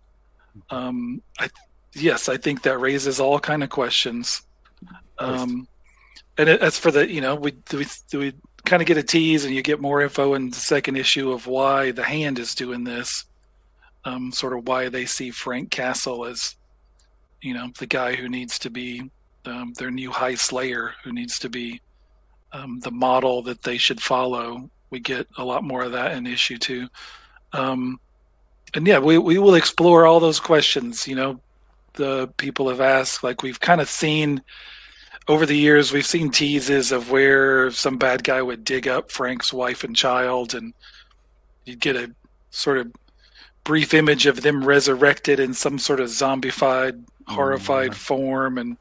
Um, 0.69 1.21
I 1.39 1.49
yes, 1.93 2.29
I 2.29 2.37
think 2.37 2.63
that 2.63 2.79
raises 2.79 3.19
all 3.19 3.39
kind 3.39 3.63
of 3.63 3.69
questions. 3.69 4.41
Um, 5.19 5.67
and 6.37 6.49
as 6.49 6.77
for 6.77 6.91
the 6.91 7.09
you 7.11 7.21
know 7.21 7.35
we 7.35 7.53
we, 7.73 7.85
we 8.13 8.33
kind 8.65 8.81
of 8.81 8.87
get 8.87 8.97
a 8.97 9.03
tease 9.03 9.45
and 9.45 9.53
you 9.53 9.61
get 9.61 9.81
more 9.81 10.01
info 10.01 10.33
in 10.33 10.49
the 10.49 10.55
second 10.55 10.95
issue 10.95 11.31
of 11.31 11.47
why 11.47 11.91
the 11.91 12.03
hand 12.03 12.39
is 12.39 12.55
doing 12.55 12.83
this 12.83 13.25
um, 14.05 14.31
sort 14.31 14.57
of 14.57 14.67
why 14.67 14.89
they 14.89 15.05
see 15.05 15.31
frank 15.31 15.71
castle 15.71 16.25
as 16.25 16.55
you 17.41 17.53
know 17.53 17.69
the 17.79 17.87
guy 17.87 18.15
who 18.15 18.29
needs 18.29 18.59
to 18.59 18.69
be 18.69 19.09
um, 19.45 19.73
their 19.77 19.91
new 19.91 20.11
high 20.11 20.35
slayer 20.35 20.93
who 21.03 21.11
needs 21.11 21.39
to 21.39 21.49
be 21.49 21.81
um, 22.53 22.79
the 22.81 22.91
model 22.91 23.41
that 23.43 23.63
they 23.63 23.77
should 23.77 24.01
follow. 24.01 24.69
We 24.89 24.99
get 24.99 25.25
a 25.37 25.43
lot 25.43 25.63
more 25.63 25.83
of 25.83 25.93
that 25.93 26.11
in 26.11 26.27
issue 26.27 26.57
two. 26.57 26.87
Um, 27.53 27.99
and 28.73 28.87
yeah 28.87 28.99
we, 28.99 29.17
we 29.17 29.37
will 29.37 29.55
explore 29.55 30.05
all 30.05 30.19
those 30.19 30.39
questions 30.39 31.07
you 31.07 31.15
know. 31.15 31.39
The 31.93 32.27
people 32.37 32.69
have 32.69 32.79
asked 32.79 33.21
like 33.21 33.43
we've 33.43 33.59
kind 33.59 33.81
of 33.81 33.89
seen 33.89 34.41
over 35.27 35.45
the 35.45 35.57
years 35.57 35.91
we've 35.91 36.05
seen 36.05 36.31
teases 36.31 36.91
of 36.91 37.11
where 37.11 37.71
some 37.71 37.97
bad 37.97 38.23
guy 38.23 38.41
would 38.41 38.63
dig 38.63 38.87
up 38.87 39.11
Frank's 39.11 39.53
wife 39.53 39.83
and 39.83 39.95
child 39.95 40.53
and 40.53 40.73
you'd 41.65 41.79
get 41.79 41.95
a 41.95 42.13
sort 42.49 42.77
of 42.77 42.91
brief 43.63 43.93
image 43.93 44.25
of 44.25 44.41
them 44.41 44.65
resurrected 44.65 45.39
in 45.39 45.53
some 45.53 45.77
sort 45.77 45.99
of 45.99 46.09
zombified 46.09 47.03
horrified 47.27 47.91
mm-hmm. 47.91 47.99
form 47.99 48.57
and 48.57 48.77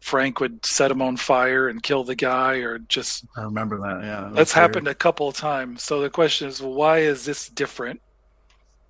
Frank 0.00 0.40
would 0.40 0.64
set 0.64 0.90
him 0.90 1.02
on 1.02 1.16
fire 1.16 1.68
and 1.68 1.82
kill 1.82 2.04
the 2.04 2.14
guy 2.14 2.56
or 2.56 2.78
just 2.78 3.24
I 3.36 3.42
remember 3.42 3.78
that 3.78 4.04
yeah 4.04 4.20
that 4.22 4.34
that's 4.34 4.54
weird. 4.54 4.62
happened 4.62 4.88
a 4.88 4.94
couple 4.94 5.28
of 5.28 5.36
times 5.36 5.82
so 5.82 6.00
the 6.00 6.10
question 6.10 6.48
is 6.48 6.60
why 6.60 6.98
is 6.98 7.24
this 7.24 7.48
different 7.48 8.00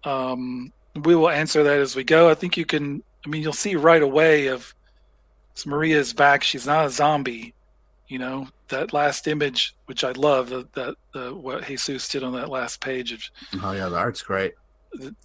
um 0.05 0.73
we 1.03 1.15
will 1.15 1.29
answer 1.29 1.63
that 1.63 1.79
as 1.79 1.95
we 1.95 2.05
go 2.05 2.31
I 2.31 2.35
think 2.35 2.57
you 2.57 2.65
can 2.65 3.03
I 3.25 3.29
mean 3.29 3.43
you'll 3.43 3.53
see 3.53 3.77
right 3.77 4.03
away 4.03 4.49
of 4.49 4.75
so 5.57 5.71
Maria 5.71 5.99
is 5.99 6.13
back. 6.13 6.45
She's 6.45 6.67
not 6.67 6.87
a 6.87 6.91
zombie. 6.91 7.55
You 8.09 8.21
know 8.21 8.49
that 8.69 8.93
last 8.93 9.27
image, 9.27 9.75
which 9.87 10.05
I 10.05 10.13
love, 10.13 10.51
that 10.51 10.73
that 10.75 10.95
uh, 11.15 11.35
what 11.35 11.65
Jesus 11.65 12.09
did 12.09 12.23
on 12.23 12.35
that 12.35 12.51
last 12.51 12.81
page. 12.81 13.13
Of, 13.13 13.23
oh 13.65 13.73
yeah, 13.73 13.89
the 13.89 13.97
art's 13.97 14.23
great. 14.23 14.55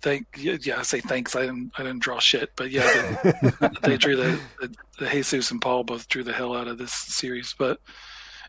Thank 0.01 0.25
yeah, 0.37 0.79
I 0.79 0.81
say 0.81 1.01
thanks. 1.01 1.35
I 1.35 1.41
didn't 1.41 1.73
I 1.77 1.83
didn't 1.83 1.99
draw 1.99 2.19
shit, 2.19 2.51
but 2.55 2.71
yeah, 2.71 3.17
they, 3.23 3.69
they 3.83 3.97
drew 3.97 4.15
the, 4.15 4.39
the, 4.59 4.73
the 4.99 5.09
Jesus 5.09 5.51
and 5.51 5.61
Paul 5.61 5.83
both 5.83 6.07
drew 6.07 6.23
the 6.23 6.33
hell 6.33 6.55
out 6.55 6.67
of 6.67 6.77
this 6.77 6.93
series. 6.93 7.53
But 7.57 7.79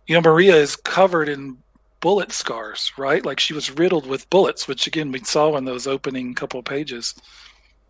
you 0.07 0.15
know, 0.15 0.21
Maria 0.21 0.57
is 0.57 0.77
covered 0.77 1.29
in 1.29 1.59
bullet 2.01 2.33
scars, 2.33 2.93
right? 2.97 3.25
Like 3.25 3.41
she 3.41 3.55
was 3.55 3.71
riddled 3.71 4.07
with 4.07 4.31
bullets, 4.31 4.69
which 4.69 4.87
again 4.87 5.11
we 5.11 5.21
saw 5.21 5.57
in 5.57 5.65
those 5.65 5.87
opening 5.89 6.35
couple 6.35 6.63
pages. 6.63 7.15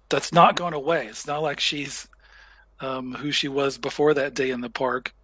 That's 0.09 0.33
not 0.33 0.57
going 0.57 0.75
away. 0.75 1.07
It's 1.07 1.27
not 1.27 1.43
like 1.43 1.61
she's 1.61 2.09
um, 2.83 3.15
who 3.15 3.33
she 3.33 3.49
was 3.49 3.79
before 3.79 4.13
that 4.13 4.35
day 4.35 4.51
in 4.51 4.61
the 4.61 4.69
park. 4.69 5.15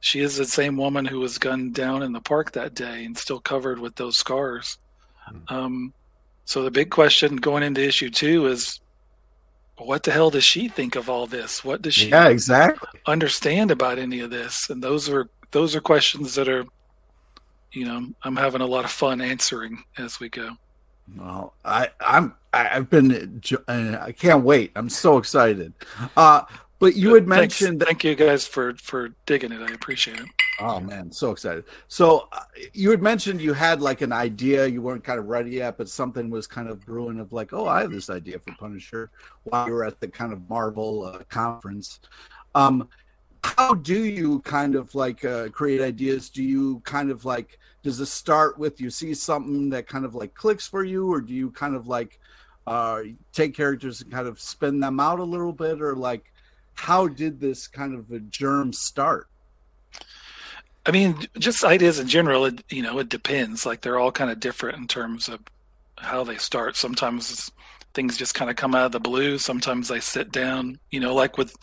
She 0.00 0.20
is 0.20 0.36
the 0.36 0.44
same 0.44 0.76
woman 0.76 1.06
who 1.06 1.20
was 1.20 1.38
gunned 1.38 1.74
down 1.74 2.02
in 2.02 2.12
the 2.12 2.20
park 2.20 2.52
that 2.52 2.74
day 2.74 3.06
and 3.06 3.16
still 3.16 3.40
covered 3.40 3.78
with 3.78 3.94
those 3.94 4.18
scars. 4.18 4.76
Mm-hmm. 5.30 5.54
Um, 5.54 5.94
so 6.44 6.62
the 6.62 6.70
big 6.70 6.90
question 6.90 7.36
going 7.36 7.62
into 7.62 7.82
issue 7.82 8.10
two 8.10 8.46
is, 8.48 8.80
what 9.76 10.02
the 10.02 10.12
hell 10.12 10.30
does 10.30 10.44
she 10.44 10.68
think 10.68 10.94
of 10.94 11.08
all 11.08 11.26
this? 11.26 11.64
What 11.64 11.82
does 11.82 11.94
she 11.94 12.10
yeah, 12.10 12.28
exactly. 12.28 13.00
understand 13.06 13.70
about 13.70 13.98
any 13.98 14.20
of 14.20 14.30
this? 14.30 14.70
And 14.70 14.82
those 14.82 15.08
are 15.08 15.28
those 15.50 15.74
are 15.74 15.80
questions 15.80 16.34
that 16.34 16.48
are, 16.48 16.64
you 17.72 17.84
know, 17.84 18.06
I'm 18.22 18.36
having 18.36 18.60
a 18.60 18.66
lot 18.66 18.84
of 18.84 18.90
fun 18.90 19.20
answering 19.20 19.82
as 19.98 20.20
we 20.20 20.28
go. 20.28 20.50
Well, 21.16 21.54
I, 21.64 21.88
I'm 22.00 22.34
I've 22.52 22.88
been 22.88 23.42
I 23.66 24.12
can't 24.12 24.44
wait. 24.44 24.70
I'm 24.76 24.88
so 24.88 25.18
excited. 25.18 25.72
Uh, 26.16 26.42
but 26.78 26.96
you 26.96 27.14
had 27.14 27.26
mentioned 27.26 27.82
thank 27.82 28.04
you 28.04 28.14
guys 28.14 28.46
for 28.46 28.74
for 28.74 29.10
digging 29.26 29.52
it. 29.52 29.60
I 29.60 29.72
appreciate 29.72 30.20
it. 30.20 30.26
Oh 30.60 30.80
man, 30.80 31.10
so 31.10 31.30
excited. 31.30 31.64
So 31.88 32.28
uh, 32.32 32.40
you 32.72 32.90
had 32.90 33.02
mentioned 33.02 33.40
you 33.40 33.52
had 33.52 33.80
like 33.80 34.00
an 34.00 34.12
idea, 34.12 34.66
you 34.66 34.82
weren't 34.82 35.02
kind 35.02 35.18
of 35.18 35.26
ready 35.26 35.52
yet, 35.52 35.76
but 35.76 35.88
something 35.88 36.30
was 36.30 36.46
kind 36.46 36.68
of 36.68 36.84
brewing 36.84 37.20
of 37.20 37.32
like, 37.32 37.52
oh, 37.52 37.66
I 37.66 37.80
have 37.80 37.90
this 37.90 38.10
idea 38.10 38.38
for 38.38 38.54
Punisher 38.58 39.10
while 39.44 39.66
you 39.66 39.72
were 39.72 39.84
at 39.84 40.00
the 40.00 40.08
kind 40.08 40.32
of 40.32 40.48
Marvel 40.48 41.04
uh, 41.04 41.18
conference. 41.28 42.00
Um, 42.54 42.88
how 43.42 43.74
do 43.74 44.04
you 44.04 44.40
kind 44.40 44.74
of 44.74 44.94
like 44.94 45.24
uh, 45.24 45.48
create 45.48 45.80
ideas? 45.80 46.30
Do 46.30 46.42
you 46.42 46.80
kind 46.80 47.10
of 47.10 47.24
like 47.24 47.58
does 47.82 48.00
it 48.00 48.06
start 48.06 48.58
with 48.58 48.80
you 48.80 48.90
see 48.90 49.12
something 49.12 49.68
that 49.70 49.86
kind 49.86 50.04
of 50.04 50.14
like 50.14 50.34
clicks 50.34 50.66
for 50.66 50.84
you, 50.84 51.12
or 51.12 51.20
do 51.20 51.34
you 51.34 51.50
kind 51.50 51.74
of 51.74 51.86
like 51.86 52.18
uh, 52.66 53.00
take 53.32 53.54
characters 53.54 54.00
and 54.00 54.10
kind 54.10 54.26
of 54.26 54.40
spin 54.40 54.80
them 54.80 54.98
out 54.98 55.20
a 55.20 55.24
little 55.24 55.52
bit, 55.52 55.82
or 55.82 55.94
like 55.94 56.32
how 56.74 57.08
did 57.08 57.40
this 57.40 57.66
kind 57.66 57.94
of 57.94 58.10
a 58.10 58.18
germ 58.20 58.72
start? 58.72 59.28
I 60.86 60.90
mean, 60.90 61.16
just 61.38 61.64
ideas 61.64 61.98
in 61.98 62.08
general. 62.08 62.44
It, 62.44 62.62
you 62.68 62.82
know, 62.82 62.98
it 62.98 63.08
depends. 63.08 63.64
Like 63.64 63.80
they're 63.80 63.98
all 63.98 64.12
kind 64.12 64.30
of 64.30 64.40
different 64.40 64.78
in 64.78 64.86
terms 64.86 65.28
of 65.28 65.40
how 65.96 66.24
they 66.24 66.36
start. 66.36 66.76
Sometimes 66.76 67.50
things 67.94 68.18
just 68.18 68.34
kind 68.34 68.50
of 68.50 68.56
come 68.56 68.74
out 68.74 68.86
of 68.86 68.92
the 68.92 69.00
blue. 69.00 69.38
Sometimes 69.38 69.90
I 69.90 70.00
sit 70.00 70.30
down. 70.30 70.78
You 70.90 71.00
know, 71.00 71.14
like 71.14 71.38
with 71.38 71.56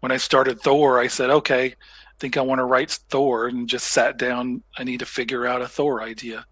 when 0.00 0.12
I 0.12 0.18
started 0.18 0.60
Thor, 0.60 0.98
I 0.98 1.06
said, 1.06 1.30
okay, 1.30 1.66
I 1.66 2.18
think 2.18 2.36
I 2.36 2.42
want 2.42 2.58
to 2.58 2.64
write 2.64 2.90
Thor, 3.08 3.46
and 3.46 3.68
just 3.68 3.88
sat 3.92 4.18
down. 4.18 4.62
I 4.76 4.84
need 4.84 5.00
to 5.00 5.06
figure 5.06 5.46
out 5.46 5.62
a 5.62 5.68
Thor 5.68 6.02
idea. 6.02 6.44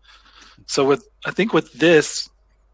So 0.66 0.84
with 0.84 1.06
I 1.26 1.30
think 1.30 1.52
with 1.52 1.72
this 1.74 2.30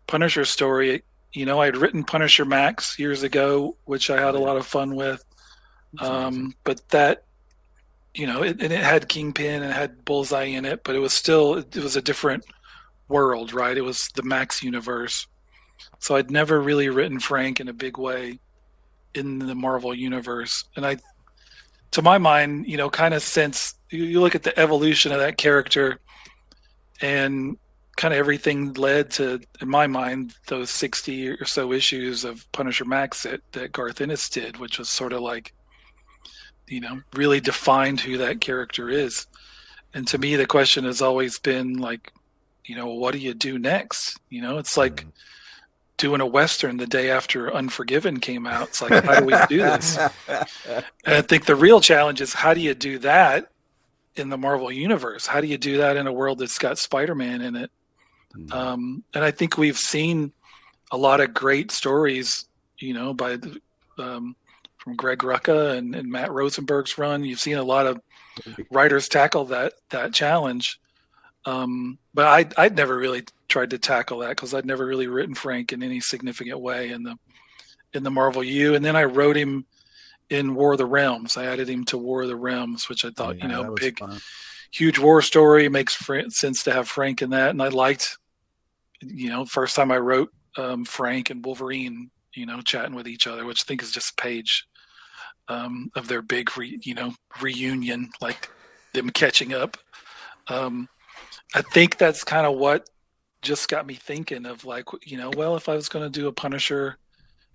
Punisher 0.06 0.44
story, 0.44 1.02
you 1.32 1.46
know, 1.46 1.60
I 1.60 1.66
had 1.66 1.76
written 1.76 2.04
Punisher 2.04 2.44
Max 2.44 2.98
years 2.98 3.22
ago, 3.22 3.76
which 3.84 4.10
I 4.10 4.20
had 4.20 4.34
a 4.34 4.40
lot 4.40 4.56
of 4.56 4.66
fun 4.66 4.94
with. 4.94 5.24
Um, 5.98 6.54
but 6.64 6.88
that, 6.90 7.24
you 8.14 8.26
know, 8.26 8.42
it, 8.42 8.60
and 8.62 8.72
it 8.72 8.82
had 8.82 9.08
Kingpin 9.08 9.62
and 9.62 9.70
it 9.70 9.74
had 9.74 10.04
Bullseye 10.04 10.44
in 10.44 10.64
it, 10.64 10.84
but 10.84 10.94
it 10.94 11.00
was 11.00 11.12
still 11.12 11.56
it 11.58 11.76
was 11.76 11.96
a 11.96 12.02
different 12.02 12.44
world, 13.08 13.52
right? 13.52 13.76
It 13.76 13.82
was 13.82 14.08
the 14.14 14.22
Max 14.22 14.62
universe. 14.62 15.26
So 15.98 16.16
I'd 16.16 16.30
never 16.30 16.60
really 16.60 16.88
written 16.88 17.20
Frank 17.20 17.60
in 17.60 17.68
a 17.68 17.72
big 17.72 17.98
way 17.98 18.38
in 19.14 19.40
the 19.40 19.54
Marvel 19.54 19.92
universe, 19.92 20.64
and 20.76 20.86
I, 20.86 20.98
to 21.90 22.02
my 22.02 22.18
mind, 22.18 22.68
you 22.68 22.76
know, 22.76 22.88
kind 22.88 23.12
of 23.12 23.22
since 23.22 23.74
you 23.90 24.20
look 24.20 24.36
at 24.36 24.44
the 24.44 24.56
evolution 24.58 25.10
of 25.10 25.18
that 25.18 25.36
character, 25.36 25.98
and 27.00 27.56
kind 27.96 28.14
of 28.14 28.18
everything 28.18 28.72
led 28.74 29.10
to, 29.10 29.40
in 29.60 29.68
my 29.68 29.86
mind, 29.86 30.34
those 30.46 30.70
60 30.70 31.28
or 31.28 31.44
so 31.44 31.72
issues 31.72 32.24
of 32.24 32.50
Punisher 32.52 32.84
Max 32.84 33.24
that, 33.24 33.40
that 33.52 33.72
Garth 33.72 34.00
Ennis 34.00 34.28
did, 34.30 34.56
which 34.56 34.78
was 34.78 34.88
sort 34.88 35.12
of 35.12 35.20
like, 35.20 35.52
you 36.70 36.80
know, 36.80 37.02
really 37.14 37.40
defined 37.40 38.00
who 38.00 38.16
that 38.18 38.40
character 38.40 38.88
is. 38.88 39.26
And 39.92 40.06
to 40.08 40.18
me, 40.18 40.36
the 40.36 40.46
question 40.46 40.84
has 40.84 41.02
always 41.02 41.38
been 41.38 41.78
like, 41.78 42.12
you 42.64 42.76
know, 42.76 42.86
what 42.86 43.12
do 43.12 43.18
you 43.18 43.34
do 43.34 43.58
next? 43.58 44.18
You 44.30 44.40
know, 44.40 44.58
it's 44.58 44.76
like 44.76 44.96
mm-hmm. 44.96 45.08
doing 45.96 46.20
a 46.20 46.26
Western 46.26 46.76
the 46.76 46.86
day 46.86 47.10
after 47.10 47.52
Unforgiven 47.52 48.20
came 48.20 48.46
out. 48.46 48.68
It's 48.68 48.80
like, 48.80 49.04
how 49.04 49.18
do 49.18 49.26
we 49.26 49.34
do 49.48 49.58
this? 49.58 49.98
and 50.28 50.84
I 51.04 51.22
think 51.22 51.46
the 51.46 51.56
real 51.56 51.80
challenge 51.80 52.20
is 52.20 52.32
how 52.32 52.54
do 52.54 52.60
you 52.60 52.74
do 52.74 53.00
that 53.00 53.50
in 54.14 54.28
the 54.28 54.38
Marvel 54.38 54.70
universe? 54.70 55.26
How 55.26 55.40
do 55.40 55.48
you 55.48 55.58
do 55.58 55.78
that 55.78 55.96
in 55.96 56.06
a 56.06 56.12
world 56.12 56.38
that's 56.38 56.58
got 56.58 56.78
Spider 56.78 57.16
Man 57.16 57.42
in 57.42 57.56
it? 57.56 57.70
Mm-hmm. 58.36 58.52
Um, 58.52 59.04
and 59.12 59.24
I 59.24 59.32
think 59.32 59.58
we've 59.58 59.78
seen 59.78 60.32
a 60.92 60.96
lot 60.96 61.20
of 61.20 61.34
great 61.34 61.72
stories, 61.72 62.44
you 62.78 62.94
know, 62.94 63.12
by 63.12 63.36
the, 63.36 63.60
um, 63.98 64.36
from 64.80 64.96
Greg 64.96 65.18
Rucka 65.18 65.76
and, 65.76 65.94
and, 65.94 66.10
Matt 66.10 66.30
Rosenberg's 66.30 66.98
run. 66.98 67.24
You've 67.24 67.40
seen 67.40 67.58
a 67.58 67.62
lot 67.62 67.86
of 67.86 68.00
writers 68.70 69.08
tackle 69.08 69.46
that 69.46 69.74
that 69.90 70.12
challenge. 70.12 70.80
Um, 71.44 71.98
but 72.12 72.26
I 72.26 72.62
I'd 72.62 72.76
never 72.76 72.96
really 72.96 73.24
tried 73.48 73.70
to 73.70 73.78
tackle 73.78 74.18
that 74.20 74.30
because 74.30 74.54
I'd 74.54 74.66
never 74.66 74.86
really 74.86 75.06
written 75.06 75.34
Frank 75.34 75.72
in 75.72 75.82
any 75.82 76.00
significant 76.00 76.60
way 76.60 76.90
in 76.90 77.02
the 77.02 77.16
in 77.92 78.02
the 78.02 78.10
Marvel 78.10 78.42
U. 78.42 78.74
And 78.74 78.84
then 78.84 78.96
I 78.96 79.04
wrote 79.04 79.36
him 79.36 79.66
in 80.28 80.54
War 80.54 80.72
of 80.72 80.78
the 80.78 80.86
Realms. 80.86 81.36
I 81.36 81.46
added 81.46 81.68
him 81.68 81.84
to 81.86 81.98
War 81.98 82.22
of 82.22 82.28
the 82.28 82.36
Realms, 82.36 82.88
which 82.88 83.04
I 83.04 83.10
thought, 83.10 83.38
yeah, 83.38 83.44
you 83.44 83.48
know, 83.48 83.74
big, 83.74 83.98
fun. 83.98 84.20
huge 84.70 84.98
war 84.98 85.22
story 85.22 85.68
makes 85.68 85.98
sense 86.28 86.62
to 86.64 86.72
have 86.72 86.88
Frank 86.88 87.20
in 87.20 87.30
that. 87.30 87.50
And 87.50 87.62
I 87.62 87.68
liked 87.68 88.16
you 89.02 89.30
know, 89.30 89.44
first 89.44 89.76
time 89.76 89.90
I 89.90 89.98
wrote 89.98 90.30
um, 90.56 90.84
Frank 90.84 91.30
and 91.30 91.44
Wolverine, 91.44 92.10
you 92.34 92.46
know, 92.46 92.60
chatting 92.60 92.94
with 92.94 93.08
each 93.08 93.26
other, 93.26 93.44
which 93.44 93.62
I 93.62 93.64
think 93.66 93.82
is 93.82 93.92
just 93.92 94.12
a 94.12 94.22
page 94.22 94.66
um, 95.50 95.90
of 95.96 96.06
their 96.08 96.22
big, 96.22 96.56
re, 96.56 96.78
you 96.82 96.94
know, 96.94 97.12
reunion, 97.42 98.08
like 98.20 98.48
them 98.94 99.10
catching 99.10 99.52
up. 99.52 99.76
Um, 100.48 100.88
I 101.54 101.62
think 101.62 101.98
that's 101.98 102.24
kind 102.24 102.46
of 102.46 102.56
what 102.56 102.88
just 103.42 103.68
got 103.68 103.86
me 103.86 103.94
thinking 103.94 104.46
of 104.46 104.64
like, 104.64 104.84
you 105.04 105.16
know, 105.16 105.30
well, 105.36 105.56
if 105.56 105.68
I 105.68 105.74
was 105.74 105.88
going 105.88 106.10
to 106.10 106.20
do 106.20 106.28
a 106.28 106.32
Punisher 106.32 106.96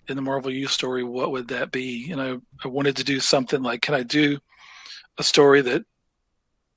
in 0.08 0.17
the 0.17 0.21
Marvel 0.21 0.51
U 0.51 0.67
story, 0.67 1.03
what 1.03 1.31
would 1.31 1.47
that 1.47 1.71
be? 1.71 2.12
And 2.12 2.21
I, 2.21 2.36
I 2.63 2.67
wanted 2.67 2.97
to 2.97 3.03
do 3.03 3.19
something 3.19 3.63
like, 3.63 3.81
can 3.81 3.95
I 3.95 4.03
do 4.03 4.39
a 5.17 5.23
story 5.23 5.62
that, 5.62 5.86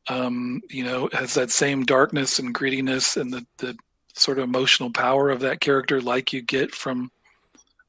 um, 0.09 0.61
you 0.71 0.85
know, 0.85 1.09
has 1.13 1.35
that 1.35 1.51
same 1.51 1.85
darkness 1.85 2.39
and 2.39 2.55
grittiness 2.55 3.21
and 3.21 3.33
the, 3.33 3.45
the 3.59 3.77
sort 4.15 4.39
of 4.39 4.45
emotional 4.45 4.91
power 4.91 5.31
of 5.31 5.41
that 5.41 5.61
character 5.61 6.01
like 6.01 6.33
you 6.33 6.43
get 6.43 6.75
from 6.75 7.11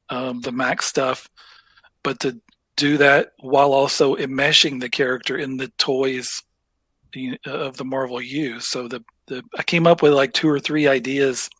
um, 0.08 0.40
the 0.40 0.52
Max 0.52 0.86
stuff, 0.86 1.28
but 2.02 2.18
to 2.20 2.40
do 2.80 2.96
that 2.96 3.32
while 3.40 3.74
also 3.74 4.16
enmeshing 4.16 4.80
the 4.80 4.88
character 4.88 5.36
in 5.36 5.58
the 5.58 5.68
toys 5.76 6.42
of 7.44 7.76
the 7.76 7.84
Marvel 7.84 8.22
U. 8.22 8.58
So 8.58 8.88
the, 8.88 9.04
the 9.26 9.42
I 9.58 9.62
came 9.62 9.86
up 9.86 10.00
with 10.00 10.14
like 10.14 10.32
two 10.32 10.48
or 10.48 10.58
three 10.58 10.88
ideas 10.88 11.50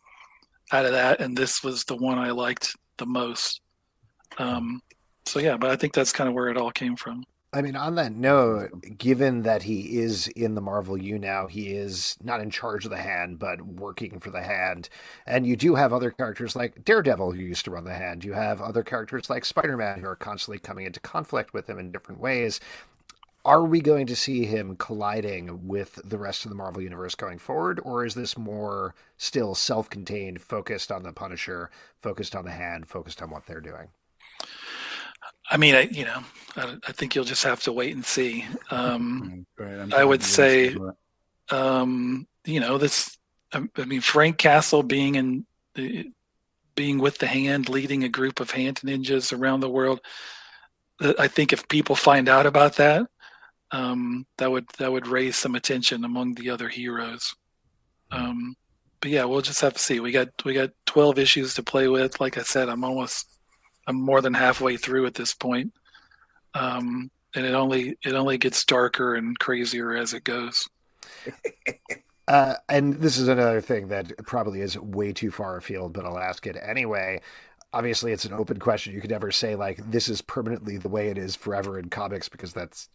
out 0.71 0.85
of 0.85 0.93
that, 0.93 1.21
and 1.21 1.37
this 1.37 1.63
was 1.63 1.83
the 1.83 1.95
one 1.95 2.17
I 2.17 2.31
liked 2.31 2.75
the 2.97 3.05
most. 3.05 3.61
Um, 4.39 4.81
so 5.25 5.39
yeah, 5.39 5.57
but 5.57 5.69
I 5.69 5.75
think 5.75 5.93
that's 5.93 6.11
kind 6.11 6.27
of 6.27 6.33
where 6.33 6.47
it 6.47 6.57
all 6.57 6.71
came 6.71 6.95
from. 6.95 7.23
I 7.53 7.61
mean, 7.61 7.75
on 7.75 7.95
that 7.95 8.13
note, 8.13 8.97
given 8.97 9.41
that 9.41 9.63
he 9.63 9.99
is 9.99 10.29
in 10.29 10.55
the 10.55 10.61
Marvel 10.61 10.97
U 10.97 11.19
now, 11.19 11.47
he 11.47 11.71
is 11.73 12.15
not 12.23 12.39
in 12.39 12.49
charge 12.49 12.85
of 12.85 12.91
the 12.91 12.97
hand, 12.97 13.39
but 13.39 13.61
working 13.61 14.21
for 14.21 14.29
the 14.29 14.41
hand. 14.41 14.87
And 15.25 15.45
you 15.45 15.57
do 15.57 15.75
have 15.75 15.91
other 15.91 16.11
characters 16.11 16.55
like 16.55 16.85
Daredevil 16.85 17.33
who 17.33 17.41
used 17.41 17.65
to 17.65 17.71
run 17.71 17.83
the 17.83 17.93
hand. 17.93 18.23
You 18.23 18.33
have 18.33 18.61
other 18.61 18.83
characters 18.83 19.29
like 19.29 19.43
Spider 19.43 19.75
Man 19.75 19.99
who 19.99 20.07
are 20.07 20.15
constantly 20.15 20.59
coming 20.59 20.85
into 20.85 21.01
conflict 21.01 21.53
with 21.53 21.69
him 21.69 21.77
in 21.77 21.91
different 21.91 22.21
ways. 22.21 22.61
Are 23.43 23.65
we 23.65 23.81
going 23.81 24.07
to 24.07 24.15
see 24.15 24.45
him 24.45 24.77
colliding 24.77 25.67
with 25.67 25.99
the 26.05 26.19
rest 26.19 26.45
of 26.45 26.49
the 26.49 26.55
Marvel 26.55 26.81
Universe 26.81 27.15
going 27.15 27.39
forward, 27.39 27.81
or 27.83 28.05
is 28.05 28.15
this 28.15 28.37
more 28.37 28.95
still 29.17 29.55
self 29.55 29.89
contained, 29.89 30.41
focused 30.41 30.89
on 30.89 31.03
the 31.03 31.11
Punisher, 31.11 31.69
focused 31.99 32.33
on 32.33 32.45
the 32.45 32.51
hand, 32.51 32.87
focused 32.87 33.21
on 33.21 33.29
what 33.29 33.45
they're 33.45 33.59
doing? 33.59 33.89
I 35.51 35.57
mean, 35.57 35.75
I, 35.75 35.81
you 35.81 36.05
know, 36.05 36.23
I, 36.55 36.77
I, 36.87 36.91
think 36.93 37.13
you'll 37.13 37.25
just 37.25 37.43
have 37.43 37.61
to 37.63 37.73
wait 37.73 37.93
and 37.93 38.05
see. 38.05 38.45
Um, 38.71 39.45
I 39.93 40.03
would 40.03 40.23
say, 40.23 40.75
um, 41.49 42.25
you 42.45 42.61
know, 42.61 42.77
this. 42.77 43.17
I, 43.53 43.61
I 43.77 43.83
mean, 43.83 43.99
Frank 43.99 44.37
Castle 44.37 44.81
being 44.81 45.15
in 45.15 45.45
the, 45.75 46.09
being 46.75 46.99
with 46.99 47.17
the 47.17 47.27
hand, 47.27 47.67
leading 47.67 48.05
a 48.05 48.09
group 48.09 48.39
of 48.39 48.51
hand 48.51 48.77
ninjas 48.77 49.37
around 49.37 49.59
the 49.59 49.69
world. 49.69 49.99
I 51.19 51.27
think 51.27 51.51
if 51.51 51.67
people 51.67 51.95
find 51.95 52.29
out 52.29 52.45
about 52.45 52.77
that, 52.77 53.07
um, 53.71 54.25
that 54.37 54.51
would 54.51 54.67
that 54.77 54.91
would 54.91 55.07
raise 55.07 55.35
some 55.35 55.55
attention 55.55 56.05
among 56.05 56.35
the 56.35 56.49
other 56.49 56.69
heroes. 56.69 57.35
Um, 58.11 58.55
but 59.01 59.11
yeah, 59.11 59.25
we'll 59.25 59.41
just 59.41 59.61
have 59.61 59.73
to 59.73 59.79
see. 59.79 59.99
We 59.99 60.11
got 60.11 60.29
we 60.45 60.53
got 60.53 60.71
twelve 60.85 61.19
issues 61.19 61.55
to 61.55 61.63
play 61.63 61.87
with. 61.87 62.21
Like 62.21 62.37
I 62.37 62.43
said, 62.43 62.69
I'm 62.69 62.83
almost 62.83 63.30
I'm 63.87 63.99
more 63.99 64.21
than 64.21 64.33
halfway 64.33 64.77
through 64.77 65.05
at 65.05 65.13
this 65.13 65.33
point. 65.33 65.73
Um, 66.53 67.09
and 67.35 67.45
it 67.45 67.53
only 67.53 67.97
it 68.03 68.13
only 68.13 68.37
gets 68.37 68.65
darker 68.65 69.15
and 69.15 69.37
crazier 69.39 69.95
as 69.95 70.13
it 70.13 70.23
goes. 70.23 70.67
Uh, 72.27 72.55
and 72.69 72.93
this 72.93 73.17
is 73.17 73.27
another 73.27 73.59
thing 73.59 73.89
that 73.89 74.13
probably 74.25 74.61
is 74.61 74.77
way 74.77 75.11
too 75.11 75.31
far 75.31 75.57
afield, 75.57 75.91
but 75.91 76.05
I'll 76.05 76.17
ask 76.17 76.47
it 76.47 76.55
anyway. 76.61 77.19
Obviously, 77.73 78.13
it's 78.13 78.23
an 78.23 78.31
open 78.31 78.57
question. 78.57 78.93
You 78.93 79.01
could 79.01 79.09
never 79.09 79.31
say 79.31 79.55
like 79.55 79.91
this 79.91 80.07
is 80.07 80.21
permanently 80.21 80.77
the 80.77 80.87
way 80.87 81.09
it 81.09 81.17
is 81.17 81.35
forever 81.35 81.77
in 81.77 81.89
comics 81.89 82.29
because 82.29 82.53
that's 82.53 82.87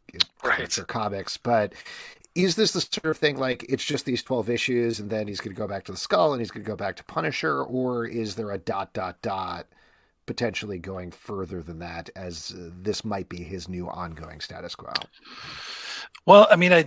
right. 0.42 0.78
or 0.78 0.84
comics. 0.84 1.36
But 1.36 1.74
is 2.34 2.56
this 2.56 2.72
the 2.72 2.80
sort 2.80 3.06
of 3.06 3.18
thing 3.18 3.36
like 3.36 3.66
it's 3.68 3.84
just 3.84 4.06
these 4.06 4.22
12 4.22 4.48
issues 4.48 5.00
and 5.00 5.10
then 5.10 5.28
he's 5.28 5.40
going 5.40 5.54
to 5.54 5.60
go 5.60 5.68
back 5.68 5.84
to 5.84 5.92
the 5.92 5.98
skull 5.98 6.32
and 6.32 6.40
he's 6.40 6.50
going 6.50 6.64
to 6.64 6.70
go 6.70 6.76
back 6.76 6.96
to 6.96 7.04
punisher 7.04 7.62
or 7.62 8.06
is 8.06 8.36
there 8.36 8.50
a 8.52 8.58
dot 8.58 8.92
dot 8.92 9.20
dot 9.22 9.66
potentially 10.26 10.78
going 10.78 11.10
further 11.10 11.62
than 11.62 11.78
that, 11.78 12.10
as 12.16 12.52
uh, 12.56 12.70
this 12.82 13.04
might 13.04 13.28
be 13.28 13.42
his 13.42 13.68
new 13.68 13.88
ongoing 13.88 14.40
status 14.40 14.74
quo? 14.74 14.92
Well, 16.26 16.46
I 16.50 16.56
mean, 16.56 16.72
I 16.72 16.84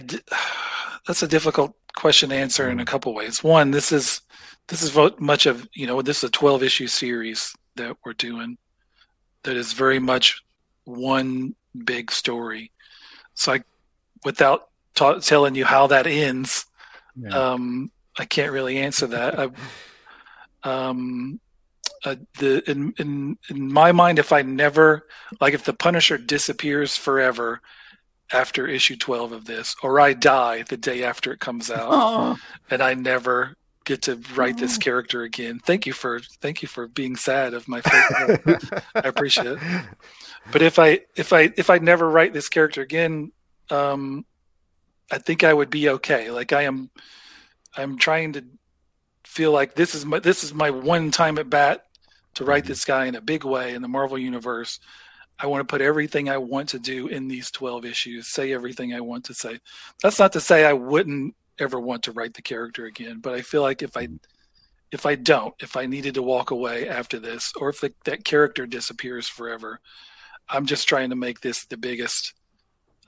that's 1.08 1.24
a 1.24 1.28
difficult 1.28 1.76
question 1.96 2.30
to 2.30 2.36
answer 2.36 2.70
in 2.70 2.80
a 2.80 2.84
mm. 2.84 2.88
couple 2.88 3.14
ways. 3.14 3.44
One, 3.44 3.72
this 3.72 3.92
is 3.92 4.22
this 4.68 4.84
is 4.84 4.96
much 5.20 5.46
of 5.46 5.68
you 5.74 5.88
know 5.88 6.02
this 6.02 6.18
is 6.18 6.26
a 6.26 6.32
twelve 6.32 6.62
issue 6.64 6.88
series 6.88 7.56
that 7.76 7.98
we're 8.06 8.14
doing 8.14 8.58
that 9.44 9.56
is 9.56 9.74
very 9.74 10.00
much 10.00 10.44
one 10.84 11.56
big 11.86 12.12
story. 12.12 12.72
So 13.36 13.54
I, 13.54 13.64
without 14.26 14.70
ta- 14.96 15.20
telling 15.20 15.56
you 15.56 15.66
how 15.66 15.88
that 15.88 16.08
ends, 16.08 16.66
yeah. 17.16 17.30
um, 17.30 17.92
I 18.18 18.26
can't 18.26 18.52
really 18.52 18.78
answer 18.78 19.08
that. 19.08 19.40
I, 19.40 19.50
um, 20.64 21.40
uh, 22.06 22.16
the 22.40 22.70
in, 22.70 22.94
in 22.98 23.38
in 23.50 23.72
my 23.72 23.92
mind, 23.92 24.20
if 24.20 24.32
I 24.32 24.42
never 24.42 25.08
like 25.42 25.54
if 25.54 25.66
the 25.66 25.74
Punisher 25.74 26.18
disappears 26.18 26.96
forever 26.96 27.62
after 28.32 28.68
issue 28.68 28.96
twelve 28.96 29.32
of 29.32 29.46
this, 29.46 29.76
or 29.84 30.00
I 30.00 30.14
die 30.14 30.64
the 30.64 30.78
day 30.78 31.04
after 31.04 31.34
it 31.34 31.40
comes 31.40 31.70
out, 31.70 31.90
oh. 31.92 32.38
and 32.70 32.82
I 32.82 32.94
never 32.94 33.56
get 33.86 34.02
to 34.04 34.22
write 34.36 34.58
this 34.58 34.78
oh. 34.78 34.80
character 34.80 35.24
again. 35.24 35.60
Thank 35.60 35.86
you 35.86 35.94
for 35.94 36.20
thank 36.42 36.62
you 36.62 36.68
for 36.68 36.88
being 36.88 37.16
sad 37.16 37.54
of 37.54 37.68
my 37.68 37.82
favorite. 37.82 38.64
I 38.96 39.08
appreciate 39.08 39.48
it. 39.48 39.60
But 40.52 40.62
if 40.62 40.80
I 40.80 41.02
if 41.16 41.34
I 41.34 41.52
if 41.58 41.70
I 41.70 41.80
never 41.80 42.10
write 42.10 42.34
this 42.34 42.50
character 42.50 42.82
again, 42.82 43.32
um, 43.70 44.26
I 45.12 45.18
think 45.18 45.44
I 45.44 45.54
would 45.54 45.70
be 45.70 45.90
okay. 45.90 46.32
Like 46.32 46.54
I 46.54 46.64
am, 46.64 46.90
I'm 47.76 47.98
trying 47.98 48.34
to 48.34 48.46
feel 49.26 49.52
like 49.52 49.76
this 49.76 49.96
is 49.96 50.06
my 50.06 50.20
this 50.20 50.44
is 50.44 50.54
my 50.54 50.70
one 50.70 51.12
time 51.12 51.38
at 51.38 51.50
bat 51.50 51.86
to 52.40 52.46
write 52.46 52.64
mm-hmm. 52.64 52.70
this 52.70 52.86
guy 52.86 53.06
in 53.06 53.16
a 53.16 53.22
big 53.22 53.44
way 53.44 53.74
in 53.74 53.82
the 53.82 53.88
Marvel 53.88 54.18
universe. 54.18 54.80
I 55.38 55.48
want 55.48 55.60
to 55.60 55.72
put 55.72 55.82
everything 55.82 56.30
I 56.30 56.38
want 56.38 56.70
to 56.70 56.80
do 56.80 57.08
in 57.08 57.28
these 57.28 57.52
12 57.52 57.86
issues, 57.86 58.28
say 58.28 58.54
everything 58.54 58.94
I 58.94 59.02
want 59.02 59.26
to 59.26 59.34
say. 59.34 59.60
That's 60.02 60.20
not 60.20 60.32
to 60.34 60.40
say 60.40 60.64
I 60.64 60.74
wouldn't 60.74 61.36
ever 61.60 61.80
want 61.82 62.04
to 62.04 62.14
write 62.14 62.34
the 62.34 62.42
character 62.42 62.86
again, 62.86 63.20
but 63.20 63.34
I 63.34 63.42
feel 63.42 63.62
like 63.62 63.82
if 63.82 63.98
I 63.98 64.08
if 64.92 65.06
I 65.06 65.16
don't, 65.16 65.54
if 65.60 65.76
I 65.78 65.86
needed 65.86 66.16
to 66.16 66.24
walk 66.24 66.50
away 66.50 66.90
after 66.90 67.20
this 67.20 67.54
or 67.58 67.70
if 67.70 67.82
the, 67.82 67.94
that 68.06 68.24
character 68.24 68.66
disappears 68.66 69.28
forever, 69.28 69.80
I'm 70.48 70.66
just 70.66 70.88
trying 70.88 71.10
to 71.10 71.16
make 71.16 71.42
this 71.42 71.66
the 71.66 71.78
biggest 71.78 72.34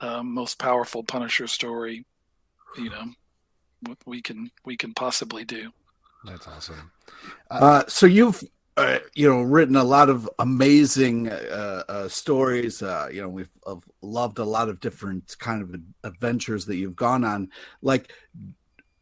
um, 0.00 0.32
most 0.32 0.58
powerful 0.58 1.02
Punisher 1.02 1.46
story, 1.46 2.04
you 2.76 2.90
know, 2.90 3.06
we 4.04 4.20
can 4.20 4.50
we 4.64 4.76
can 4.76 4.92
possibly 4.92 5.44
do. 5.44 5.70
That's 6.24 6.46
awesome. 6.46 6.92
Uh, 7.50 7.54
uh, 7.54 7.82
so 7.88 8.06
you've 8.06 8.44
uh, 8.76 8.98
you 9.14 9.28
know 9.28 9.42
written 9.42 9.76
a 9.76 9.84
lot 9.84 10.08
of 10.08 10.28
amazing 10.38 11.28
uh, 11.28 11.82
uh, 11.88 12.08
stories 12.08 12.82
uh, 12.82 13.08
you 13.12 13.20
know 13.20 13.28
we've 13.28 13.50
loved 14.00 14.38
a 14.38 14.44
lot 14.44 14.68
of 14.68 14.80
different 14.80 15.36
kind 15.38 15.62
of 15.62 15.80
adventures 16.04 16.66
that 16.66 16.76
you've 16.76 16.96
gone 16.96 17.24
on. 17.24 17.50
Like 17.82 18.12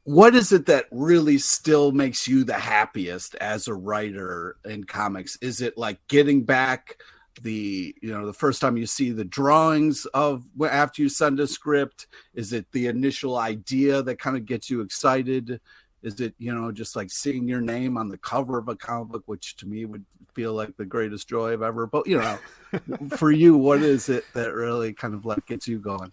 what 0.04 0.34
is 0.34 0.50
it 0.50 0.66
that 0.66 0.86
really 0.90 1.38
still 1.38 1.92
makes 1.92 2.26
you 2.26 2.42
the 2.42 2.54
happiest 2.54 3.34
as 3.36 3.68
a 3.68 3.74
writer 3.74 4.56
in 4.64 4.84
comics? 4.84 5.36
Is 5.40 5.60
it 5.60 5.76
like 5.78 5.98
getting 6.08 6.42
back 6.42 6.96
the 7.42 7.94
you 8.02 8.12
know 8.12 8.26
the 8.26 8.32
first 8.32 8.60
time 8.60 8.76
you 8.76 8.86
see 8.86 9.12
the 9.12 9.24
drawings 9.24 10.06
of 10.06 10.44
after 10.68 11.02
you 11.02 11.08
send 11.08 11.38
a 11.38 11.46
script? 11.46 12.06
Is 12.34 12.52
it 12.52 12.66
the 12.72 12.88
initial 12.88 13.36
idea 13.36 14.02
that 14.02 14.18
kind 14.18 14.36
of 14.36 14.46
gets 14.46 14.68
you 14.68 14.80
excited 14.80 15.60
is 16.02 16.20
it, 16.20 16.34
you 16.38 16.54
know, 16.54 16.72
just 16.72 16.96
like 16.96 17.10
seeing 17.10 17.46
your 17.46 17.60
name 17.60 17.96
on 17.96 18.08
the 18.08 18.18
cover 18.18 18.58
of 18.58 18.68
a 18.68 18.76
comic 18.76 19.08
book, 19.08 19.22
which 19.26 19.56
to 19.56 19.66
me 19.66 19.84
would 19.84 20.04
feel 20.34 20.54
like 20.54 20.76
the 20.76 20.84
greatest 20.84 21.28
joy 21.28 21.52
I've 21.52 21.62
ever, 21.62 21.86
but 21.86 22.06
you 22.06 22.18
know, 22.18 22.38
for 23.16 23.30
you, 23.30 23.56
what 23.56 23.82
is 23.82 24.08
it 24.08 24.24
that 24.34 24.54
really 24.54 24.92
kind 24.92 25.14
of 25.14 25.26
like 25.26 25.44
gets 25.46 25.68
you 25.68 25.78
going? 25.78 26.10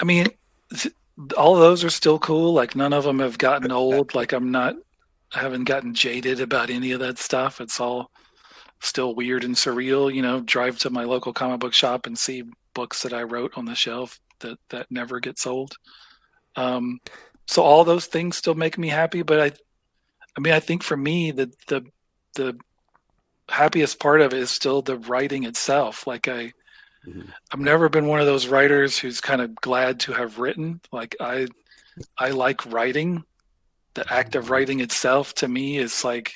I 0.00 0.04
mean, 0.04 0.26
all 1.36 1.54
of 1.54 1.60
those 1.60 1.84
are 1.84 1.90
still 1.90 2.18
cool. 2.18 2.52
Like 2.52 2.74
none 2.74 2.92
of 2.92 3.04
them 3.04 3.20
have 3.20 3.38
gotten 3.38 3.70
old. 3.70 4.14
Like 4.22 4.32
I'm 4.32 4.50
not, 4.50 4.76
I 5.34 5.40
haven't 5.40 5.64
gotten 5.64 5.94
jaded 5.94 6.40
about 6.40 6.70
any 6.70 6.92
of 6.92 7.00
that 7.00 7.18
stuff. 7.18 7.60
It's 7.60 7.80
all 7.80 8.10
still 8.80 9.14
weird 9.14 9.44
and 9.44 9.54
surreal. 9.54 10.12
You 10.12 10.22
know, 10.22 10.40
drive 10.40 10.78
to 10.80 10.90
my 10.90 11.04
local 11.04 11.32
comic 11.32 11.60
book 11.60 11.72
shop 11.72 12.06
and 12.06 12.18
see 12.18 12.44
books 12.74 13.02
that 13.02 13.12
I 13.12 13.22
wrote 13.22 13.52
on 13.56 13.64
the 13.64 13.74
shelf 13.74 14.18
that 14.40 14.58
that 14.70 14.86
never 14.90 15.20
get 15.20 15.38
sold. 15.38 15.76
Um, 16.56 17.00
so 17.52 17.62
all 17.62 17.84
those 17.84 18.06
things 18.06 18.36
still 18.36 18.54
make 18.54 18.78
me 18.78 18.88
happy 18.88 19.22
but 19.22 19.40
i 19.40 19.52
i 20.36 20.40
mean 20.40 20.52
i 20.52 20.60
think 20.60 20.82
for 20.82 20.96
me 20.96 21.30
the 21.30 21.52
the 21.68 21.84
the 22.34 22.56
happiest 23.48 24.00
part 24.00 24.20
of 24.20 24.32
it 24.32 24.38
is 24.38 24.50
still 24.50 24.82
the 24.82 24.96
writing 24.96 25.44
itself. 25.44 26.06
Like 26.06 26.28
i 26.28 26.52
mm-hmm. 27.06 27.22
i've 27.52 27.60
never 27.60 27.88
been 27.88 28.06
one 28.06 28.20
of 28.20 28.26
those 28.26 28.46
writers 28.46 28.98
who's 28.98 29.20
kind 29.20 29.40
of 29.40 29.54
glad 29.56 30.00
to 30.00 30.12
have 30.12 30.38
written. 30.38 30.80
Like 30.90 31.16
i 31.20 31.46
i 32.18 32.30
like 32.30 32.70
writing. 32.72 33.24
The 33.94 34.10
act 34.10 34.36
of 34.36 34.48
writing 34.48 34.80
itself 34.80 35.34
to 35.34 35.48
me 35.48 35.76
is 35.76 36.04
like 36.04 36.34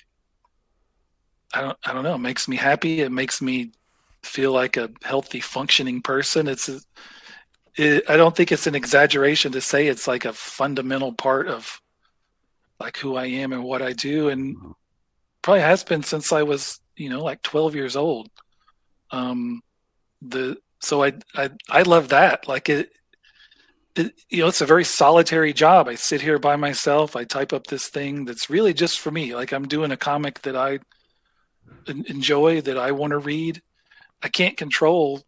i 1.55 1.61
don't 1.61 1.79
i 1.85 1.93
don't 1.93 2.05
know. 2.05 2.15
It 2.15 2.19
makes 2.19 2.49
me 2.49 2.57
happy. 2.57 3.01
It 3.01 3.13
makes 3.13 3.41
me 3.41 3.73
feel 4.23 4.53
like 4.53 4.77
a 4.77 4.91
healthy 5.03 5.41
functioning 5.41 6.03
person. 6.03 6.49
It's 6.49 6.69
it, 7.77 8.05
I 8.09 8.17
don't 8.17 8.35
think 8.35 8.53
it's 8.53 8.67
an 8.67 8.75
exaggeration 8.75 9.53
to 9.53 9.61
say 9.61 9.87
it's 9.87 10.09
like 10.09 10.25
a 10.25 10.33
fundamental 10.33 11.13
part 11.13 11.49
of 11.49 11.81
like 12.81 12.97
who 12.97 13.17
I 13.17 13.27
am 13.27 13.53
and 13.53 13.65
what 13.65 13.83
I 13.83 13.93
do, 13.93 14.29
and 14.29 14.57
probably 15.43 15.61
has 15.61 15.85
been 15.85 16.03
since 16.03 16.33
I 16.33 16.43
was 16.43 16.81
you 16.97 17.11
know 17.11 17.23
like 17.23 17.43
12 17.43 17.75
years 17.75 17.97
old. 17.97 18.29
Um, 19.11 19.63
the 20.23 20.59
so 20.81 21.05
I 21.05 21.13
I 21.35 21.51
I 21.69 21.83
love 21.83 22.09
that 22.09 22.49
like 22.49 22.69
it. 22.69 22.91
It, 23.95 24.13
you 24.29 24.43
know, 24.43 24.49
it's 24.49 24.61
a 24.61 24.67
very 24.67 24.85
solitary 24.85 25.55
job. 25.55 25.89
I 25.89 25.95
sit 25.95 26.21
here 26.21 26.39
by 26.39 26.57
myself. 26.57 27.17
I 27.17 27.25
type 27.25 27.55
up 27.55 27.67
this 27.67 27.89
thing 27.89 28.27
that's 28.27 28.51
really 28.51 28.75
just 28.75 29.01
for 29.01 29.11
me. 29.11 29.35
Like 29.35 29.53
I'm 29.53 29.67
doing 29.67 29.91
a 29.91 29.97
comic 29.97 30.43
that 30.43 30.55
I 30.55 30.81
enjoy, 31.87 32.61
that 32.61 32.77
I 32.77 32.93
want 32.93 33.13
to 33.13 33.19
read. 33.19 33.63
I 34.23 34.29
can't 34.29 34.57
control 34.57 35.23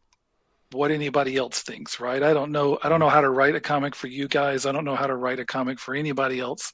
what 0.72 0.90
anybody 0.90 1.37
else 1.37 1.62
thinks, 1.62 1.98
right? 2.00 2.22
I 2.22 2.35
don't 2.35 2.52
know. 2.52 2.78
I 2.83 2.88
don't 2.88 3.00
know 3.00 3.09
how 3.09 3.20
to 3.20 3.31
write 3.31 3.54
a 3.54 3.61
comic 3.61 3.94
for 3.94 4.07
you 4.07 4.28
guys. 4.28 4.66
I 4.66 4.72
don't 4.72 4.85
know 4.85 4.96
how 4.96 5.07
to 5.07 5.16
write 5.16 5.40
a 5.40 5.44
comic 5.44 5.78
for 5.78 5.94
anybody 5.94 6.40
else 6.40 6.72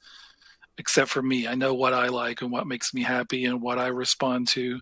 except 0.77 1.09
for 1.09 1.21
me. 1.21 1.47
I 1.47 1.55
know 1.55 1.73
what 1.73 1.93
I 1.93 2.09
like 2.09 2.41
and 2.41 2.51
what 2.51 2.67
makes 2.67 2.93
me 2.93 3.01
happy 3.01 3.45
and 3.45 3.61
what 3.61 3.79
I 3.79 3.87
respond 3.87 4.47
to 4.49 4.79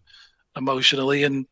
emotionally. 0.56 1.24
And 1.24 1.46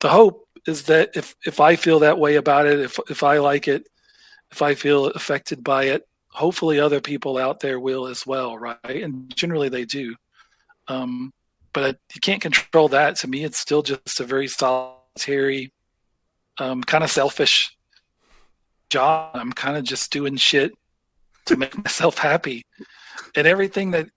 the 0.00 0.08
hope 0.08 0.48
is 0.66 0.84
that 0.84 1.10
if 1.14 1.34
if 1.44 1.60
I 1.60 1.76
feel 1.76 2.00
that 2.00 2.18
way 2.18 2.36
about 2.36 2.66
it, 2.66 2.80
if 2.80 2.98
if 3.08 3.22
I 3.22 3.38
like 3.38 3.68
it, 3.68 3.86
if 4.50 4.62
I 4.62 4.74
feel 4.74 5.06
affected 5.06 5.62
by 5.62 5.84
it, 5.84 6.08
hopefully 6.28 6.80
other 6.80 7.00
people 7.00 7.38
out 7.38 7.60
there 7.60 7.80
will 7.80 8.06
as 8.06 8.26
well, 8.26 8.58
right? 8.58 8.78
And 8.84 9.34
generally 9.34 9.68
they 9.68 9.84
do. 9.84 10.16
Um, 10.88 11.32
but 11.72 11.98
you 12.14 12.20
can't 12.20 12.42
control 12.42 12.88
that. 12.88 13.16
To 13.16 13.28
me, 13.28 13.44
it's 13.44 13.58
still 13.58 13.82
just 13.82 14.20
a 14.20 14.24
very 14.24 14.48
solitary 14.48 15.72
um, 16.58 16.82
kind 16.82 17.04
of 17.04 17.10
selfish 17.10 17.76
job. 18.88 19.30
I'm 19.34 19.52
kind 19.52 19.76
of 19.76 19.84
just 19.84 20.10
doing 20.10 20.36
shit 20.36 20.72
to 21.46 21.56
make 21.56 21.76
myself 21.84 22.18
happy, 22.18 22.64
and 23.34 23.46
everything 23.46 23.90
that 23.92 24.08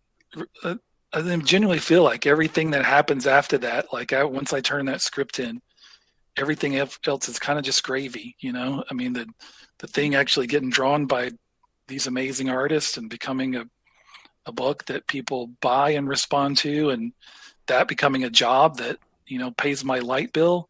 uh, 0.64 0.76
I 1.12 1.22
genuinely 1.38 1.80
feel 1.80 2.04
like 2.04 2.26
everything 2.26 2.72
that 2.72 2.86
happens 2.86 3.26
after 3.26 3.58
that, 3.60 3.92
like 3.92 4.14
I, 4.14 4.24
once 4.24 4.54
I 4.54 4.62
turn 4.62 4.86
that 4.86 5.02
script 5.02 5.40
in, 5.40 5.60
everything 6.38 6.76
else 6.76 7.28
is 7.28 7.40
kind 7.40 7.58
of 7.58 7.66
just 7.66 7.84
gravy. 7.84 8.36
You 8.40 8.54
know, 8.54 8.84
I 8.90 8.94
mean 8.94 9.14
the 9.14 9.28
the 9.80 9.88
thing 9.88 10.16
actually 10.16 10.48
getting 10.48 10.70
drawn 10.70 11.06
by 11.06 11.32
these 11.88 12.08
amazing 12.08 12.50
artists 12.50 12.98
and 12.98 13.10
becoming 13.10 13.56
a 13.56 13.66
a 14.46 14.52
book 14.52 14.86
that 14.86 15.08
people 15.08 15.48
buy 15.62 15.92
and 15.92 16.08
respond 16.08 16.58
to, 16.58 16.90
and 16.92 17.14
that 17.68 17.88
becoming 17.88 18.24
a 18.24 18.30
job 18.30 18.78
that 18.78 18.98
you 19.28 19.40
know 19.40 19.52
pays 19.52 19.84
my 19.84 20.00
light 20.00 20.32
bill 20.34 20.70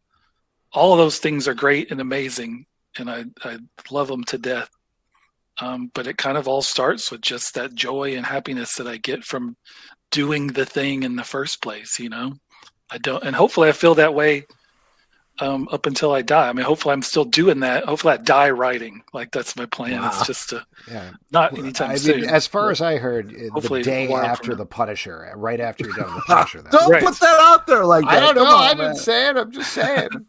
all 0.72 0.92
of 0.92 0.98
those 0.98 1.18
things 1.18 1.48
are 1.48 1.54
great 1.54 1.90
and 1.90 2.00
amazing, 2.00 2.66
and 2.98 3.10
I 3.10 3.24
I 3.44 3.58
love 3.90 4.08
them 4.08 4.24
to 4.24 4.38
death. 4.38 4.70
Um, 5.60 5.90
but 5.92 6.06
it 6.06 6.16
kind 6.16 6.38
of 6.38 6.48
all 6.48 6.62
starts 6.62 7.10
with 7.10 7.20
just 7.20 7.54
that 7.54 7.74
joy 7.74 8.16
and 8.16 8.24
happiness 8.24 8.76
that 8.76 8.86
I 8.86 8.96
get 8.96 9.24
from 9.24 9.56
doing 10.10 10.48
the 10.48 10.64
thing 10.64 11.02
in 11.02 11.16
the 11.16 11.24
first 11.24 11.62
place. 11.62 11.98
You 11.98 12.08
know, 12.08 12.34
I 12.90 12.98
don't, 12.98 13.22
and 13.22 13.36
hopefully 13.36 13.68
I 13.68 13.72
feel 13.72 13.94
that 13.96 14.14
way 14.14 14.46
um, 15.40 15.68
up 15.72 15.86
until 15.86 16.12
I 16.12 16.22
die. 16.22 16.48
I 16.48 16.52
mean, 16.52 16.64
hopefully 16.64 16.92
I'm 16.92 17.02
still 17.02 17.24
doing 17.24 17.60
that. 17.60 17.84
Hopefully 17.84 18.14
I 18.14 18.16
die 18.18 18.50
writing. 18.50 19.02
Like 19.12 19.30
that's 19.32 19.56
my 19.56 19.66
plan. 19.66 20.00
Wow. 20.00 20.08
It's 20.08 20.26
just 20.26 20.50
to 20.50 20.64
yeah. 20.90 21.10
not 21.32 21.56
anytime 21.58 21.90
I 21.90 21.96
soon. 21.96 22.22
Mean, 22.22 22.30
as 22.30 22.46
far 22.46 22.70
as 22.70 22.80
I 22.80 22.98
heard, 22.98 23.34
hopefully 23.52 23.80
the 23.80 23.90
day 23.90 24.12
after 24.12 24.54
the 24.54 24.66
Punisher, 24.66 25.32
right 25.36 25.60
after 25.60 25.84
you're 25.84 25.94
done 25.94 26.14
with 26.14 26.26
the 26.26 26.34
Punisher. 26.34 26.62
don't 26.70 26.90
right. 26.90 27.02
put 27.02 27.18
that 27.20 27.40
out 27.40 27.66
there 27.66 27.84
like 27.84 28.04
that. 28.04 28.12
I 28.12 28.20
don't 28.20 28.36
know. 28.36 28.44
I 28.44 28.74
didn't 28.74 28.96
say 28.96 29.30
it. 29.30 29.36
I'm 29.36 29.50
just 29.50 29.72
saying. 29.72 30.08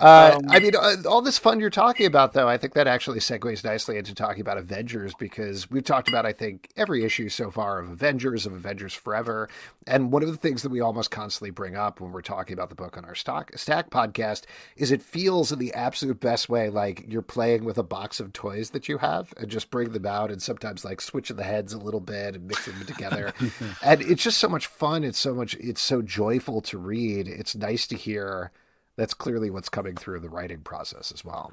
Uh, 0.00 0.36
um, 0.36 0.46
I 0.48 0.58
mean, 0.58 0.74
uh, 0.74 0.96
all 1.08 1.22
this 1.22 1.38
fun 1.38 1.60
you're 1.60 1.70
talking 1.70 2.06
about, 2.06 2.32
though, 2.32 2.48
I 2.48 2.56
think 2.56 2.74
that 2.74 2.86
actually 2.86 3.20
segues 3.20 3.64
nicely 3.64 3.96
into 3.96 4.14
talking 4.14 4.40
about 4.40 4.58
Avengers 4.58 5.14
because 5.14 5.70
we've 5.70 5.84
talked 5.84 6.08
about, 6.08 6.26
I 6.26 6.32
think, 6.32 6.68
every 6.76 7.04
issue 7.04 7.28
so 7.28 7.50
far 7.50 7.78
of 7.78 7.90
Avengers, 7.90 8.46
of 8.46 8.52
Avengers 8.52 8.94
Forever. 8.94 9.48
And 9.86 10.10
one 10.10 10.22
of 10.22 10.30
the 10.30 10.36
things 10.36 10.62
that 10.62 10.70
we 10.70 10.80
almost 10.80 11.10
constantly 11.10 11.50
bring 11.50 11.76
up 11.76 12.00
when 12.00 12.12
we're 12.12 12.22
talking 12.22 12.54
about 12.54 12.70
the 12.70 12.74
book 12.74 12.96
on 12.96 13.04
our 13.04 13.14
stock, 13.14 13.52
Stack 13.56 13.90
podcast 13.90 14.42
is 14.76 14.90
it 14.90 15.02
feels 15.02 15.52
in 15.52 15.58
the 15.58 15.74
absolute 15.74 16.20
best 16.20 16.48
way 16.48 16.70
like 16.70 17.04
you're 17.08 17.22
playing 17.22 17.64
with 17.64 17.78
a 17.78 17.82
box 17.82 18.20
of 18.20 18.32
toys 18.32 18.70
that 18.70 18.88
you 18.88 18.98
have 18.98 19.32
and 19.36 19.48
just 19.48 19.70
bring 19.70 19.92
them 19.92 20.06
out 20.06 20.30
and 20.30 20.42
sometimes 20.42 20.84
like 20.84 21.00
switching 21.00 21.36
the 21.36 21.44
heads 21.44 21.72
a 21.72 21.78
little 21.78 22.00
bit 22.00 22.34
and 22.34 22.48
mixing 22.48 22.74
them 22.78 22.86
together. 22.86 23.32
and 23.82 24.02
it's 24.02 24.22
just 24.22 24.38
so 24.38 24.48
much 24.48 24.66
fun. 24.66 25.04
It's 25.04 25.18
so 25.18 25.34
much, 25.34 25.54
it's 25.60 25.82
so 25.82 26.02
joyful 26.02 26.60
to 26.62 26.78
read. 26.78 27.28
It's 27.28 27.54
nice 27.54 27.86
to 27.88 27.96
hear 27.96 28.50
that's 28.96 29.14
clearly 29.14 29.50
what's 29.50 29.68
coming 29.68 29.96
through 29.96 30.20
the 30.20 30.28
writing 30.28 30.60
process 30.60 31.12
as 31.12 31.24
well. 31.24 31.52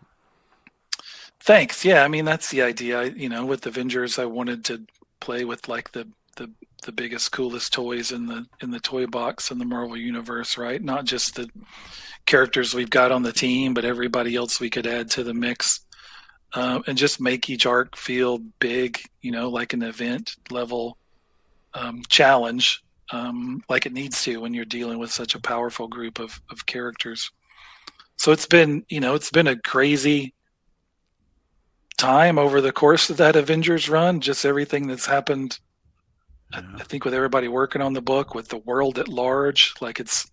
Thanks. 1.39 1.83
Yeah, 1.83 2.03
I 2.03 2.07
mean 2.07 2.25
that's 2.25 2.49
the 2.49 2.61
idea. 2.61 3.05
You 3.05 3.29
know, 3.29 3.45
with 3.45 3.65
Avengers, 3.65 4.19
I 4.19 4.25
wanted 4.25 4.63
to 4.65 4.83
play 5.19 5.43
with 5.43 5.67
like 5.67 5.91
the 5.91 6.07
the 6.35 6.51
the 6.83 6.91
biggest, 6.91 7.31
coolest 7.31 7.73
toys 7.73 8.11
in 8.11 8.27
the 8.27 8.45
in 8.61 8.71
the 8.71 8.79
toy 8.79 9.07
box 9.07 9.51
in 9.51 9.57
the 9.57 9.65
Marvel 9.65 9.97
universe, 9.97 10.57
right? 10.57 10.81
Not 10.81 11.05
just 11.05 11.35
the 11.35 11.49
characters 12.25 12.73
we've 12.73 12.89
got 12.89 13.11
on 13.11 13.23
the 13.23 13.33
team, 13.33 13.73
but 13.73 13.85
everybody 13.85 14.35
else 14.35 14.59
we 14.59 14.69
could 14.69 14.87
add 14.87 15.09
to 15.11 15.23
the 15.23 15.33
mix, 15.33 15.81
um, 16.53 16.83
and 16.87 16.97
just 16.97 17.19
make 17.19 17.49
each 17.49 17.65
arc 17.65 17.95
feel 17.95 18.39
big. 18.59 19.01
You 19.21 19.31
know, 19.31 19.49
like 19.49 19.73
an 19.73 19.83
event 19.83 20.35
level 20.51 20.97
um, 21.73 22.03
challenge 22.07 22.83
um, 23.11 23.63
like 23.69 23.85
it 23.85 23.93
needs 23.93 24.23
to 24.23 24.39
when 24.39 24.53
you're 24.53 24.65
dealing 24.65 24.99
with 24.99 25.11
such 25.11 25.35
a 25.35 25.39
powerful 25.39 25.87
group 25.87 26.19
of, 26.19 26.41
of 26.49 26.65
characters. 26.65 27.31
So 28.17 28.31
it's 28.31 28.45
been, 28.45 28.85
you 28.89 28.99
know, 28.99 29.15
it's 29.15 29.31
been 29.31 29.47
a 29.47 29.59
crazy 29.59 30.33
time 31.97 32.37
over 32.37 32.61
the 32.61 32.71
course 32.71 33.09
of 33.09 33.17
that 33.17 33.35
Avengers 33.35 33.89
run. 33.89 34.21
Just 34.21 34.45
everything 34.45 34.87
that's 34.87 35.05
happened. 35.05 35.59
Yeah. 36.53 36.61
I, 36.77 36.81
I 36.81 36.83
think 36.83 37.05
with 37.05 37.13
everybody 37.13 37.47
working 37.47 37.81
on 37.81 37.93
the 37.93 38.01
book, 38.01 38.33
with 38.33 38.49
the 38.49 38.57
world 38.57 38.99
at 38.99 39.07
large, 39.07 39.73
like 39.81 39.99
it's 39.99 40.29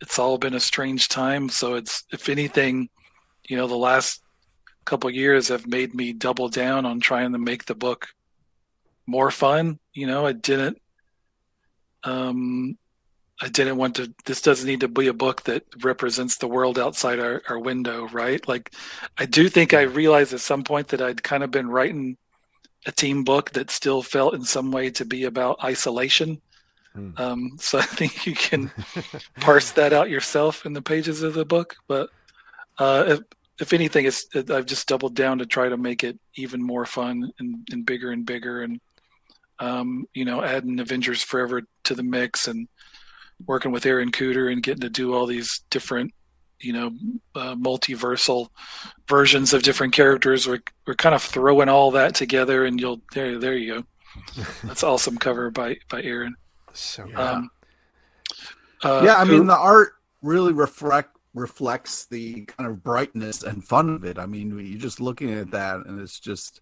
it's 0.00 0.18
all 0.18 0.38
been 0.38 0.54
a 0.54 0.60
strange 0.60 1.08
time. 1.08 1.48
So 1.48 1.74
it's 1.74 2.04
if 2.12 2.28
anything, 2.28 2.88
you 3.48 3.56
know, 3.56 3.66
the 3.66 3.76
last 3.76 4.22
couple 4.84 5.10
years 5.10 5.48
have 5.48 5.66
made 5.66 5.94
me 5.94 6.12
double 6.12 6.48
down 6.48 6.86
on 6.86 7.00
trying 7.00 7.32
to 7.32 7.38
make 7.38 7.66
the 7.66 7.74
book 7.74 8.08
more 9.06 9.30
fun. 9.30 9.78
You 9.92 10.06
know, 10.06 10.24
I 10.24 10.32
didn't 10.32 10.78
um 12.04 12.76
I 13.40 13.48
didn't 13.48 13.76
want 13.76 13.96
to 13.96 14.12
this 14.24 14.42
doesn't 14.42 14.66
need 14.66 14.80
to 14.80 14.88
be 14.88 15.06
a 15.06 15.12
book 15.12 15.44
that 15.44 15.64
represents 15.82 16.36
the 16.36 16.48
world 16.48 16.78
outside 16.78 17.20
our, 17.20 17.42
our 17.48 17.58
window, 17.58 18.08
right? 18.08 18.46
Like 18.48 18.72
I 19.16 19.26
do 19.26 19.48
think 19.48 19.72
I 19.72 19.82
realized 19.82 20.34
at 20.34 20.40
some 20.40 20.64
point 20.64 20.88
that 20.88 21.00
I'd 21.00 21.22
kind 21.22 21.44
of 21.44 21.50
been 21.50 21.68
writing 21.68 22.16
a 22.86 22.92
team 22.92 23.24
book 23.24 23.50
that 23.50 23.70
still 23.70 24.02
felt 24.02 24.34
in 24.34 24.44
some 24.44 24.72
way 24.72 24.90
to 24.90 25.04
be 25.04 25.24
about 25.24 25.62
isolation. 25.62 26.40
Hmm. 26.94 27.10
Um, 27.16 27.56
so 27.60 27.78
I 27.78 27.82
think 27.82 28.26
you 28.26 28.34
can 28.34 28.70
parse 29.40 29.70
that 29.72 29.92
out 29.92 30.10
yourself 30.10 30.66
in 30.66 30.72
the 30.72 30.82
pages 30.82 31.22
of 31.22 31.34
the 31.34 31.44
book. 31.44 31.76
But 31.86 32.10
uh, 32.78 33.04
if, 33.06 33.20
if 33.60 33.72
anything, 33.72 34.06
it's 34.06 34.26
I've 34.34 34.66
just 34.66 34.88
doubled 34.88 35.14
down 35.14 35.38
to 35.38 35.46
try 35.46 35.68
to 35.68 35.76
make 35.76 36.02
it 36.02 36.18
even 36.34 36.62
more 36.62 36.86
fun 36.86 37.30
and, 37.38 37.68
and 37.70 37.84
bigger 37.84 38.10
and 38.10 38.24
bigger, 38.24 38.62
and 38.62 38.80
um, 39.58 40.06
you 40.14 40.24
know, 40.24 40.42
adding 40.42 40.80
Avengers 40.80 41.22
Forever 41.22 41.62
to 41.84 41.94
the 41.94 42.02
mix 42.02 42.48
and 42.48 42.68
working 43.46 43.72
with 43.72 43.86
Aaron 43.86 44.10
Kuder 44.10 44.50
and 44.52 44.62
getting 44.62 44.80
to 44.82 44.90
do 44.90 45.14
all 45.14 45.26
these 45.26 45.62
different, 45.70 46.12
you 46.60 46.72
know, 46.72 46.92
uh, 47.34 47.54
multiversal 47.54 48.48
versions 49.08 49.52
of 49.52 49.62
different 49.62 49.92
characters. 49.92 50.46
We're 50.46 50.62
we're 50.86 50.94
kind 50.94 51.14
of 51.14 51.22
throwing 51.22 51.68
all 51.68 51.90
that 51.92 52.14
together, 52.14 52.64
and 52.64 52.80
you'll 52.80 53.00
there 53.12 53.38
there 53.38 53.56
you 53.56 53.74
go. 53.74 54.44
That's 54.64 54.82
awesome 54.82 55.18
cover 55.18 55.50
by 55.50 55.78
by 55.88 56.02
Aaron. 56.02 56.36
So 56.72 57.06
yeah. 57.06 57.20
Um, 57.20 57.50
uh, 58.84 59.02
yeah, 59.04 59.16
I 59.16 59.24
mean 59.24 59.46
the 59.46 59.56
art 59.56 59.94
really 60.22 60.52
reflect 60.52 61.16
reflects 61.34 62.06
the 62.06 62.44
kind 62.46 62.68
of 62.68 62.82
brightness 62.82 63.42
and 63.42 63.64
fun 63.64 63.90
of 63.90 64.04
it. 64.04 64.18
I 64.18 64.26
mean, 64.26 64.58
you're 64.58 64.78
just 64.78 65.00
looking 65.00 65.32
at 65.32 65.50
that, 65.52 65.86
and 65.86 66.00
it's 66.00 66.18
just 66.18 66.60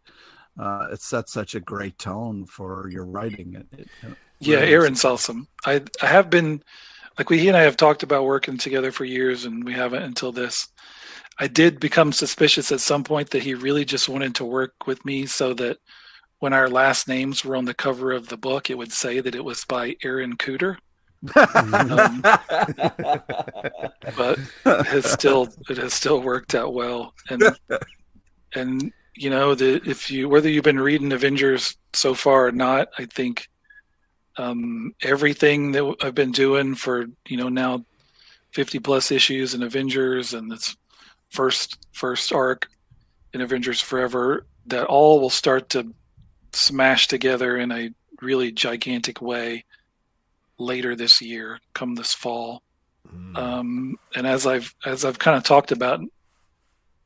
uh, 0.58 0.88
it 0.92 1.00
sets 1.00 1.32
such 1.32 1.54
a 1.54 1.60
great 1.60 1.98
tone 1.98 2.46
for 2.46 2.88
your 2.90 3.04
writing. 3.04 3.54
It, 3.54 3.88
it 4.02 4.16
yeah, 4.38 4.58
Aaron's 4.58 5.04
awesome. 5.04 5.48
I 5.64 5.82
I 6.02 6.06
have 6.06 6.30
been 6.30 6.62
like 7.18 7.30
we 7.30 7.38
he 7.38 7.48
and 7.48 7.56
I 7.56 7.62
have 7.62 7.76
talked 7.76 8.02
about 8.02 8.24
working 8.24 8.58
together 8.58 8.92
for 8.92 9.04
years, 9.04 9.44
and 9.44 9.64
we 9.64 9.72
haven't 9.72 10.02
until 10.02 10.32
this. 10.32 10.68
I 11.38 11.48
did 11.48 11.80
become 11.80 12.12
suspicious 12.12 12.72
at 12.72 12.80
some 12.80 13.04
point 13.04 13.30
that 13.30 13.42
he 13.42 13.54
really 13.54 13.84
just 13.84 14.08
wanted 14.08 14.34
to 14.36 14.44
work 14.44 14.86
with 14.86 15.04
me 15.04 15.26
so 15.26 15.52
that 15.54 15.76
when 16.38 16.54
our 16.54 16.68
last 16.68 17.08
names 17.08 17.44
were 17.44 17.56
on 17.56 17.66
the 17.66 17.74
cover 17.74 18.12
of 18.12 18.28
the 18.28 18.38
book, 18.38 18.70
it 18.70 18.78
would 18.78 18.92
say 18.92 19.20
that 19.20 19.34
it 19.34 19.44
was 19.44 19.64
by 19.66 19.96
Aaron 20.02 20.36
Kuder. 20.36 20.76
um, 21.36 22.20
but 24.16 24.38
it 24.64 24.86
has 24.86 25.10
still 25.10 25.48
it 25.68 25.78
has 25.78 25.94
still 25.94 26.20
worked 26.20 26.54
out 26.54 26.74
well, 26.74 27.14
and 27.30 27.42
and 28.54 28.92
you 29.16 29.30
know 29.30 29.54
the 29.54 29.80
if 29.88 30.10
you 30.10 30.28
whether 30.28 30.48
you've 30.48 30.64
been 30.64 30.80
reading 30.80 31.12
Avengers 31.12 31.76
so 31.92 32.14
far 32.14 32.46
or 32.46 32.52
not, 32.52 32.88
I 32.98 33.06
think 33.06 33.48
um, 34.36 34.94
everything 35.02 35.72
that 35.72 35.96
I've 36.02 36.14
been 36.14 36.32
doing 36.32 36.74
for 36.74 37.06
you 37.26 37.36
know 37.36 37.48
now 37.48 37.84
fifty 38.52 38.78
plus 38.78 39.10
issues 39.10 39.54
in 39.54 39.62
Avengers 39.62 40.34
and 40.34 40.50
this 40.50 40.76
first 41.30 41.78
first 41.92 42.32
arc 42.32 42.68
in 43.32 43.40
Avengers 43.40 43.80
Forever 43.80 44.46
that 44.66 44.86
all 44.86 45.20
will 45.20 45.30
start 45.30 45.70
to 45.70 45.94
smash 46.52 47.08
together 47.08 47.56
in 47.56 47.70
a 47.72 47.90
really 48.20 48.50
gigantic 48.50 49.20
way 49.20 49.64
later 50.58 50.96
this 50.96 51.20
year, 51.20 51.60
come 51.74 51.94
this 51.94 52.14
fall. 52.14 52.62
Mm. 53.06 53.38
Um, 53.38 53.98
and 54.14 54.26
as 54.26 54.46
I've 54.46 54.74
as 54.84 55.04
I've 55.04 55.18
kind 55.18 55.36
of 55.36 55.44
talked 55.44 55.72
about, 55.72 56.00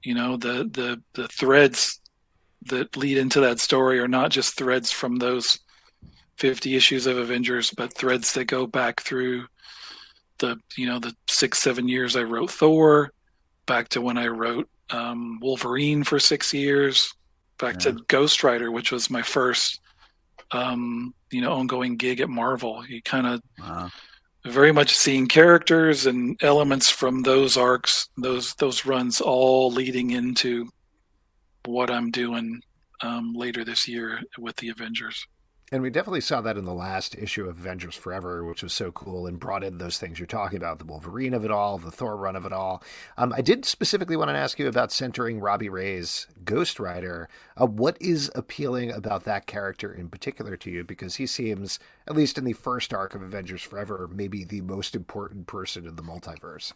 you 0.02 0.14
know, 0.14 0.36
the 0.36 0.70
the 0.72 1.02
the 1.14 1.28
threads 1.28 1.99
that 2.66 2.96
lead 2.96 3.18
into 3.18 3.40
that 3.40 3.60
story 3.60 3.98
are 3.98 4.08
not 4.08 4.30
just 4.30 4.56
threads 4.56 4.90
from 4.90 5.16
those 5.16 5.58
50 6.36 6.74
issues 6.74 7.06
of 7.06 7.18
Avengers, 7.18 7.70
but 7.70 7.94
threads 7.94 8.32
that 8.34 8.46
go 8.46 8.66
back 8.66 9.00
through 9.02 9.46
the 10.40 10.58
you 10.76 10.86
know 10.86 10.98
the 10.98 11.14
six 11.28 11.60
seven 11.60 11.86
years 11.86 12.16
I 12.16 12.22
wrote 12.22 12.50
Thor, 12.50 13.12
back 13.66 13.88
to 13.90 14.00
when 14.00 14.18
I 14.18 14.26
wrote 14.26 14.68
um, 14.90 15.38
Wolverine 15.40 16.02
for 16.02 16.18
six 16.18 16.52
years, 16.52 17.14
back 17.58 17.74
yeah. 17.74 17.92
to 17.92 18.04
Ghost 18.08 18.42
Rider, 18.42 18.72
which 18.72 18.90
was 18.90 19.10
my 19.10 19.22
first 19.22 19.80
um, 20.50 21.14
you 21.30 21.40
know 21.40 21.52
ongoing 21.52 21.96
gig 21.96 22.20
at 22.20 22.28
Marvel. 22.28 22.84
You 22.86 23.00
kind 23.02 23.26
of 23.26 23.42
wow. 23.58 23.90
very 24.44 24.72
much 24.72 24.96
seeing 24.96 25.28
characters 25.28 26.06
and 26.06 26.42
elements 26.42 26.90
from 26.90 27.22
those 27.22 27.56
arcs, 27.56 28.08
those 28.16 28.54
those 28.54 28.84
runs, 28.84 29.20
all 29.20 29.70
leading 29.70 30.10
into 30.10 30.68
what 31.64 31.90
I'm 31.90 32.10
doing 32.10 32.62
um, 33.02 33.34
later 33.34 33.64
this 33.64 33.88
year 33.88 34.20
with 34.38 34.56
the 34.56 34.68
Avengers. 34.68 35.26
And 35.72 35.82
we 35.82 35.90
definitely 35.90 36.20
saw 36.20 36.40
that 36.40 36.56
in 36.56 36.64
the 36.64 36.74
last 36.74 37.14
issue 37.14 37.48
of 37.48 37.56
Avengers 37.56 37.94
Forever, 37.94 38.44
which 38.44 38.60
was 38.60 38.72
so 38.72 38.90
cool 38.90 39.28
and 39.28 39.38
brought 39.38 39.62
in 39.62 39.78
those 39.78 39.98
things 39.98 40.18
you're 40.18 40.26
talking 40.26 40.56
about 40.56 40.80
the 40.80 40.84
Wolverine 40.84 41.32
of 41.32 41.44
it 41.44 41.52
all, 41.52 41.78
the 41.78 41.92
Thor 41.92 42.16
run 42.16 42.34
of 42.34 42.44
it 42.44 42.52
all. 42.52 42.82
Um, 43.16 43.32
I 43.32 43.40
did 43.40 43.64
specifically 43.64 44.16
want 44.16 44.30
to 44.30 44.36
ask 44.36 44.58
you 44.58 44.66
about 44.66 44.90
centering 44.90 45.38
Robbie 45.38 45.68
Reyes' 45.68 46.26
Ghost 46.44 46.80
Rider. 46.80 47.28
Uh, 47.56 47.66
what 47.66 47.96
is 48.00 48.32
appealing 48.34 48.90
about 48.90 49.22
that 49.24 49.46
character 49.46 49.92
in 49.92 50.08
particular 50.08 50.56
to 50.56 50.70
you? 50.72 50.82
Because 50.82 51.16
he 51.16 51.26
seems, 51.26 51.78
at 52.08 52.16
least 52.16 52.36
in 52.36 52.44
the 52.44 52.52
first 52.52 52.92
arc 52.92 53.14
of 53.14 53.22
Avengers 53.22 53.62
Forever, 53.62 54.10
maybe 54.12 54.42
the 54.42 54.62
most 54.62 54.96
important 54.96 55.46
person 55.46 55.86
in 55.86 55.94
the 55.94 56.02
multiverse. 56.02 56.72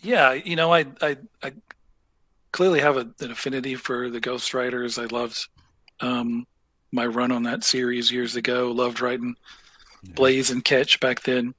Yeah, 0.00 0.32
you 0.32 0.56
know, 0.56 0.72
I, 0.72 0.86
I, 1.02 1.18
I 1.42 1.52
clearly 2.56 2.80
have 2.80 2.96
a, 2.96 3.06
an 3.20 3.30
affinity 3.30 3.74
for 3.74 4.08
the 4.08 4.18
Ghost 4.18 4.54
Riders. 4.54 4.98
I 4.98 5.04
loved. 5.04 5.46
Um, 6.00 6.46
my 6.90 7.04
run 7.04 7.30
on 7.30 7.42
that 7.42 7.64
series 7.64 8.10
years 8.10 8.34
ago. 8.34 8.72
Loved 8.72 9.02
writing 9.02 9.36
Blaze 10.14 10.50
and 10.50 10.64
Ketch 10.64 10.98
back 11.00 11.22
then. 11.22 11.54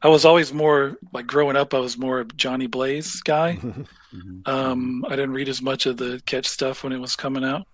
I 0.00 0.08
was 0.08 0.24
always 0.24 0.54
more 0.54 0.96
like 1.12 1.26
growing 1.26 1.56
up. 1.56 1.74
I 1.74 1.80
was 1.80 1.98
more 1.98 2.20
a 2.20 2.24
Johnny 2.24 2.66
Blaze 2.66 3.20
guy. 3.20 3.56
mm-hmm. 3.62 4.40
um, 4.46 5.04
I 5.06 5.10
didn't 5.10 5.32
read 5.32 5.50
as 5.50 5.60
much 5.60 5.84
of 5.84 5.98
the 5.98 6.22
Ketch 6.24 6.48
stuff 6.48 6.82
when 6.82 6.94
it 6.94 7.00
was 7.00 7.14
coming 7.14 7.44
out. 7.44 7.66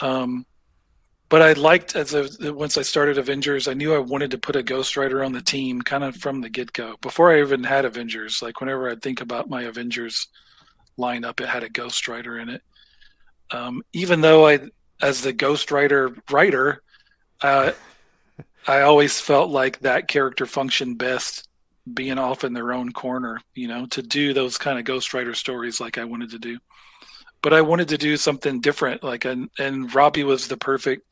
Um, 0.00 0.44
but 1.30 1.40
I 1.40 1.54
liked 1.54 1.96
as 1.96 2.12
a, 2.12 2.52
once 2.52 2.76
I 2.76 2.82
started 2.82 3.16
Avengers, 3.16 3.68
I 3.68 3.74
knew 3.74 3.94
I 3.94 3.98
wanted 3.98 4.32
to 4.32 4.38
put 4.38 4.56
a 4.56 4.62
Ghost 4.62 4.98
Rider 4.98 5.24
on 5.24 5.32
the 5.32 5.40
team, 5.40 5.80
kind 5.80 6.04
of 6.04 6.16
from 6.16 6.42
the 6.42 6.50
get 6.50 6.74
go. 6.74 6.96
Before 7.00 7.32
I 7.32 7.40
even 7.40 7.64
had 7.64 7.86
Avengers, 7.86 8.42
like 8.42 8.60
whenever 8.60 8.90
I 8.90 8.96
think 8.96 9.22
about 9.22 9.48
my 9.48 9.62
Avengers 9.62 10.28
lineup, 10.98 11.40
it 11.40 11.48
had 11.48 11.62
a 11.62 11.68
Ghost 11.68 12.08
Rider 12.08 12.38
in 12.38 12.48
it. 12.48 12.62
Um, 13.50 13.82
even 13.92 14.20
though 14.20 14.46
I 14.46 14.60
as 15.00 15.22
the 15.22 15.32
Ghost 15.32 15.70
Rider 15.70 16.16
writer, 16.30 16.82
uh, 17.42 17.72
I 18.66 18.80
always 18.82 19.20
felt 19.20 19.50
like 19.50 19.80
that 19.80 20.08
character 20.08 20.46
functioned 20.46 20.98
best 20.98 21.48
being 21.92 22.18
off 22.18 22.42
in 22.42 22.52
their 22.52 22.72
own 22.72 22.92
corner, 22.92 23.40
you 23.54 23.68
know, 23.68 23.86
to 23.86 24.02
do 24.02 24.34
those 24.34 24.58
kind 24.58 24.78
of 24.78 24.84
Ghost 24.84 25.14
Rider 25.14 25.34
stories 25.34 25.80
like 25.80 25.98
I 25.98 26.04
wanted 26.04 26.30
to 26.30 26.38
do. 26.38 26.58
But 27.42 27.52
I 27.52 27.60
wanted 27.60 27.88
to 27.88 27.98
do 27.98 28.16
something 28.16 28.60
different, 28.60 29.04
like 29.04 29.24
and 29.24 29.50
and 29.58 29.94
Robbie 29.94 30.24
was 30.24 30.48
the 30.48 30.56
perfect 30.56 31.06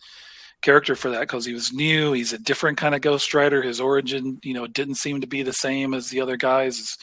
character 0.63 0.97
for 0.97 1.11
that 1.11 1.21
because 1.21 1.45
he 1.45 1.53
was 1.53 1.73
new. 1.73 2.13
He's 2.13 2.33
a 2.33 2.39
different 2.39 2.79
kind 2.79 2.95
of 2.95 3.03
Ghost 3.03 3.33
Rider. 3.35 3.63
His 3.63 3.81
origin, 3.81 4.41
you 4.43 4.55
know, 4.55 4.67
didn't 4.67 4.97
seem 4.97 5.21
to 5.21 5.27
be 5.27 5.43
the 5.43 5.53
same 5.53 5.95
as 5.95 6.09
the 6.09 6.21
other 6.21 6.37
guys. 6.37 6.79
His 6.79 6.99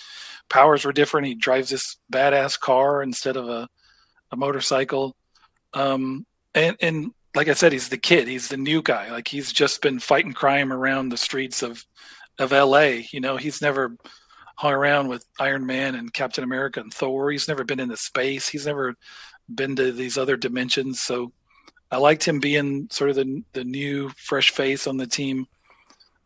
powers 0.52 0.86
were 0.86 0.94
different. 0.94 1.28
He 1.28 1.36
drives 1.36 1.70
this 1.70 1.98
badass 2.12 2.60
car 2.60 3.02
instead 3.02 3.38
of 3.38 3.50
a 3.50 3.68
a 4.32 4.38
motorcycle. 4.38 5.16
Um, 5.74 6.26
and 6.54 6.76
and 6.82 7.12
like 7.34 7.48
I 7.48 7.54
said, 7.54 7.72
he's 7.72 7.90
the 7.90 7.98
kid. 7.98 8.28
He's 8.28 8.50
the 8.50 8.58
new 8.58 8.82
guy. 8.82 9.12
Like 9.12 9.28
he's 9.28 9.52
just 9.52 9.82
been 9.82 10.00
fighting 10.00 10.34
crime 10.34 10.72
around 10.72 11.10
the 11.10 11.18
streets 11.18 11.64
of 11.64 11.84
of 12.40 12.54
L.A. 12.54 13.08
You 13.12 13.22
know, 13.22 13.38
he's 13.38 13.62
never 13.62 13.96
hung 14.56 14.74
around 14.74 15.08
with 15.08 15.26
Iron 15.40 15.66
Man 15.66 15.96
and 15.96 16.14
Captain 16.14 16.44
America 16.44 16.80
and 16.80 16.94
Thor. 16.94 17.32
He's 17.32 17.48
never 17.48 17.64
been 17.64 17.80
into 17.80 17.98
space. 17.98 18.48
He's 18.48 18.66
never 18.66 18.96
been 19.54 19.76
to 19.78 19.92
these 19.92 20.18
other 20.18 20.38
dimensions. 20.38 21.02
So 21.02 21.32
I 21.90 21.98
liked 21.98 22.24
him 22.24 22.40
being 22.40 22.88
sort 22.92 23.10
of 23.10 23.16
the 23.16 23.44
the 23.54 23.64
new 23.64 24.10
fresh 24.18 24.52
face 24.52 24.88
on 24.88 24.98
the 24.98 25.08
team. 25.08 25.46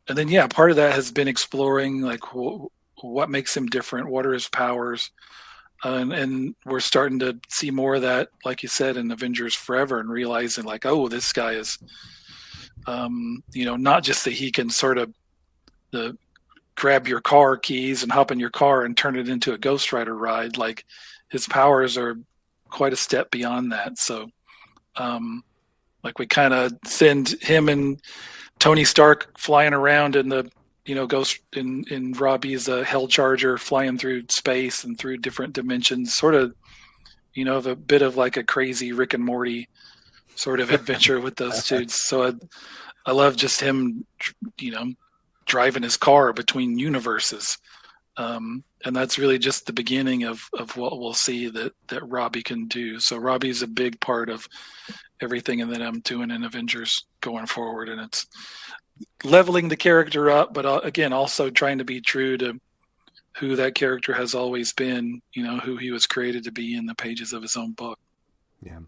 And 0.08 0.18
then 0.18 0.28
yeah, 0.28 0.47
part 0.47 0.70
of 0.72 0.78
that 0.78 0.93
has 0.93 1.12
been 1.12 1.28
exploring 1.28 2.02
like 2.02 2.24
wh- 2.24 2.68
what 3.02 3.30
makes 3.30 3.56
him 3.56 3.68
different. 3.68 4.10
What 4.10 4.26
are 4.26 4.34
his 4.34 4.48
powers? 4.48 5.12
and, 5.84 6.14
and, 6.14 6.56
we're 6.66 6.80
starting 6.80 7.20
to 7.20 7.39
see 7.50 7.70
more 7.70 7.96
of 7.96 8.02
that, 8.02 8.30
like 8.43 8.64
you 8.64 8.70
said, 8.70 8.98
in 8.98 9.12
Avengers 9.12 9.54
Forever, 9.54 10.00
and 10.00 10.10
realizing 10.10 10.64
like, 10.64 10.86
oh, 10.86 11.08
this 11.08 11.32
guy 11.32 11.52
is 11.54 11.78
Um, 12.88 13.43
you 13.52 13.66
know, 13.66 13.76
not 13.76 14.04
just 14.04 14.26
that 14.26 14.34
he 14.34 14.52
can 14.52 14.70
sort 14.70 14.98
of 14.98 15.14
the 15.91 16.18
grab 16.76 17.08
your 17.08 17.22
car 17.22 17.58
keys 17.58 18.04
and 18.04 18.12
hop 18.12 18.32
in 18.32 18.39
your 18.39 18.50
car 18.50 18.84
and 18.84 18.98
turn 18.98 19.16
it 19.16 19.30
into 19.30 19.54
a 19.54 19.58
Ghost 19.58 19.93
Rider 19.93 20.16
ride. 20.16 20.58
Like 20.58 20.86
his 21.30 21.48
powers 21.48 21.98
are 21.98 22.18
quite 22.70 22.93
a 22.93 22.98
step 22.98 23.32
beyond 23.32 23.72
that. 23.72 23.98
So, 23.98 24.30
um, 24.98 25.43
like 26.04 26.20
we 26.20 26.28
kind 26.28 26.54
of 26.54 26.74
send 26.86 27.30
him 27.41 27.70
and 27.70 28.00
Tony 28.60 28.84
Stark 28.84 29.38
flying 29.38 29.74
around 29.74 30.16
in 30.16 30.30
the 30.30 30.50
you 30.86 30.96
know 30.96 31.08
ghost 31.08 31.40
in 31.54 31.84
in 31.90 32.14
Robbie's 32.14 32.68
a 32.68 32.84
Hell 32.84 33.08
Charger 33.08 33.58
flying 33.58 33.98
through 33.98 34.24
space 34.30 34.84
and 34.84 34.98
through 34.98 35.18
different 35.18 35.54
dimensions, 35.54 36.14
sort 36.14 36.36
of 36.36 36.56
you 37.34 37.46
know 37.46 37.58
of 37.58 37.68
a 37.68 37.76
bit 37.76 38.02
of 38.02 38.18
like 38.18 38.38
a 38.38 38.44
crazy 38.44 38.92
Rick 38.92 39.14
and 39.14 39.24
Morty 39.24 39.68
sort 40.36 40.60
of 40.60 40.72
adventure 40.72 41.20
with 41.20 41.36
those 41.36 41.64
dudes. 41.68 41.96
So 41.96 42.24
I 42.24 42.34
I 43.06 43.12
love 43.12 43.36
just 43.36 43.62
him, 43.62 44.06
you 44.60 44.72
know, 44.72 44.94
driving 45.46 45.84
his 45.84 45.98
car 45.98 46.34
between 46.34 46.80
universes. 46.80 47.58
Um, 48.18 48.64
and 48.84 48.96
that's 48.96 49.18
really 49.18 49.38
just 49.38 49.66
the 49.66 49.74
beginning 49.74 50.24
of, 50.24 50.42
of 50.58 50.76
what 50.78 51.00
we'll 51.00 51.14
see 51.14 51.50
that, 51.50 51.74
that 51.90 52.08
Robbie 52.08 52.44
can 52.44 52.68
do. 52.68 53.00
So 53.00 53.18
Robbie's 53.18 53.62
a 53.62 53.68
big 53.68 54.00
part 54.00 54.30
of 54.30 54.48
everything 55.22 55.62
and 55.62 55.72
that 55.72 55.82
I'm 55.82 56.00
doing 56.00 56.32
in 56.32 56.44
Avengers 56.44 57.06
going 57.22 57.46
forward. 57.46 57.90
And 57.90 58.02
it's 58.02 58.26
leveling 59.24 59.70
the 59.70 59.78
character 59.78 60.30
up, 60.30 60.54
but 60.54 60.66
uh, 60.66 60.82
again, 60.84 61.14
also 61.14 61.50
trying 61.50 61.78
to 61.80 61.86
be 61.86 62.02
true 62.02 62.38
to 62.38 62.60
who 63.38 63.56
that 63.58 63.76
character 63.76 64.14
has 64.14 64.34
always 64.34 64.72
been, 64.74 65.22
you 65.34 65.43
know, 65.43 65.58
who 65.58 65.76
he 65.78 65.91
was 65.91 66.08
created 66.08 66.43
to 66.46 66.52
be 66.52 66.76
in 66.76 66.86
the 66.86 66.96
pages 66.96 67.34
of 67.34 67.41
his 67.41 67.58
own 67.58 67.74
book. 67.74 68.00
Yeah. 68.62 68.80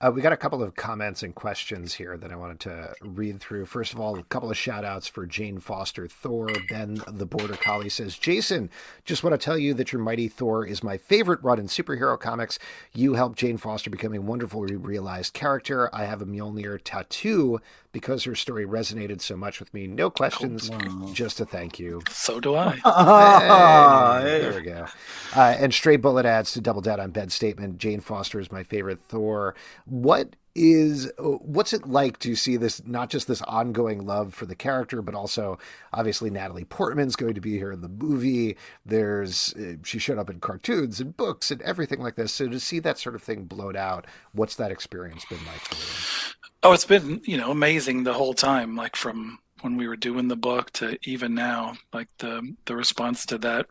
Uh, 0.00 0.12
we 0.14 0.22
got 0.22 0.32
a 0.32 0.36
couple 0.36 0.62
of 0.62 0.76
comments 0.76 1.24
and 1.24 1.34
questions 1.34 1.94
here 1.94 2.16
that 2.16 2.30
I 2.30 2.36
wanted 2.36 2.60
to 2.60 2.94
read 3.00 3.40
through. 3.40 3.66
First 3.66 3.92
of 3.92 3.98
all, 3.98 4.16
a 4.16 4.22
couple 4.22 4.48
of 4.48 4.56
shout 4.56 4.84
outs 4.84 5.08
for 5.08 5.26
Jane 5.26 5.58
Foster 5.58 6.06
Thor. 6.06 6.48
Ben 6.68 7.02
the 7.08 7.26
Border 7.26 7.56
Collie 7.56 7.88
says, 7.88 8.16
Jason, 8.16 8.70
just 9.04 9.24
want 9.24 9.34
to 9.34 9.44
tell 9.44 9.58
you 9.58 9.74
that 9.74 9.92
your 9.92 10.00
Mighty 10.00 10.28
Thor 10.28 10.64
is 10.64 10.84
my 10.84 10.98
favorite 10.98 11.42
run 11.42 11.58
in 11.58 11.66
superhero 11.66 12.18
comics. 12.18 12.60
You 12.94 13.14
helped 13.14 13.38
Jane 13.38 13.56
Foster 13.56 13.90
become 13.90 14.14
a 14.14 14.20
wonderfully 14.20 14.76
realized 14.76 15.34
character. 15.34 15.92
I 15.92 16.04
have 16.04 16.22
a 16.22 16.26
Mjolnir 16.26 16.78
tattoo 16.82 17.60
because 17.90 18.24
her 18.24 18.34
story 18.34 18.66
resonated 18.66 19.20
so 19.20 19.36
much 19.36 19.58
with 19.58 19.72
me. 19.72 19.86
No 19.86 20.10
questions, 20.10 20.70
oh, 20.72 21.10
just 21.12 21.40
a 21.40 21.46
thank 21.46 21.78
you. 21.78 22.02
So 22.10 22.38
do 22.38 22.54
I. 22.54 22.76
hey, 24.22 24.40
there 24.40 24.54
we 24.54 24.62
go. 24.62 24.86
Uh, 25.34 25.56
and 25.58 25.72
Stray 25.72 25.96
Bullet 25.96 26.26
adds 26.26 26.52
to 26.52 26.60
double 26.60 26.82
down 26.82 27.00
on 27.00 27.10
Ben's 27.10 27.34
statement 27.34 27.78
Jane 27.78 28.00
Foster 28.00 28.38
is 28.38 28.52
my 28.52 28.62
favorite 28.62 29.00
Thor 29.00 29.54
what 29.88 30.36
is 30.54 31.10
what's 31.18 31.72
it 31.72 31.86
like 31.86 32.18
to 32.18 32.34
see 32.34 32.56
this 32.56 32.84
not 32.84 33.10
just 33.10 33.28
this 33.28 33.42
ongoing 33.42 34.04
love 34.04 34.34
for 34.34 34.44
the 34.44 34.56
character 34.56 35.00
but 35.00 35.14
also 35.14 35.56
obviously 35.92 36.30
Natalie 36.30 36.64
Portman's 36.64 37.14
going 37.14 37.34
to 37.34 37.40
be 37.40 37.56
here 37.56 37.70
in 37.70 37.80
the 37.80 37.88
movie. 37.88 38.56
There's 38.84 39.54
uh, 39.54 39.74
she 39.84 39.98
showed 39.98 40.18
up 40.18 40.28
in 40.30 40.40
cartoons 40.40 41.00
and 41.00 41.16
books 41.16 41.50
and 41.50 41.62
everything 41.62 42.00
like 42.00 42.16
this. 42.16 42.32
So 42.32 42.48
to 42.48 42.58
see 42.58 42.80
that 42.80 42.98
sort 42.98 43.14
of 43.14 43.22
thing 43.22 43.44
blown 43.44 43.76
out 43.76 44.06
what's 44.32 44.56
that 44.56 44.72
experience 44.72 45.24
been 45.26 45.44
like 45.46 45.60
for 45.60 45.76
you? 45.76 46.34
Oh 46.64 46.72
it's 46.72 46.84
been 46.84 47.20
you 47.24 47.36
know 47.36 47.52
amazing 47.52 48.02
the 48.02 48.14
whole 48.14 48.34
time 48.34 48.74
like 48.74 48.96
from 48.96 49.38
when 49.60 49.76
we 49.76 49.86
were 49.86 49.96
doing 49.96 50.26
the 50.28 50.36
book 50.36 50.72
to 50.72 50.98
even 51.04 51.34
now 51.34 51.76
like 51.92 52.08
the 52.18 52.54
the 52.64 52.74
response 52.74 53.24
to 53.26 53.38
that 53.38 53.66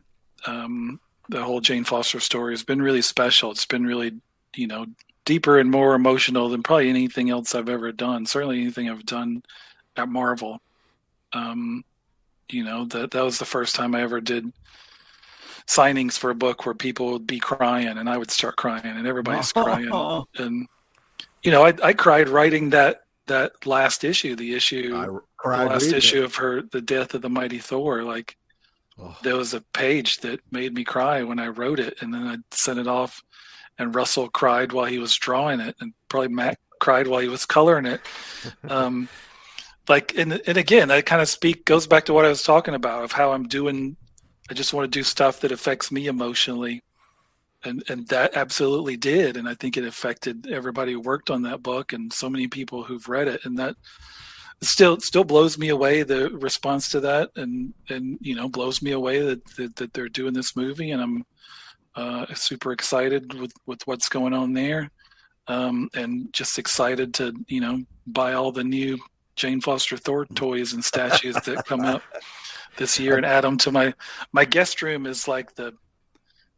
um 0.46 1.02
the 1.30 1.44
whole 1.44 1.60
Jane 1.60 1.84
Foster 1.84 2.22
story 2.22 2.54
has 2.54 2.64
been 2.64 2.82
really 2.82 3.02
special. 3.02 3.52
It's 3.52 3.66
been 3.66 3.86
really 3.86 4.14
you 4.56 4.68
know 4.68 4.86
deeper 5.28 5.60
and 5.60 5.70
more 5.70 5.94
emotional 5.94 6.48
than 6.48 6.64
probably 6.64 6.90
anything 6.90 7.30
else 7.30 7.54
I've 7.54 7.68
ever 7.68 7.92
done. 7.92 8.26
Certainly 8.26 8.62
anything 8.62 8.90
I've 8.90 9.06
done 9.06 9.44
at 9.98 10.08
Marvel. 10.08 10.62
Um, 11.34 11.84
you 12.50 12.64
know, 12.64 12.86
that 12.86 13.12
that 13.12 13.24
was 13.24 13.38
the 13.38 13.44
first 13.44 13.76
time 13.76 13.94
I 13.94 14.04
ever 14.04 14.22
did 14.22 14.54
signings 15.68 16.18
for 16.18 16.30
a 16.30 16.36
book 16.36 16.66
where 16.66 16.74
people 16.74 17.12
would 17.12 17.28
be 17.28 17.40
crying 17.40 17.90
and 17.90 18.10
I 18.10 18.18
would 18.18 18.32
start 18.32 18.56
crying 18.56 18.86
and 18.86 19.06
everybody's 19.06 19.52
crying. 19.54 19.90
And 20.38 20.66
you 21.44 21.52
know, 21.52 21.66
I, 21.66 21.74
I 21.84 21.92
cried 21.92 22.30
writing 22.30 22.70
that 22.70 23.02
that 23.26 23.66
last 23.66 24.06
issue, 24.06 24.34
the 24.34 24.56
issue, 24.56 24.92
the 24.92 25.22
last 25.44 25.92
issue 25.92 26.22
it. 26.22 26.24
of 26.24 26.36
her, 26.36 26.62
the 26.62 26.80
death 26.80 27.14
of 27.14 27.22
the 27.22 27.30
mighty 27.30 27.60
Thor. 27.60 28.04
Like, 28.04 28.38
oh. 28.98 29.18
there 29.24 29.36
was 29.36 29.54
a 29.54 29.60
page 29.74 30.20
that 30.20 30.40
made 30.52 30.74
me 30.74 30.86
cry 30.86 31.24
when 31.24 31.38
I 31.38 31.48
wrote 31.48 31.82
it, 31.82 32.02
and 32.02 32.14
then 32.14 32.26
I 32.26 32.38
sent 32.52 32.80
it 32.80 32.88
off 32.88 33.22
and 33.78 33.96
Russell 33.96 34.30
cried 34.30 34.72
while 34.72 34.86
he 34.86 35.00
was 35.00 35.16
drawing 35.16 35.60
it, 35.60 35.76
and 35.80 35.94
probably 36.10 36.30
Matt 36.30 36.60
cried 36.80 37.08
while 37.08 37.22
he 37.22 37.28
was 37.28 37.46
coloring 37.46 37.86
it. 37.86 38.02
Um, 38.70 39.10
like, 39.90 40.18
and 40.18 40.42
and 40.46 40.58
again, 40.58 40.90
that 40.90 41.06
kind 41.06 41.22
of 41.22 41.30
speak 41.30 41.66
goes 41.66 41.88
back 41.88 42.06
to 42.06 42.14
what 42.14 42.26
I 42.26 42.30
was 42.30 42.44
talking 42.44 42.74
about 42.74 43.04
of 43.04 43.12
how 43.12 43.32
I'm 43.32 43.48
doing. 43.48 43.98
I 44.50 44.54
just 44.54 44.74
want 44.74 44.86
to 44.86 45.00
do 45.00 45.04
stuff 45.04 45.42
that 45.42 45.52
affects 45.52 45.92
me 45.92 46.08
emotionally, 46.08 46.84
and 47.64 47.84
and 47.90 48.08
that 48.10 48.36
absolutely 48.36 48.98
did, 48.98 49.38
and 49.38 49.48
I 49.48 49.54
think 49.54 49.76
it 49.76 49.86
affected 49.86 50.48
everybody 50.48 50.94
who 50.94 51.00
worked 51.00 51.30
on 51.30 51.44
that 51.44 51.64
book 51.64 51.94
and 51.94 52.12
so 52.12 52.30
many 52.30 52.48
people 52.48 52.84
who've 52.84 53.08
read 53.08 53.28
it, 53.28 53.42
and 53.44 53.58
that 53.60 53.76
still 54.62 55.00
still 55.00 55.24
blows 55.24 55.58
me 55.58 55.70
away 55.70 56.04
the 56.04 56.30
response 56.32 56.90
to 56.90 57.00
that 57.00 57.30
and 57.36 57.74
and 57.90 58.18
you 58.22 58.36
know 58.36 58.50
blows 58.50 58.82
me 58.82 58.92
away 58.92 59.22
that, 59.22 59.46
that, 59.56 59.76
that 59.76 59.94
they're 59.94 60.10
doing 60.10 60.34
this 60.34 60.56
movie 60.56 60.90
and 60.90 61.02
i'm 61.02 61.24
uh, 61.98 62.26
super 62.36 62.72
excited 62.72 63.34
with, 63.34 63.52
with 63.66 63.86
what's 63.86 64.08
going 64.08 64.34
on 64.34 64.54
there. 64.54 64.90
Um, 65.48 65.90
and 65.94 66.32
just 66.32 66.60
excited 66.60 67.14
to, 67.16 67.34
you 67.48 67.62
know, 67.62 67.84
buy 68.06 68.34
all 68.34 68.52
the 68.52 68.64
new 68.64 69.00
Jane 69.36 69.62
Foster 69.62 69.98
Thor 69.98 70.26
toys 70.36 70.74
and 70.74 70.84
statues 70.84 71.36
that 71.36 71.66
come 71.66 71.82
up 71.82 72.04
this 72.78 73.00
year 73.00 73.18
and 73.18 73.26
add 73.36 73.44
them 73.44 73.58
to 73.60 73.72
my, 73.72 73.94
my 74.32 74.46
guest 74.46 74.82
room 74.82 75.06
is 75.06 75.28
like 75.28 75.56
the, 75.56 75.74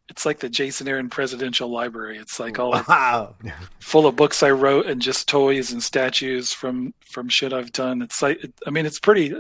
it's 0.10 0.26
like 0.26 0.40
the 0.40 0.50
Jason 0.50 0.88
Aaron 0.88 1.10
Presidential 1.10 1.70
Library. 1.70 2.18
It's 2.18 2.40
like 2.40 2.60
all 2.60 2.72
wow. 2.72 3.36
full 3.80 4.08
of 4.08 4.16
books 4.16 4.42
I 4.42 4.50
wrote 4.52 4.88
and 4.88 5.02
just 5.02 5.30
toys 5.30 5.72
and 5.72 5.82
statues 5.82 6.52
from 6.52 6.96
from 7.06 7.30
shit 7.30 7.54
I've 7.54 7.72
done. 7.72 8.02
It's 8.02 8.22
like 8.22 8.44
I 8.66 8.72
mean, 8.72 8.88
it's 8.88 9.00
pretty. 9.00 9.36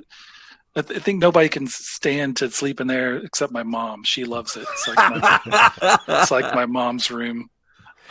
I, 0.75 0.81
th- 0.81 0.99
I, 0.99 1.01
think 1.01 1.19
nobody 1.19 1.49
can 1.49 1.67
stand 1.67 2.37
to 2.37 2.51
sleep 2.51 2.79
in 2.79 2.87
there 2.87 3.17
except 3.17 3.51
my 3.51 3.63
mom. 3.63 4.03
She 4.03 4.23
loves 4.23 4.55
it. 4.55 4.67
It's 4.71 4.87
like 4.87 4.97
my, 4.97 5.99
it's 6.07 6.31
like 6.31 6.53
my 6.53 6.65
mom's 6.65 7.09
room. 7.09 7.49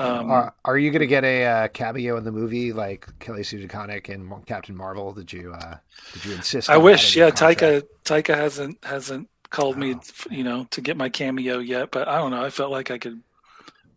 Um, 0.01 0.31
are, 0.31 0.55
are, 0.65 0.79
you 0.79 0.91
going 0.91 1.01
to 1.01 1.07
get 1.07 1.25
a 1.25 1.45
uh, 1.45 1.69
cameo 1.69 2.17
in 2.17 2.25
the 2.25 2.31
movie 2.31 2.73
like 2.73 3.07
Kelly 3.19 3.43
Sue 3.43 3.67
DeConnick 3.67 4.09
and 4.09 4.47
Captain 4.47 4.77
Marvel? 4.77 5.13
Did 5.13 5.33
you 5.33 5.53
uh, 5.53 5.77
did 6.13 6.25
you 6.25 6.35
insist? 6.35 6.71
I 6.71 6.77
wish. 6.77 7.17
Yeah, 7.17 7.31
Taika 7.31 7.83
Taika 8.05 8.35
hasn't 8.35 8.85
hasn't 8.85 9.29
called 9.51 9.77
oh. 9.77 9.79
me, 9.79 9.97
you 10.31 10.45
know, 10.45 10.67
to 10.71 10.81
get 10.81 10.97
my 10.97 11.09
cameo 11.09 11.59
yet. 11.59 11.91
But 11.91 12.07
I 12.07 12.19
don't 12.19 12.31
know. 12.31 12.45
I 12.45 12.51
felt 12.51 12.71
like 12.71 12.93
I 12.93 12.99
could 12.99 13.23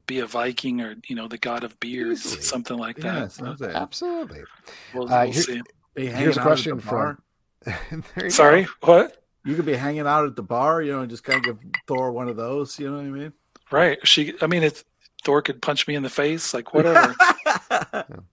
be 0.07 0.19
a 0.19 0.25
Viking 0.25 0.81
or 0.81 0.95
you 1.07 1.15
know 1.15 1.27
the 1.27 1.37
God 1.37 1.63
of 1.63 1.79
Beards, 1.79 2.25
Easily. 2.25 2.41
something 2.41 2.77
like 2.77 2.97
that. 2.97 3.37
Yes, 3.37 3.41
absolutely. 3.61 4.43
We'll, 4.95 5.11
uh, 5.11 5.25
we'll 5.25 5.61
here, 5.95 6.15
here's 6.15 6.37
a 6.37 6.41
question 6.41 6.79
from 6.79 7.21
Sorry, 8.29 8.63
go. 8.63 8.69
what? 8.81 9.23
You 9.43 9.55
could 9.55 9.65
be 9.65 9.75
hanging 9.75 10.07
out 10.07 10.25
at 10.25 10.35
the 10.35 10.43
bar, 10.43 10.81
you 10.81 10.91
know, 10.91 11.01
and 11.01 11.09
just 11.09 11.23
kind 11.23 11.39
of 11.39 11.59
give 11.59 11.71
Thor 11.87 12.11
one 12.11 12.27
of 12.27 12.37
those. 12.37 12.79
You 12.79 12.89
know 12.89 12.97
what 12.97 13.05
I 13.05 13.09
mean? 13.09 13.33
Right. 13.71 14.05
She. 14.07 14.33
I 14.41 14.47
mean, 14.47 14.63
it's 14.63 14.83
Thor 15.23 15.41
could 15.41 15.61
punch 15.61 15.87
me 15.87 15.95
in 15.95 16.03
the 16.03 16.09
face, 16.09 16.53
like 16.53 16.73
whatever. 16.73 17.15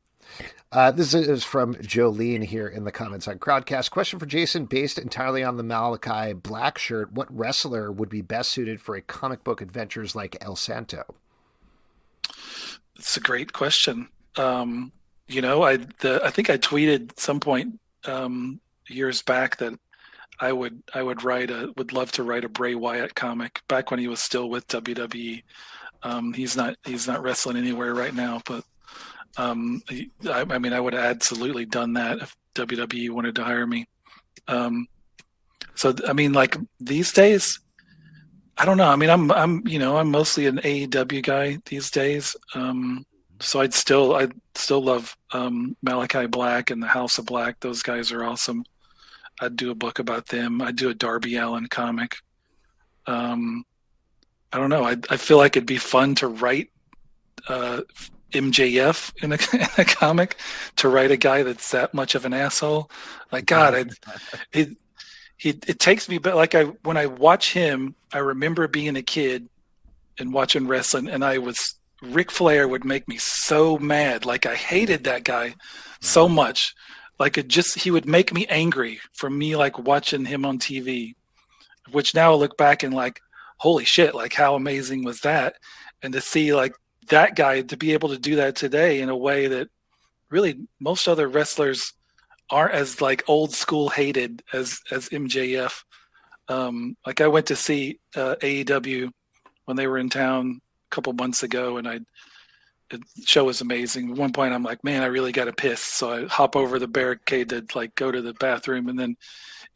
Uh, 0.70 0.90
this 0.90 1.14
is 1.14 1.44
from 1.44 1.74
Jolene 1.76 2.44
here 2.44 2.68
in 2.68 2.84
the 2.84 2.92
comments 2.92 3.26
on 3.26 3.38
Crowdcast. 3.38 3.90
Question 3.90 4.18
for 4.18 4.26
Jason, 4.26 4.66
based 4.66 4.98
entirely 4.98 5.42
on 5.42 5.56
the 5.56 5.62
Malakai 5.62 6.42
Black 6.42 6.76
shirt, 6.76 7.10
what 7.10 7.34
wrestler 7.34 7.90
would 7.90 8.10
be 8.10 8.20
best 8.20 8.50
suited 8.50 8.78
for 8.78 8.94
a 8.94 9.00
comic 9.00 9.44
book 9.44 9.62
adventures 9.62 10.14
like 10.14 10.36
El 10.42 10.56
Santo? 10.56 11.04
It's 12.96 13.16
a 13.16 13.20
great 13.20 13.54
question. 13.54 14.08
Um, 14.36 14.92
you 15.26 15.40
know, 15.40 15.62
I 15.62 15.78
the, 15.78 16.20
I 16.22 16.30
think 16.30 16.50
I 16.50 16.58
tweeted 16.58 17.18
some 17.18 17.40
point 17.40 17.80
um, 18.04 18.60
years 18.88 19.22
back 19.22 19.56
that 19.58 19.74
I 20.40 20.52
would 20.52 20.82
I 20.94 21.02
would 21.02 21.24
write 21.24 21.50
a 21.50 21.72
would 21.76 21.92
love 21.92 22.12
to 22.12 22.22
write 22.22 22.44
a 22.44 22.48
Bray 22.48 22.74
Wyatt 22.74 23.14
comic 23.14 23.62
back 23.68 23.90
when 23.90 24.00
he 24.00 24.08
was 24.08 24.20
still 24.20 24.48
with 24.48 24.66
WWE. 24.68 25.42
Um, 26.02 26.32
he's 26.32 26.56
not 26.56 26.76
he's 26.84 27.06
not 27.06 27.22
wrestling 27.22 27.56
anywhere 27.56 27.94
right 27.94 28.14
now, 28.14 28.40
but 28.46 28.64
um, 29.36 29.82
I, 29.90 30.08
I, 30.26 30.58
mean 30.58 30.72
I 30.72 30.80
would 30.80 30.94
have 30.94 31.04
absolutely 31.04 31.64
done 31.64 31.94
that 31.94 32.18
if 32.18 32.36
WWE 32.54 33.10
wanted 33.10 33.34
to 33.36 33.44
hire 33.44 33.66
me. 33.66 33.86
Um, 34.46 34.86
so 35.74 35.94
I 36.06 36.12
mean 36.12 36.32
like 36.32 36.56
these 36.78 37.12
days, 37.12 37.58
I 38.56 38.64
don't 38.64 38.78
know. 38.78 38.88
I 38.88 38.96
mean 38.96 39.10
I'm 39.10 39.30
I'm 39.32 39.66
you 39.66 39.80
know 39.80 39.96
I'm 39.96 40.10
mostly 40.10 40.46
an 40.46 40.58
AEW 40.58 41.22
guy 41.24 41.58
these 41.66 41.90
days. 41.90 42.36
Um, 42.54 43.04
so 43.40 43.60
I'd 43.60 43.74
still 43.74 44.14
I'd 44.14 44.32
still 44.54 44.82
love 44.82 45.16
um, 45.32 45.76
Malakai 45.84 46.30
Black 46.30 46.70
and 46.70 46.82
the 46.82 46.86
House 46.86 47.18
of 47.18 47.26
Black. 47.26 47.58
Those 47.60 47.82
guys 47.82 48.12
are 48.12 48.24
awesome. 48.24 48.64
I'd 49.40 49.56
do 49.56 49.70
a 49.70 49.74
book 49.74 49.98
about 49.98 50.26
them. 50.26 50.60
I'd 50.60 50.76
do 50.76 50.88
a 50.88 50.94
Darby 50.94 51.36
Allin 51.36 51.66
comic. 51.66 52.16
Um, 53.06 53.64
I 54.52 54.58
don't 54.58 54.70
know. 54.70 54.84
I 54.84 54.96
I 55.10 55.16
feel 55.16 55.36
like 55.38 55.56
it'd 55.56 55.66
be 55.66 55.78
fun 55.78 56.14
to 56.16 56.28
write 56.28 56.70
uh, 57.48 57.82
MJF 58.32 59.12
in 59.22 59.32
a, 59.32 59.38
in 59.56 59.68
a 59.78 59.84
comic 59.84 60.36
to 60.76 60.88
write 60.88 61.10
a 61.10 61.16
guy 61.16 61.42
that's 61.42 61.70
that 61.70 61.94
much 61.94 62.14
of 62.14 62.24
an 62.24 62.32
asshole. 62.34 62.90
Like 63.32 63.46
God, 63.46 63.74
it 63.74 63.98
it 64.52 64.68
it, 65.40 65.68
it 65.68 65.78
takes 65.78 66.08
me, 66.08 66.18
but 66.18 66.34
like 66.34 66.54
I 66.54 66.64
when 66.64 66.96
I 66.96 67.06
watch 67.06 67.52
him, 67.52 67.94
I 68.12 68.18
remember 68.18 68.66
being 68.68 68.96
a 68.96 69.02
kid 69.02 69.48
and 70.18 70.32
watching 70.32 70.66
wrestling, 70.66 71.08
and 71.08 71.24
I 71.24 71.38
was 71.38 71.74
Ric 72.02 72.30
Flair 72.30 72.66
would 72.66 72.84
make 72.84 73.08
me 73.08 73.16
so 73.18 73.78
mad. 73.78 74.24
Like 74.24 74.46
I 74.46 74.54
hated 74.54 75.04
that 75.04 75.24
guy 75.24 75.54
so 76.00 76.26
mm-hmm. 76.26 76.34
much. 76.36 76.74
Like 77.18 77.36
it 77.38 77.48
just 77.48 77.78
he 77.78 77.90
would 77.90 78.06
make 78.06 78.32
me 78.32 78.46
angry 78.46 79.00
from 79.12 79.36
me 79.36 79.56
like 79.56 79.78
watching 79.78 80.24
him 80.24 80.44
on 80.44 80.58
TV. 80.58 81.14
Which 81.90 82.14
now 82.14 82.32
I 82.32 82.36
look 82.36 82.56
back 82.56 82.82
and 82.82 82.94
like, 82.94 83.20
holy 83.56 83.84
shit, 83.84 84.14
like 84.14 84.34
how 84.34 84.54
amazing 84.54 85.04
was 85.04 85.20
that? 85.20 85.54
And 86.02 86.12
to 86.12 86.20
see 86.20 86.54
like 86.54 86.74
that 87.08 87.34
guy 87.34 87.62
to 87.62 87.76
be 87.76 87.92
able 87.92 88.10
to 88.10 88.18
do 88.18 88.36
that 88.36 88.56
today 88.56 89.00
in 89.00 89.08
a 89.08 89.16
way 89.16 89.48
that 89.48 89.68
really 90.30 90.58
most 90.78 91.08
other 91.08 91.28
wrestlers 91.28 91.92
aren't 92.50 92.74
as 92.74 93.00
like 93.00 93.28
old 93.28 93.52
school 93.52 93.88
hated 93.88 94.42
as 94.52 94.80
as 94.90 95.08
MJF. 95.08 95.82
Um, 96.48 96.96
like 97.06 97.20
I 97.20 97.28
went 97.28 97.46
to 97.46 97.56
see 97.56 97.98
uh, 98.16 98.36
AEW 98.40 99.10
when 99.66 99.76
they 99.76 99.86
were 99.86 99.98
in 99.98 100.08
town 100.08 100.60
a 100.90 100.94
couple 100.94 101.12
months 101.12 101.42
ago, 101.42 101.76
and 101.76 101.86
I 101.88 102.00
the 102.90 103.00
show 103.24 103.44
was 103.44 103.60
amazing. 103.60 104.10
At 104.10 104.16
one 104.16 104.32
point, 104.32 104.54
I'm 104.54 104.62
like, 104.62 104.82
man, 104.82 105.02
I 105.02 105.06
really 105.06 105.32
got 105.32 105.44
to 105.44 105.52
piss, 105.52 105.80
so 105.80 106.10
I 106.10 106.26
hop 106.26 106.56
over 106.56 106.78
the 106.78 106.88
barricade 106.88 107.50
to 107.50 107.64
like 107.74 107.94
go 107.94 108.10
to 108.10 108.22
the 108.22 108.34
bathroom, 108.34 108.88
and 108.88 108.98
then 108.98 109.16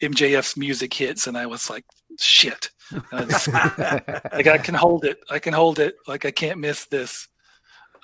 MJF's 0.00 0.56
music 0.56 0.94
hits, 0.94 1.26
and 1.26 1.36
I 1.36 1.46
was 1.46 1.68
like, 1.68 1.84
shit. 2.18 2.70
I 3.12 3.24
just, 3.24 3.48
like 4.32 4.46
I 4.46 4.58
can 4.58 4.74
hold 4.74 5.04
it. 5.04 5.18
I 5.30 5.38
can 5.38 5.52
hold 5.52 5.78
it. 5.78 5.96
Like 6.06 6.24
I 6.24 6.30
can't 6.30 6.58
miss 6.58 6.86
this. 6.86 7.28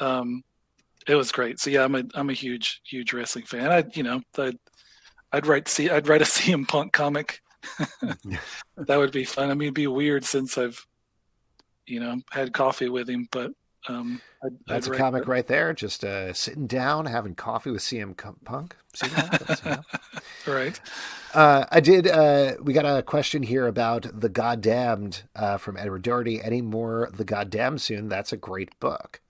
Um, 0.00 0.44
it 1.06 1.14
was 1.14 1.32
great. 1.32 1.58
So 1.58 1.70
yeah, 1.70 1.84
I'm 1.84 1.94
a 1.94 2.04
I'm 2.14 2.30
a 2.30 2.34
huge 2.34 2.80
huge 2.84 3.12
wrestling 3.12 3.44
fan. 3.44 3.70
I 3.70 3.84
you 3.94 4.02
know 4.02 4.20
I'd 4.36 4.58
I'd 5.32 5.46
write 5.46 5.68
see 5.68 5.90
I'd 5.90 6.08
write 6.08 6.22
a 6.22 6.24
CM 6.26 6.68
Punk 6.68 6.92
comic. 6.92 7.40
that 8.76 8.96
would 8.96 9.12
be 9.12 9.24
fun. 9.24 9.50
I 9.50 9.54
mean, 9.54 9.68
it'd 9.68 9.74
be 9.74 9.86
weird 9.86 10.24
since 10.24 10.58
I've 10.58 10.86
you 11.86 12.00
know 12.00 12.20
had 12.30 12.52
coffee 12.52 12.88
with 12.88 13.08
him, 13.08 13.28
but 13.30 13.52
um, 13.88 14.20
I'd, 14.42 14.52
That's 14.66 14.88
I'd 14.88 14.94
a 14.94 14.96
comic 14.96 15.24
that. 15.24 15.30
right 15.30 15.46
there. 15.46 15.72
Just 15.72 16.04
uh, 16.04 16.32
sitting 16.32 16.66
down, 16.66 17.06
having 17.06 17.34
coffee 17.34 17.70
with 17.70 17.82
CM 17.82 18.16
Punk. 18.44 18.76
See 18.94 19.08
that? 19.08 19.84
right. 20.46 20.80
Uh, 21.34 21.64
I 21.70 21.80
did. 21.80 22.06
Uh, 22.06 22.54
we 22.62 22.72
got 22.72 22.84
a 22.84 23.02
question 23.02 23.42
here 23.42 23.66
about 23.66 24.06
the 24.12 24.28
Goddamned 24.28 25.22
uh, 25.34 25.56
from 25.56 25.76
Edward 25.76 26.02
Doherty. 26.02 26.40
Any 26.42 26.62
more 26.62 27.10
the 27.12 27.24
Goddamn 27.24 27.78
soon? 27.78 28.08
That's 28.08 28.32
a 28.32 28.36
great 28.36 28.78
book. 28.80 29.20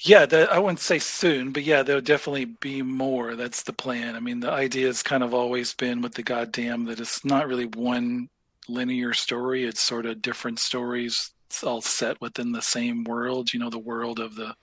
Yeah, 0.00 0.26
the, 0.26 0.48
I 0.52 0.60
wouldn't 0.60 0.78
say 0.78 1.00
soon, 1.00 1.50
but 1.50 1.64
yeah, 1.64 1.82
there'll 1.82 2.00
definitely 2.00 2.44
be 2.44 2.82
more. 2.82 3.34
That's 3.34 3.64
the 3.64 3.72
plan. 3.72 4.14
I 4.14 4.20
mean, 4.20 4.40
the 4.40 4.50
idea 4.50 4.86
has 4.86 5.02
kind 5.02 5.24
of 5.24 5.34
always 5.34 5.74
been 5.74 6.02
with 6.02 6.14
the 6.14 6.22
Goddamn 6.22 6.84
that 6.84 7.00
it's 7.00 7.24
not 7.24 7.48
really 7.48 7.66
one 7.66 8.28
linear 8.68 9.12
story. 9.12 9.64
It's 9.64 9.82
sort 9.82 10.06
of 10.06 10.22
different 10.22 10.60
stories 10.60 11.32
it's 11.48 11.64
all 11.64 11.80
set 11.80 12.20
within 12.20 12.52
the 12.52 12.62
same 12.62 13.04
world. 13.04 13.54
You 13.54 13.60
know, 13.60 13.70
the 13.70 13.78
world 13.78 14.20
of 14.20 14.34
the 14.34 14.54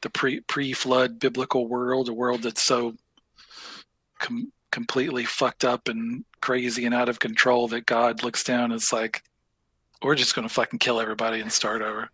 the 0.00 0.10
pre 0.10 0.40
pre 0.40 0.72
flood 0.72 1.18
biblical 1.18 1.66
world, 1.66 2.08
a 2.08 2.14
world 2.14 2.42
that's 2.42 2.62
so 2.62 2.94
com- 4.18 4.52
completely 4.70 5.24
fucked 5.24 5.64
up 5.64 5.86
and 5.88 6.24
crazy 6.40 6.86
and 6.86 6.94
out 6.94 7.08
of 7.08 7.20
control 7.20 7.68
that 7.68 7.86
God 7.86 8.22
looks 8.22 8.42
down 8.42 8.72
and 8.72 8.74
is 8.74 8.92
like, 8.92 9.22
we're 10.02 10.14
just 10.14 10.34
going 10.34 10.48
to 10.48 10.52
fucking 10.52 10.78
kill 10.78 11.00
everybody 11.00 11.40
and 11.40 11.52
start 11.52 11.82
over. 11.82 12.10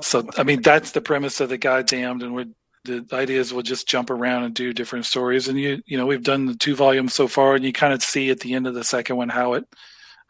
so, 0.00 0.28
I 0.36 0.42
mean, 0.42 0.60
that's 0.60 0.90
the 0.90 1.00
premise 1.00 1.40
of 1.40 1.48
the 1.48 1.58
Goddamned, 1.58 2.22
and 2.22 2.34
we 2.34 2.46
the 2.84 3.06
idea 3.12 3.40
is 3.40 3.54
we'll 3.54 3.62
just 3.62 3.88
jump 3.88 4.10
around 4.10 4.44
and 4.44 4.52
do 4.52 4.74
different 4.74 5.06
stories. 5.06 5.48
And 5.48 5.58
you, 5.58 5.82
you 5.86 5.96
know, 5.96 6.04
we've 6.04 6.22
done 6.22 6.44
the 6.44 6.54
two 6.54 6.76
volumes 6.76 7.14
so 7.14 7.28
far, 7.28 7.54
and 7.54 7.64
you 7.64 7.72
kind 7.72 7.94
of 7.94 8.02
see 8.02 8.30
at 8.30 8.40
the 8.40 8.52
end 8.52 8.66
of 8.66 8.74
the 8.74 8.84
second 8.84 9.16
one 9.16 9.30
how 9.30 9.54
it 9.54 9.64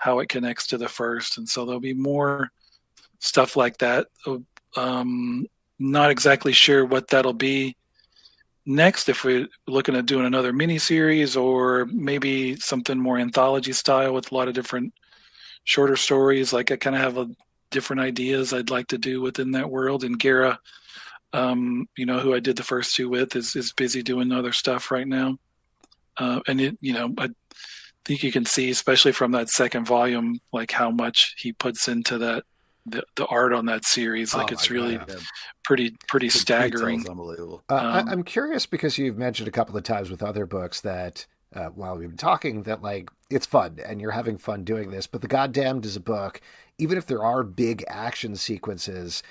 how 0.04 0.18
it 0.18 0.28
connects 0.28 0.66
to 0.66 0.76
the 0.76 0.86
first. 0.86 1.38
And 1.38 1.48
so 1.48 1.64
there'll 1.64 1.80
be 1.80 1.94
more 1.94 2.50
stuff 3.20 3.56
like 3.56 3.78
that. 3.78 4.08
Um, 4.76 5.46
not 5.78 6.10
exactly 6.10 6.52
sure 6.52 6.84
what 6.84 7.08
that'll 7.08 7.32
be 7.32 7.74
next 8.66 9.08
if 9.08 9.24
we're 9.24 9.48
looking 9.66 9.96
at 9.96 10.04
doing 10.04 10.26
another 10.26 10.52
mini 10.52 10.76
series 10.76 11.38
or 11.38 11.86
maybe 11.86 12.54
something 12.56 12.98
more 12.98 13.16
anthology 13.16 13.72
style 13.72 14.12
with 14.12 14.30
a 14.30 14.34
lot 14.34 14.46
of 14.46 14.52
different 14.52 14.92
shorter 15.64 15.96
stories 15.96 16.50
like 16.50 16.70
i 16.70 16.76
kind 16.76 16.96
of 16.96 17.02
have 17.02 17.18
a 17.18 17.28
different 17.70 18.00
ideas 18.00 18.54
i'd 18.54 18.70
like 18.70 18.86
to 18.86 18.96
do 18.96 19.20
within 19.20 19.50
that 19.50 19.68
world 19.68 20.02
and 20.02 20.18
Guéra 20.18 20.56
um, 21.34 21.86
you 21.98 22.06
know 22.06 22.20
who 22.20 22.34
i 22.34 22.40
did 22.40 22.56
the 22.56 22.62
first 22.62 22.96
two 22.96 23.10
with 23.10 23.36
is, 23.36 23.54
is 23.54 23.74
busy 23.74 24.02
doing 24.02 24.32
other 24.32 24.52
stuff 24.52 24.90
right 24.90 25.08
now 25.08 25.36
uh, 26.16 26.40
and 26.46 26.58
it 26.58 26.78
you 26.80 26.94
know 26.94 27.12
i 27.18 27.28
think 28.04 28.22
you 28.22 28.32
can 28.32 28.44
see, 28.44 28.70
especially 28.70 29.12
from 29.12 29.32
that 29.32 29.48
second 29.48 29.86
volume, 29.86 30.40
like 30.52 30.70
how 30.70 30.90
much 30.90 31.34
he 31.38 31.52
puts 31.52 31.88
into 31.88 32.18
that 32.18 32.44
the, 32.86 33.02
the 33.16 33.26
art 33.26 33.52
on 33.52 33.66
that 33.66 33.84
series. 33.84 34.34
Like 34.34 34.50
oh 34.50 34.54
it's 34.54 34.70
really 34.70 34.98
God. 34.98 35.22
pretty 35.62 35.96
pretty 36.08 36.28
the 36.28 36.38
staggering. 36.38 37.08
Unbelievable. 37.08 37.62
Uh, 37.68 37.76
um, 37.76 38.08
I, 38.08 38.12
am 38.12 38.22
curious 38.22 38.66
because 38.66 38.98
you've 38.98 39.16
mentioned 39.16 39.48
a 39.48 39.52
couple 39.52 39.76
of 39.76 39.82
times 39.84 40.10
with 40.10 40.22
other 40.22 40.46
books 40.46 40.80
that 40.82 41.26
uh, 41.54 41.68
while 41.68 41.96
we've 41.96 42.08
been 42.08 42.16
talking 42.16 42.64
that 42.64 42.82
like 42.82 43.10
it's 43.30 43.46
fun 43.46 43.78
and 43.84 44.00
you're 44.00 44.10
having 44.10 44.36
fun 44.36 44.64
doing 44.64 44.90
this, 44.90 45.06
but 45.06 45.22
the 45.22 45.28
Goddamned 45.28 45.84
is 45.84 45.96
a 45.96 46.00
book. 46.00 46.40
Even 46.76 46.98
if 46.98 47.06
there 47.06 47.24
are 47.24 47.42
big 47.44 47.84
action 47.88 48.36
sequences, 48.36 49.22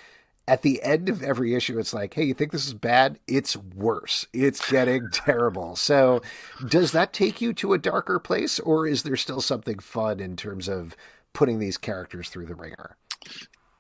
at 0.48 0.62
the 0.62 0.82
end 0.84 1.08
of 1.10 1.24
every 1.24 1.56
issue, 1.56 1.80
it's 1.80 1.94
like, 1.94 2.14
hey, 2.14 2.24
you 2.24 2.34
think 2.34 2.52
this 2.52 2.68
is 2.68 2.74
bad? 2.74 3.20
It's 3.28 3.56
worse. 3.56 4.28
It's 4.34 4.70
getting 4.70 5.10
terrible. 5.14 5.76
So, 5.76 6.22
does 6.68 6.92
that 6.92 7.14
take 7.14 7.40
you 7.42 7.54
to 7.54 7.74
a 7.74 7.78
darker 7.78 8.20
place, 8.20 8.60
or 8.60 8.86
is 8.86 9.04
there 9.04 9.16
still 9.16 9.42
something 9.42 9.80
fun 9.80 10.20
in 10.20 10.36
terms 10.36 10.68
of 10.68 10.96
putting 11.34 11.60
these 11.60 11.78
characters 11.78 12.30
through 12.30 12.48
the 12.48 12.56
ringer? 12.56 12.98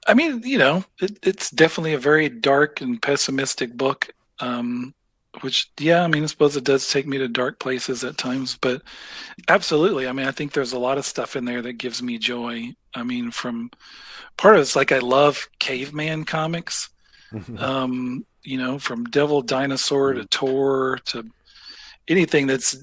I 0.07 0.13
mean, 0.13 0.41
you 0.43 0.57
know, 0.57 0.85
it, 1.01 1.19
it's 1.23 1.49
definitely 1.49 1.93
a 1.93 1.99
very 1.99 2.29
dark 2.29 2.81
and 2.81 3.01
pessimistic 3.01 3.75
book. 3.75 4.09
Um, 4.39 4.93
which, 5.41 5.71
yeah, 5.79 6.03
I 6.03 6.07
mean, 6.07 6.23
I 6.23 6.27
suppose 6.27 6.55
it 6.55 6.63
does 6.63 6.87
take 6.87 7.07
me 7.07 7.17
to 7.17 7.27
dark 7.27 7.59
places 7.59 8.03
at 8.03 8.17
times, 8.17 8.57
but 8.59 8.81
absolutely. 9.47 10.07
I 10.07 10.11
mean, 10.11 10.27
I 10.27 10.31
think 10.31 10.53
there's 10.53 10.73
a 10.73 10.79
lot 10.79 10.97
of 10.97 11.05
stuff 11.05 11.35
in 11.35 11.45
there 11.45 11.61
that 11.61 11.73
gives 11.73 12.03
me 12.03 12.17
joy. 12.17 12.75
I 12.93 13.03
mean, 13.03 13.31
from 13.31 13.71
part 14.37 14.55
of 14.55 14.61
it's 14.61 14.75
like 14.75 14.91
I 14.91 14.99
love 14.99 15.47
caveman 15.59 16.25
comics. 16.25 16.89
um, 17.57 18.25
you 18.43 18.57
know, 18.57 18.77
from 18.77 19.05
Devil 19.05 19.41
Dinosaur 19.41 20.13
to 20.13 20.25
Tor 20.25 20.99
to 21.05 21.25
anything 22.07 22.47
that's 22.47 22.77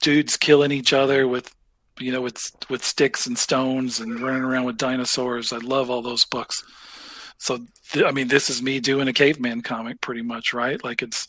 dudes 0.00 0.36
killing 0.36 0.72
each 0.72 0.92
other 0.92 1.28
with 1.28 1.54
you 2.00 2.10
know 2.10 2.20
with 2.20 2.40
with 2.68 2.84
sticks 2.84 3.26
and 3.26 3.38
stones 3.38 4.00
and 4.00 4.20
running 4.20 4.42
around 4.42 4.64
with 4.64 4.78
dinosaurs. 4.78 5.52
I 5.52 5.58
love 5.58 5.90
all 5.90 6.02
those 6.02 6.24
books. 6.24 6.62
So 7.38 7.58
th- 7.90 8.04
I 8.04 8.10
mean, 8.12 8.28
this 8.28 8.48
is 8.48 8.62
me 8.62 8.80
doing 8.80 9.08
a 9.08 9.12
caveman 9.12 9.62
comic, 9.62 10.00
pretty 10.00 10.22
much, 10.22 10.52
right? 10.52 10.82
Like 10.82 11.02
it's 11.02 11.28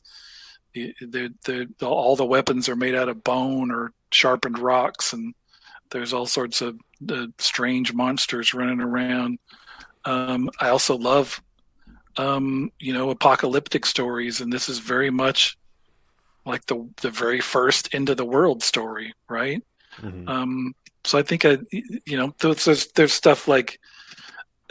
the 0.73 1.33
the 1.45 1.69
all 1.85 2.15
the 2.15 2.25
weapons 2.25 2.67
are 2.69 2.75
made 2.75 2.95
out 2.95 3.09
of 3.09 3.23
bone 3.23 3.71
or 3.71 3.93
sharpened 4.11 4.59
rocks, 4.59 5.13
and 5.13 5.33
there's 5.91 6.13
all 6.13 6.25
sorts 6.25 6.61
of 6.61 6.79
uh, 7.09 7.27
strange 7.37 7.93
monsters 7.93 8.53
running 8.53 8.81
around. 8.81 9.39
Um, 10.05 10.49
I 10.59 10.69
also 10.69 10.97
love, 10.97 11.41
um, 12.17 12.71
you 12.79 12.93
know, 12.93 13.09
apocalyptic 13.09 13.85
stories, 13.85 14.41
and 14.41 14.51
this 14.51 14.69
is 14.69 14.79
very 14.79 15.09
much 15.09 15.57
like 16.45 16.65
the 16.65 16.89
the 17.01 17.11
very 17.11 17.39
first 17.39 17.93
end 17.93 18.09
of 18.09 18.17
the 18.17 18.25
world 18.25 18.63
story, 18.63 19.13
right? 19.29 19.63
Mm-hmm. 20.01 20.27
Um, 20.27 20.75
so 21.05 21.17
I 21.17 21.21
think 21.23 21.45
I, 21.45 21.57
you 21.71 22.17
know, 22.17 22.33
there's 22.39 22.87
there's 22.87 23.13
stuff 23.13 23.47
like 23.47 23.79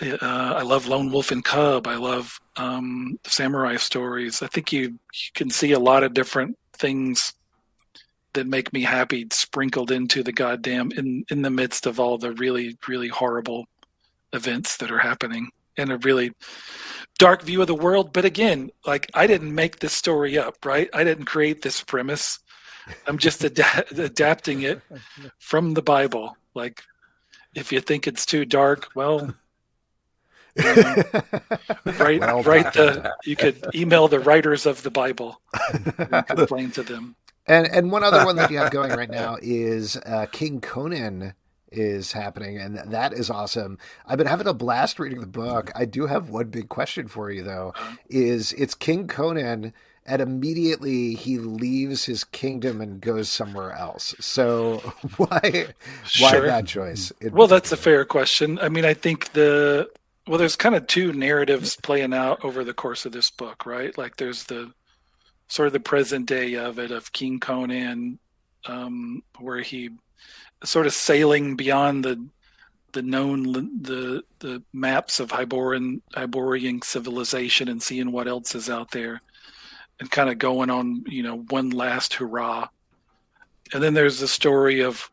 uh, 0.03 0.55
I 0.57 0.63
love 0.63 0.89
Lone 0.89 1.11
Wolf 1.11 1.31
and 1.31 1.45
Cub. 1.45 1.87
I 1.87 1.97
love 1.97 2.41
um, 2.57 3.19
samurai 3.25 3.77
stories. 3.77 4.43
I 4.43 4.47
think 4.47 4.73
you 4.73 4.81
you 4.81 5.31
can 5.35 5.51
see 5.51 5.73
a 5.73 5.79
lot 5.79 6.03
of 6.03 6.15
different 6.15 6.59
things 6.75 7.33
that 8.35 8.47
make 8.47 8.73
me 8.73 8.83
happy 8.83 9.27
sprinkled 9.31 9.91
into 9.91 10.23
the 10.23 10.33
goddamn 10.33 10.91
in 10.93 11.25
in 11.31 11.43
the 11.43 11.51
midst 11.51 11.87
of 11.87 12.01
all 12.01 12.19
the 12.19 12.33
really 12.33 12.77
really 12.89 13.09
horrible 13.09 13.67
events 14.33 14.77
that 14.79 14.91
are 14.91 14.99
happening 14.99 15.51
and 15.77 15.93
a 15.93 15.99
really 15.99 16.33
dark 17.19 17.43
view 17.43 17.61
of 17.61 17.67
the 17.67 17.75
world. 17.75 18.13
But 18.13 18.25
again, 18.25 18.71
like 18.87 19.11
I 19.15 19.27
didn't 19.27 19.55
make 19.55 19.79
this 19.79 19.93
story 19.93 20.39
up, 20.39 20.65
right? 20.65 20.89
I 20.93 21.05
didn't 21.05 21.27
create 21.27 21.63
this 21.63 21.83
premise. 21.83 22.39
I'm 23.07 23.19
just 23.19 23.45
ad- 23.61 23.87
adapting 23.97 24.63
it 24.63 24.81
from 25.39 25.75
the 25.75 25.83
Bible. 25.83 26.37
Like, 26.55 26.83
if 27.55 27.71
you 27.73 27.81
think 27.81 28.07
it's 28.07 28.27
too 28.27 28.45
dark, 28.45 28.89
well, 28.95 29.35
write 31.99 32.21
well, 32.21 32.43
write 32.43 32.73
the. 32.73 33.15
You 33.25 33.37
could 33.37 33.65
email 33.75 34.09
the 34.09 34.21
writers 34.21 34.67
of 34.67 34.83
the 34.83 34.91
Bible 34.91 35.41
and 35.73 36.27
complain 36.27 36.71
to 36.73 36.83
them. 36.83 37.17
And 37.47 37.67
and 37.67 37.91
one 37.91 38.05
other 38.05 38.25
one 38.25 38.37
that 38.37 38.51
you 38.51 38.59
have 38.59 38.71
going 38.71 38.93
right 38.93 39.11
now 39.11 39.37
is 39.41 39.97
uh, 39.97 40.27
King 40.31 40.61
Conan 40.61 41.35
is 41.71 42.13
happening, 42.13 42.59
and 42.59 42.79
that 42.93 43.13
is 43.13 43.31
awesome. 43.31 43.79
I've 44.07 44.19
been 44.19 44.27
having 44.27 44.47
a 44.47 44.55
blast 44.55 44.99
reading 44.99 45.21
the 45.21 45.27
book. 45.27 45.73
I 45.75 45.85
do 45.87 46.07
have 46.07 46.29
one 46.29 46.49
big 46.51 46.69
question 46.69 47.09
for 47.09 47.31
you 47.31 47.43
though: 47.43 47.73
is 48.09 48.53
it's 48.53 48.75
King 48.75 49.09
Conan, 49.09 49.73
and 50.05 50.23
immediately 50.23 51.15
he 51.15 51.39
leaves 51.39 52.05
his 52.05 52.25
kingdom 52.25 52.81
and 52.81 53.01
goes 53.01 53.29
somewhere 53.29 53.73
else. 53.73 54.15
So 54.21 54.79
why 55.17 55.67
why 56.21 56.31
Sure. 56.31 56.47
that 56.47 56.67
choice? 56.67 57.11
in 57.21 57.33
Well, 57.33 57.47
that's 57.49 57.73
a 57.73 57.77
fair 57.77 58.05
question. 58.05 58.59
I 58.61 58.69
mean, 58.69 58.85
I 58.85 58.95
think 58.95 59.33
the 59.33 59.89
well, 60.27 60.39
there's 60.39 60.57
kind 60.57 60.75
of 60.75 60.87
two 60.87 61.13
narratives 61.13 61.77
playing 61.77 62.15
out 62.15 62.45
over 62.45 62.65
the 62.65 62.75
course 62.75 63.05
of 63.05 63.13
this 63.13 63.31
book, 63.31 63.67
right? 63.67 63.97
Like 63.99 64.17
there's 64.17 64.45
the 64.45 64.73
sort 65.49 65.67
of 65.67 65.73
the 65.73 65.81
present 65.81 66.27
day 66.27 66.55
of 66.55 66.79
it 66.79 66.91
of 66.91 67.13
King 67.13 67.41
Conan, 67.41 68.19
um, 68.67 69.23
where 69.39 69.61
he 69.61 69.91
sort 70.65 70.87
of 70.87 70.93
sailing 70.93 71.57
beyond 71.57 72.05
the 72.05 72.25
the 72.93 73.03
known 73.03 73.53
the 73.83 74.23
the 74.39 74.63
maps 74.73 75.19
of 75.19 75.31
Hyborian 75.31 76.03
Hyborian 76.15 76.83
civilization 76.83 77.69
and 77.69 77.83
seeing 77.83 78.13
what 78.13 78.29
else 78.29 78.55
is 78.55 78.71
out 78.71 78.93
there, 78.93 79.21
and 79.99 80.11
kind 80.11 80.31
of 80.31 80.39
going 80.39 80.71
on 80.71 81.05
you 81.09 81.23
know 81.23 81.39
one 81.51 81.71
last 81.71 82.15
hurrah. 82.15 82.69
And 83.75 83.83
then 83.83 83.95
there's 83.95 84.21
the 84.21 84.29
story 84.29 84.81
of 84.81 85.11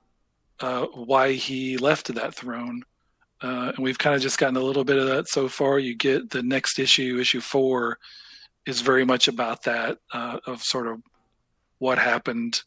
uh, 0.59 0.85
why 0.87 1.33
he 1.33 1.77
left 1.77 2.13
that 2.13 2.35
throne. 2.35 2.83
Uh, 3.41 3.71
and 3.75 3.79
we've 3.79 3.97
kind 3.97 4.15
of 4.15 4.21
just 4.21 4.37
gotten 4.37 4.57
a 4.57 4.61
little 4.61 4.83
bit 4.83 4.97
of 4.97 5.07
that 5.07 5.27
so 5.27 5.47
far. 5.47 5.79
You 5.79 5.95
get 5.95 6.29
the 6.29 6.43
next 6.43 6.77
issue, 6.77 7.17
issue 7.19 7.39
four, 7.39 7.99
is 8.65 8.81
very 8.81 9.05
much 9.05 9.27
about 9.27 9.63
that 9.63 9.99
uh, 10.13 10.39
of 10.45 10.61
sort 10.61 10.87
of 10.87 11.01
what 11.77 11.97
happened, 11.97 12.61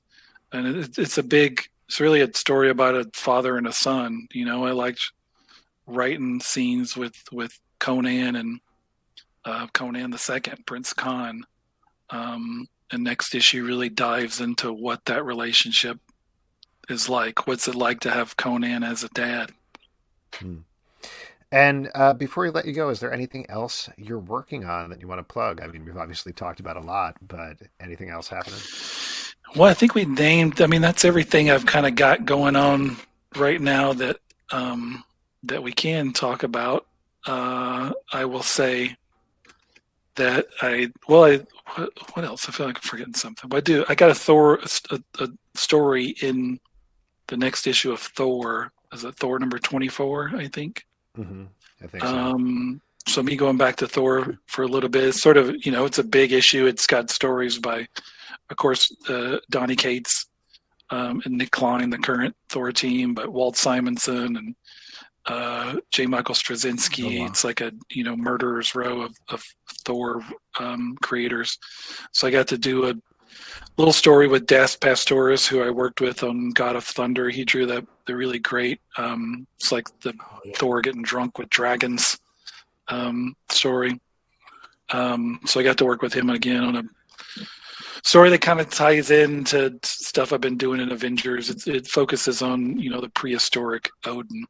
and 0.53 0.67
it, 0.67 0.99
it's 0.99 1.19
a 1.19 1.23
big. 1.23 1.63
It's 1.89 2.01
really 2.01 2.23
a 2.23 2.33
story 2.35 2.71
about 2.71 2.95
a 2.95 3.11
father 3.13 3.59
and 3.59 3.67
a 3.67 3.73
son. 3.73 4.27
You 4.33 4.47
know, 4.47 4.65
I 4.65 4.71
liked 4.71 5.13
writing 5.87 6.41
scenes 6.41 6.97
with 6.97 7.17
with 7.31 7.61
Conan 7.79 8.37
and 8.37 8.61
uh, 9.45 9.67
Conan 9.75 10.11
the 10.11 10.19
Second, 10.19 10.65
Prince 10.67 10.93
Conn. 10.93 11.45
Um, 12.11 12.69
and 12.91 13.03
next 13.03 13.35
issue 13.35 13.65
really 13.65 13.89
dives 13.89 14.41
into 14.41 14.73
what 14.73 15.05
that 15.07 15.25
relationship 15.25 15.99
is 16.89 17.09
like. 17.09 17.47
What's 17.47 17.69
it 17.69 17.75
like 17.75 18.01
to 18.01 18.11
have 18.11 18.37
Conan 18.37 18.83
as 18.83 19.03
a 19.03 19.09
dad? 19.09 19.53
And 21.53 21.91
uh, 21.95 22.15
before 22.15 22.45
we 22.45 22.51
let 22.51 22.65
you 22.65 22.73
go, 22.73 22.89
is 22.89 22.99
there 23.01 23.13
anything 23.13 23.45
else 23.51 23.91
you're 23.99 24.19
working 24.19 24.65
on 24.65 24.89
that 24.89 25.03
you 25.03 25.09
want 25.09 25.19
to 25.19 25.33
plug? 25.33 25.61
I 25.61 25.67
mean, 25.67 25.85
we've 25.85 25.99
obviously 25.99 26.33
talked 26.33 26.61
about 26.61 26.79
a 26.79 26.81
lot, 26.81 27.17
but 27.29 27.59
anything 27.79 28.09
else 28.09 28.29
happening? 28.29 28.61
Well, 29.55 29.69
I 29.69 29.75
think 29.75 29.95
we 29.95 30.07
named. 30.07 30.63
I 30.63 30.67
mean, 30.67 30.81
that's 30.81 31.05
everything 31.05 31.51
I've 31.51 31.67
kind 31.67 31.87
of 31.87 31.95
got 31.95 32.25
going 32.25 32.57
on 32.57 32.97
right 33.37 33.61
now 33.61 33.93
that 33.93 34.17
um, 34.51 35.05
that 35.43 35.63
we 35.63 35.73
can 35.73 36.15
talk 36.15 36.43
about. 36.43 36.87
Uh, 37.27 37.93
I 38.13 38.25
will 38.25 38.43
say 38.43 38.97
that 40.15 40.47
I 40.63 40.91
well, 41.07 41.25
I 41.25 41.41
what, 41.75 41.91
what 42.15 42.25
else? 42.25 42.49
I 42.49 42.53
feel 42.53 42.67
like 42.67 42.77
I'm 42.77 42.83
forgetting 42.83 43.15
something. 43.15 43.49
But 43.51 43.59
I 43.59 43.61
do. 43.61 43.85
I 43.91 43.95
got 43.95 44.11
a 44.11 44.15
Thor 44.15 44.59
a, 44.91 45.01
a 45.19 45.29
story 45.55 46.15
in 46.23 46.59
the 47.27 47.37
next 47.37 47.67
issue 47.67 47.93
of 47.93 48.01
Thor. 48.01 48.73
Is 48.93 49.05
it 49.05 49.17
Thor 49.17 49.39
number 49.39 49.59
twenty 49.59 49.89
four? 49.89 50.31
I 50.35 50.49
think. 50.49 50.85
Mm-hmm. 51.19 51.45
I 51.83 51.87
think 51.87 52.05
so. 52.05 52.09
Um, 52.09 52.81
so 53.07 53.23
me 53.23 53.37
going 53.37 53.57
back 53.57 53.77
to 53.77 53.89
Thor 53.89 54.39
for 54.47 54.63
a 54.63 54.69
little 54.69 54.89
bit, 54.89 55.05
it's 55.05 55.23
sort 55.23 55.37
of 55.37 55.65
you 55.65 55.73
know 55.73 55.85
it's 55.85 55.99
a 55.99 56.05
big 56.05 56.33
issue. 56.33 56.67
It's 56.67 56.87
got 56.87 57.11
stories 57.11 57.59
by, 57.59 57.89
of 58.51 58.57
course, 58.57 58.95
uh, 59.09 59.39
Donny 59.51 59.77
Cates 59.77 60.27
um, 60.91 61.23
and 61.25 61.39
Nic 61.39 61.51
Klein, 61.51 61.91
the 61.91 61.99
current 61.99 62.37
Thor 62.49 62.71
team, 62.73 63.15
but 63.15 63.33
Walt 63.33 63.57
Simonson 63.57 64.37
and 64.37 64.55
uh, 65.27 65.77
J. 65.91 66.07
Michael 66.07 66.35
Straczynski. 66.35 67.19
Oh, 67.19 67.21
wow. 67.23 67.27
It's 67.27 67.45
like 67.45 67.61
a 67.61 67.73
you 67.91 68.05
know 68.05 68.17
murderers 68.17 68.75
row 68.75 69.03
of, 69.03 69.17
of 69.29 69.43
Thor 69.85 70.23
um, 70.59 70.97
creators. 71.03 71.59
So 72.13 72.27
I 72.27 72.31
got 72.31 72.49
to 72.49 72.59
do 72.59 72.89
a 72.89 72.95
little 73.79 73.93
story 73.93 74.29
with 74.29 74.47
Das 74.47 74.77
Pastoras, 74.77 75.47
who 75.47 75.63
I 75.63 75.71
worked 75.71 76.01
with 76.01 76.23
on 76.23 76.51
God 76.51 76.77
of 76.77 76.85
Thunder. 76.85 77.31
He 77.31 77.45
drew 77.45 77.67
that 77.67 77.87
the 78.07 78.17
really 78.17 78.39
great. 78.39 78.81
Um, 78.97 79.47
it's 79.57 79.73
like 79.73 79.89
the 80.01 80.15
Oh, 80.21 80.39
yeah. 80.45 80.53
Thor 80.57 80.81
getting 80.81 81.03
drunk 81.03 81.39
with 81.39 81.51
dragons 81.51 82.19
um, 82.89 83.37
story. 83.51 84.01
Um, 84.91 85.41
so 85.47 85.61
I 85.61 85.63
got 85.63 85.79
to 85.79 85.85
work 85.85 86.03
with 86.03 86.13
him 86.13 86.31
again 86.31 86.63
on 86.63 86.77
a 86.77 86.83
story 88.03 88.31
that 88.31 88.41
kind 88.41 88.61
of 88.61 88.69
ties 88.69 89.11
into 89.11 89.79
stuff 89.85 90.33
I've 90.33 90.41
been 90.41 90.59
doing 90.59 90.81
in 90.81 90.91
Avengers. 90.91 91.49
It, 91.51 91.67
it 91.67 91.87
focuses 91.87 92.43
on 92.43 92.79
you 92.79 92.91
know 92.91 93.01
the 93.01 93.09
prehistoric 93.09 93.89
Odin 94.05 94.45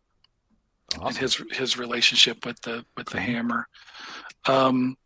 and 1.00 1.16
his 1.16 1.40
his 1.52 1.78
relationship 1.78 2.44
with 2.44 2.60
the 2.62 2.84
with 2.96 3.08
the 3.10 3.20
hammer. 3.20 3.68
Um, 4.46 4.96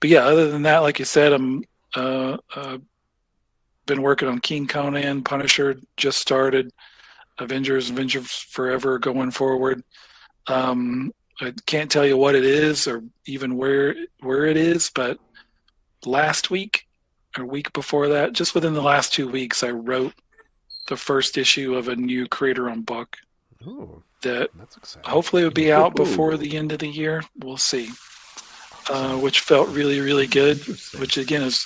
but 0.00 0.10
yeah, 0.10 0.24
other 0.24 0.50
than 0.50 0.62
that, 0.62 0.78
like 0.78 0.98
you 0.98 1.04
said, 1.04 1.32
I'm 1.32 1.62
uh, 1.94 2.38
uh, 2.54 2.78
been 3.86 4.02
working 4.02 4.28
on 4.28 4.40
King 4.40 4.66
Conan, 4.66 5.22
Punisher 5.22 5.80
just 5.96 6.18
started, 6.18 6.70
Avengers, 7.38 7.90
Avengers 7.90 8.30
Forever 8.30 8.98
going 8.98 9.30
forward. 9.30 9.82
Um, 10.46 11.12
I 11.40 11.52
can't 11.66 11.90
tell 11.90 12.06
you 12.06 12.16
what 12.16 12.34
it 12.34 12.44
is 12.44 12.86
or 12.86 13.02
even 13.26 13.56
where 13.56 13.94
where 14.20 14.44
it 14.44 14.56
is, 14.56 14.90
but 14.94 15.18
last 16.04 16.50
week 16.50 16.86
or 17.38 17.44
week 17.44 17.72
before 17.72 18.08
that, 18.08 18.32
just 18.32 18.54
within 18.54 18.74
the 18.74 18.82
last 18.82 19.12
two 19.12 19.28
weeks, 19.28 19.62
I 19.62 19.70
wrote 19.70 20.12
the 20.88 20.96
first 20.96 21.38
issue 21.38 21.76
of 21.76 21.88
a 21.88 21.96
new 21.96 22.26
creator-owned 22.26 22.84
book 22.84 23.16
Ooh, 23.66 24.02
that 24.22 24.50
that's 24.58 24.96
hopefully 25.04 25.42
it'll 25.42 25.52
be 25.52 25.72
out 25.72 25.92
Ooh. 25.92 26.04
before 26.04 26.36
the 26.36 26.56
end 26.56 26.72
of 26.72 26.80
the 26.80 26.88
year. 26.88 27.22
We'll 27.38 27.56
see. 27.56 27.90
Uh, 28.88 29.16
which 29.18 29.40
felt 29.40 29.68
really, 29.68 30.00
really 30.00 30.26
good. 30.26 30.58
Which 30.98 31.16
again 31.16 31.42
is 31.42 31.64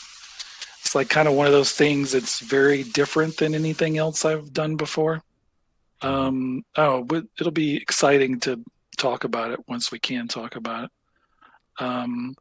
it's 0.84 0.94
like 0.94 1.08
kind 1.08 1.26
of 1.28 1.34
one 1.34 1.46
of 1.46 1.52
those 1.52 1.72
things 1.72 2.12
that's 2.12 2.40
very 2.40 2.82
different 2.82 3.38
than 3.38 3.54
anything 3.54 3.96
else 3.96 4.24
I've 4.24 4.52
done 4.52 4.76
before. 4.76 5.22
Um, 6.02 6.64
oh, 6.76 7.02
but 7.02 7.24
it'll 7.40 7.52
be 7.52 7.76
exciting 7.76 8.38
to 8.40 8.62
talk 8.98 9.24
about 9.24 9.50
it 9.52 9.60
once 9.66 9.90
we 9.90 9.98
can 9.98 10.28
talk 10.28 10.56
about 10.56 10.84
it. 10.84 10.90
Um, 11.82 12.34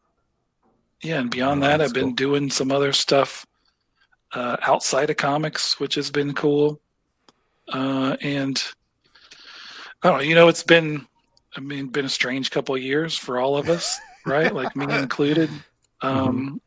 yeah, 1.02 1.20
and 1.20 1.32
beyond 1.32 1.64
Oh, 1.64 1.68
that, 1.68 1.82
I've 1.82 1.94
been 1.94 2.08
cool. 2.08 2.14
doing 2.14 2.50
some 2.50 2.72
other 2.72 2.92
stuff 2.92 3.46
uh, 4.34 4.58
outside 4.62 5.10
of 5.10 5.18
comics, 5.18 5.80
which 5.80 5.96
has 5.96 6.12
been 6.12 6.34
cool. 6.34 6.82
Uh, 7.72 8.18
and 8.22 8.62
I 10.04 10.10
don't 10.10 10.18
know, 10.18 10.24
you 10.24 10.36
know, 10.36 10.50
it's 10.50 10.64
been, 10.64 11.08
I 11.56 11.62
mean, 11.62 11.88
been 11.88 12.06
a 12.06 12.10
strange 12.10 12.52
couple 12.52 12.76
of 12.76 12.82
years 12.82 13.18
for 13.18 13.40
all 13.40 13.56
of 13.56 13.70
us, 13.70 13.98
right? 14.26 14.54
Like 14.54 14.76
me 14.76 14.94
included. 14.94 15.50
Um, 16.02 16.60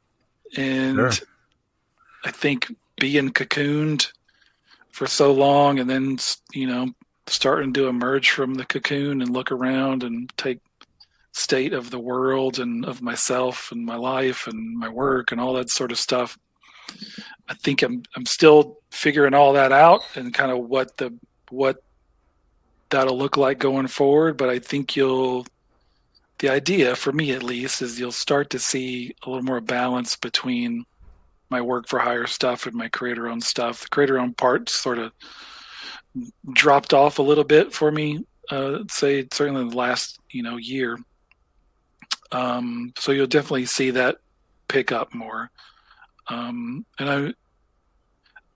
and 0.57 0.97
Sure. 0.97 1.11
I 2.27 2.31
think 2.33 2.75
being 2.99 3.31
cocooned 3.33 4.11
for 4.91 5.07
so 5.07 5.33
long 5.33 5.79
and 5.79 5.89
then, 5.89 6.19
you 6.53 6.67
know, 6.67 6.91
starting 7.29 7.73
to 7.75 7.87
emerge 7.87 8.31
from 8.31 8.55
the 8.55 8.65
cocoon 8.65 9.23
and 9.23 9.31
look 9.31 9.53
around 9.53 10.03
and 10.03 10.31
take 10.37 10.59
state 11.33 11.73
of 11.73 11.91
the 11.91 12.01
world 12.01 12.59
and 12.59 12.85
of 12.85 13.01
myself 13.01 13.71
and 13.71 13.87
my 13.87 13.95
life 13.95 14.49
and 14.49 14.77
my 14.77 14.89
work 14.89 15.31
and 15.31 15.41
all 15.41 15.53
that 15.53 15.71
sort 15.71 15.93
of 15.93 15.99
stuff. 15.99 16.37
I 17.49 17.55
think 17.55 17.83
I'm 17.83 18.03
I'm 18.17 18.27
still 18.27 18.79
figuring 18.91 19.35
all 19.35 19.53
that 19.53 19.71
out 19.71 20.01
and 20.17 20.35
kind 20.35 20.51
of 20.51 20.59
what 20.59 20.97
the 20.97 21.17
what 21.51 21.77
that'll 22.91 23.19
look 23.19 23.37
like 23.37 23.61
going 23.61 23.87
forward. 23.87 24.37
But 24.37 24.49
I 24.49 24.59
think 24.59 24.97
you'll 24.97 25.47
the 26.39 26.49
idea 26.49 26.97
for 26.97 27.13
me 27.13 27.31
at 27.31 27.45
least 27.45 27.83
is 27.83 28.01
you'll 28.01 28.11
start 28.11 28.51
to 28.51 28.59
see 28.59 29.15
a 29.23 29.29
little 29.29 29.45
more 29.45 29.61
balance 29.61 30.17
between 30.17 30.87
my 31.51 31.61
work 31.61 31.89
for 31.89 31.99
hire 31.99 32.27
stuff 32.27 32.67
and 32.67 32.75
my 32.75 32.89
creator 32.89 33.29
owned 33.29 33.45
stuff. 33.45 33.83
The 33.83 33.89
creator 33.89 34.19
owned 34.19 34.37
part 34.37 34.69
sort 34.69 34.99
of 34.99 35.13
dropped 36.53 36.93
off 36.93 37.19
a 37.19 37.23
little 37.23 37.45
bit 37.45 37.73
for 37.73 37.91
me. 37.91 38.25
Uh, 38.51 38.79
say 38.89 39.27
certainly 39.33 39.63
in 39.63 39.69
the 39.69 39.77
last 39.77 40.21
you 40.31 40.43
know 40.43 40.57
year. 40.57 40.99
Um, 42.33 42.93
so 42.99 43.13
you'll 43.13 43.27
definitely 43.27 43.67
see 43.67 43.91
that 43.93 44.19
pick 44.69 44.93
up 44.93 45.15
more. 45.15 45.51
Um, 46.29 46.85
and 46.99 47.35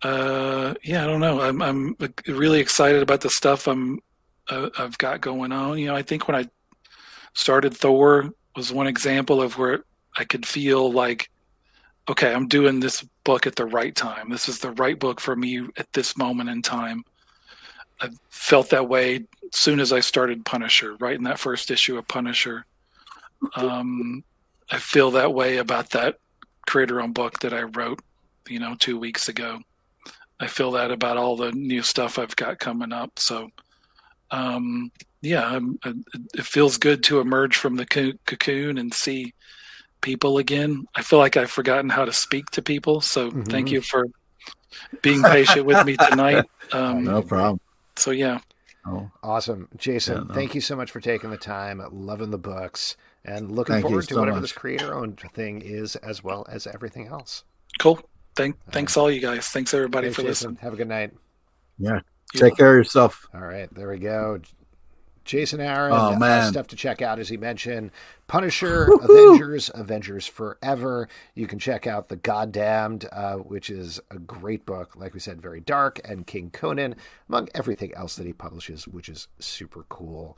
I, 0.02 0.06
uh, 0.06 0.74
yeah, 0.82 1.04
I 1.04 1.06
don't 1.06 1.20
know. 1.20 1.40
I'm 1.40 1.62
I'm 1.62 1.96
really 2.26 2.60
excited 2.60 3.02
about 3.02 3.20
the 3.20 3.30
stuff 3.30 3.68
I'm 3.68 4.00
uh, 4.48 4.70
I've 4.78 4.98
got 4.98 5.20
going 5.20 5.52
on. 5.52 5.78
You 5.78 5.86
know, 5.86 5.96
I 5.96 6.02
think 6.02 6.26
when 6.26 6.36
I 6.36 6.48
started 7.34 7.76
Thor 7.76 8.30
was 8.56 8.72
one 8.72 8.86
example 8.86 9.40
of 9.40 9.56
where 9.56 9.84
I 10.16 10.24
could 10.24 10.44
feel 10.44 10.90
like, 10.90 11.29
okay, 12.10 12.34
I'm 12.34 12.48
doing 12.48 12.80
this 12.80 13.04
book 13.22 13.46
at 13.46 13.54
the 13.54 13.64
right 13.64 13.94
time. 13.94 14.30
This 14.30 14.48
is 14.48 14.58
the 14.58 14.72
right 14.72 14.98
book 14.98 15.20
for 15.20 15.36
me 15.36 15.68
at 15.76 15.92
this 15.92 16.16
moment 16.16 16.50
in 16.50 16.60
time. 16.60 17.04
I 18.00 18.10
felt 18.30 18.70
that 18.70 18.88
way 18.88 19.26
soon 19.52 19.78
as 19.78 19.92
I 19.92 20.00
started 20.00 20.44
Punisher, 20.44 20.96
right 20.96 21.14
in 21.14 21.22
that 21.24 21.38
first 21.38 21.70
issue 21.70 21.98
of 21.98 22.08
Punisher. 22.08 22.66
Um, 23.54 24.24
I 24.72 24.78
feel 24.78 25.12
that 25.12 25.32
way 25.32 25.58
about 25.58 25.90
that 25.90 26.18
creator 26.66 27.00
owned 27.00 27.14
book 27.14 27.38
that 27.40 27.54
I 27.54 27.62
wrote, 27.62 28.00
you 28.48 28.58
know, 28.58 28.74
two 28.74 28.98
weeks 28.98 29.28
ago. 29.28 29.60
I 30.40 30.48
feel 30.48 30.72
that 30.72 30.90
about 30.90 31.16
all 31.16 31.36
the 31.36 31.52
new 31.52 31.82
stuff 31.82 32.18
I've 32.18 32.34
got 32.34 32.58
coming 32.58 32.92
up. 32.92 33.18
So 33.20 33.50
um, 34.32 34.90
yeah, 35.22 35.44
I'm, 35.44 35.78
it 36.34 36.44
feels 36.44 36.76
good 36.76 37.04
to 37.04 37.20
emerge 37.20 37.56
from 37.56 37.76
the 37.76 37.86
cocoon 37.86 38.78
and 38.78 38.92
see 38.92 39.34
people 40.00 40.38
again. 40.38 40.86
I 40.94 41.02
feel 41.02 41.18
like 41.18 41.36
I've 41.36 41.50
forgotten 41.50 41.90
how 41.90 42.04
to 42.04 42.12
speak 42.12 42.50
to 42.50 42.62
people, 42.62 43.00
so 43.00 43.30
mm-hmm. 43.30 43.42
thank 43.44 43.70
you 43.70 43.80
for 43.80 44.06
being 45.02 45.22
patient 45.22 45.66
with 45.66 45.84
me 45.84 45.96
tonight. 45.96 46.44
Um, 46.72 47.02
no 47.02 47.20
problem. 47.20 47.58
So 47.96 48.12
yeah. 48.12 48.38
Oh. 48.86 49.10
Awesome. 49.24 49.68
Jason, 49.76 50.18
yeah, 50.18 50.22
no. 50.28 50.34
thank 50.34 50.54
you 50.54 50.60
so 50.60 50.76
much 50.76 50.92
for 50.92 51.00
taking 51.00 51.30
the 51.30 51.36
time, 51.36 51.82
loving 51.90 52.30
the 52.30 52.38
books, 52.38 52.96
and 53.24 53.50
looking 53.50 53.74
thank 53.74 53.86
forward 53.86 54.06
to 54.06 54.14
so 54.14 54.20
whatever 54.20 54.36
much. 54.36 54.42
this 54.42 54.52
creator 54.52 54.94
owned 54.94 55.18
thing 55.34 55.62
is, 55.62 55.96
as 55.96 56.22
well 56.22 56.46
as 56.48 56.68
everything 56.68 57.08
else. 57.08 57.42
Cool. 57.80 58.00
Thank, 58.36 58.56
thanks 58.70 58.96
all 58.96 59.10
you 59.10 59.20
guys. 59.20 59.48
Thanks 59.48 59.74
everybody 59.74 60.06
thanks, 60.06 60.16
for 60.16 60.22
Jason. 60.22 60.50
listening. 60.50 60.56
Have 60.62 60.74
a 60.74 60.76
good 60.76 60.88
night. 60.88 61.12
Yeah. 61.78 62.00
Take 62.34 62.56
care 62.56 62.78
of 62.78 62.78
yourself. 62.78 63.26
All 63.34 63.40
right. 63.40 63.72
There 63.74 63.88
we 63.88 63.98
go. 63.98 64.40
Jason 65.24 65.60
Aaron. 65.60 65.92
Oh, 65.94 66.16
man. 66.16 66.42
Uh, 66.42 66.50
stuff 66.50 66.66
to 66.68 66.76
check 66.76 67.02
out, 67.02 67.18
as 67.18 67.28
he 67.28 67.36
mentioned. 67.36 67.90
Punisher, 68.26 68.86
Woo-hoo! 68.88 69.28
Avengers, 69.34 69.70
Avengers 69.74 70.26
Forever. 70.26 71.08
You 71.34 71.46
can 71.46 71.58
check 71.58 71.86
out 71.86 72.08
The 72.08 72.16
Goddamned, 72.16 73.06
uh, 73.12 73.36
which 73.36 73.70
is 73.70 74.00
a 74.10 74.18
great 74.18 74.66
book. 74.66 74.96
Like 74.96 75.14
we 75.14 75.20
said, 75.20 75.40
very 75.40 75.60
dark, 75.60 76.00
and 76.04 76.26
King 76.26 76.50
Conan, 76.50 76.96
among 77.28 77.48
everything 77.54 77.92
else 77.94 78.16
that 78.16 78.26
he 78.26 78.32
publishes, 78.32 78.88
which 78.88 79.08
is 79.08 79.28
super 79.38 79.84
cool. 79.88 80.36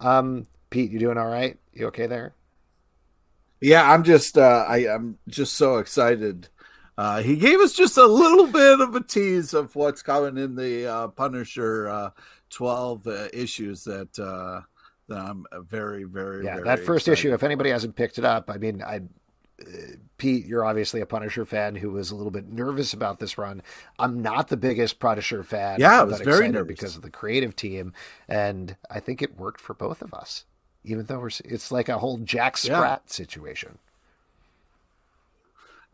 Um, 0.00 0.46
Pete, 0.70 0.90
you 0.90 0.98
doing 0.98 1.18
all 1.18 1.28
right? 1.28 1.58
You 1.72 1.86
okay 1.86 2.06
there? 2.06 2.34
Yeah, 3.60 3.90
I'm 3.90 4.04
just 4.04 4.36
uh, 4.36 4.64
I, 4.68 4.88
I'm 4.88 5.18
just 5.28 5.54
so 5.54 5.78
excited. 5.78 6.48
Uh, 6.98 7.22
he 7.22 7.36
gave 7.36 7.60
us 7.60 7.74
just 7.74 7.98
a 7.98 8.06
little 8.06 8.46
bit 8.46 8.80
of 8.80 8.94
a 8.94 9.02
tease 9.02 9.52
of 9.52 9.76
what's 9.76 10.02
coming 10.02 10.42
in 10.42 10.56
the 10.56 10.86
uh, 10.86 11.08
Punisher 11.08 11.88
uh, 11.88 12.10
12 12.50 13.06
uh, 13.06 13.28
issues 13.32 13.84
that 13.84 14.18
uh, 14.18 14.62
that 15.08 15.18
I'm 15.18 15.46
very, 15.62 16.04
very, 16.04 16.44
yeah. 16.44 16.54
Very 16.54 16.64
that 16.64 16.80
first 16.80 17.08
issue, 17.08 17.32
if 17.32 17.42
anybody 17.42 17.70
hasn't 17.70 17.96
picked 17.96 18.18
it 18.18 18.24
up, 18.24 18.50
I 18.50 18.56
mean, 18.58 18.82
I. 18.82 19.00
Uh, 19.58 19.96
Pete, 20.18 20.46
you're 20.46 20.64
obviously 20.64 21.00
a 21.00 21.06
Punisher 21.06 21.44
fan 21.44 21.76
who 21.76 21.90
was 21.90 22.10
a 22.10 22.16
little 22.16 22.30
bit 22.30 22.50
nervous 22.50 22.94
about 22.94 23.18
this 23.18 23.36
run. 23.36 23.62
I'm 23.98 24.22
not 24.22 24.48
the 24.48 24.56
biggest 24.56 24.98
Punisher 24.98 25.42
fan. 25.42 25.78
Yeah, 25.78 26.00
I 26.00 26.04
was 26.04 26.20
very 26.20 26.48
nervous 26.48 26.68
because 26.68 26.96
of 26.96 27.02
the 27.02 27.10
creative 27.10 27.54
team, 27.54 27.92
and 28.28 28.76
I 28.90 29.00
think 29.00 29.20
it 29.20 29.38
worked 29.38 29.60
for 29.60 29.74
both 29.74 30.00
of 30.00 30.14
us. 30.14 30.44
Even 30.84 31.06
though 31.06 31.18
we're, 31.18 31.30
it's 31.44 31.70
like 31.70 31.88
a 31.88 31.98
whole 31.98 32.18
Jack 32.18 32.56
Sprat 32.56 33.02
yeah. 33.06 33.12
situation 33.12 33.78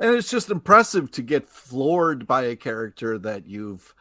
and 0.03 0.17
it's 0.17 0.31
just 0.31 0.51
impressive 0.51 1.11
to 1.13 1.23
get 1.23 1.47
floored 1.47 2.27
by 2.27 2.43
a 2.43 2.57
character 2.57 3.19
that 3.19 3.47
you've 3.47 3.95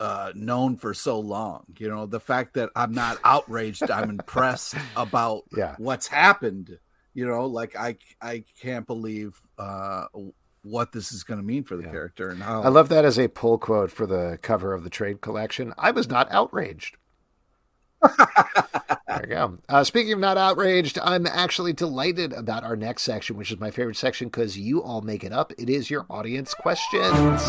uh, 0.00 0.32
known 0.34 0.76
for 0.76 0.94
so 0.94 1.18
long. 1.18 1.64
You 1.78 1.88
know, 1.88 2.06
the 2.06 2.20
fact 2.20 2.54
that 2.54 2.70
I'm 2.76 2.92
not 2.92 3.18
outraged, 3.24 3.90
I'm 3.90 4.10
impressed 4.10 4.74
about 4.96 5.44
yeah. 5.56 5.74
what's 5.78 6.06
happened. 6.06 6.78
You 7.14 7.26
know, 7.26 7.46
like 7.46 7.76
I 7.76 7.96
I 8.20 8.44
can't 8.60 8.86
believe 8.86 9.36
uh, 9.58 10.06
what 10.62 10.92
this 10.92 11.12
is 11.12 11.24
going 11.24 11.40
to 11.40 11.46
mean 11.46 11.64
for 11.64 11.76
the 11.76 11.84
yeah. 11.84 11.90
character 11.90 12.28
and 12.28 12.42
how. 12.42 12.62
I 12.62 12.68
love 12.68 12.90
that 12.90 13.04
as 13.04 13.18
a 13.18 13.28
pull 13.28 13.58
quote 13.58 13.90
for 13.90 14.06
the 14.06 14.38
cover 14.42 14.72
of 14.74 14.84
the 14.84 14.90
trade 14.90 15.20
collection. 15.20 15.72
I 15.78 15.90
was 15.90 16.08
not 16.08 16.30
outraged 16.30 16.96
there 19.06 19.20
you 19.22 19.26
go. 19.26 19.58
Uh, 19.68 19.84
speaking 19.84 20.12
of 20.12 20.18
not 20.18 20.36
outraged, 20.36 20.98
I'm 21.02 21.26
actually 21.26 21.72
delighted 21.72 22.32
about 22.32 22.64
our 22.64 22.76
next 22.76 23.02
section, 23.02 23.36
which 23.36 23.50
is 23.50 23.58
my 23.58 23.70
favorite 23.70 23.96
section 23.96 24.28
because 24.28 24.58
you 24.58 24.82
all 24.82 25.00
make 25.00 25.24
it 25.24 25.32
up. 25.32 25.52
It 25.58 25.68
is 25.68 25.90
your 25.90 26.06
audience 26.08 26.54
questions. 26.54 27.42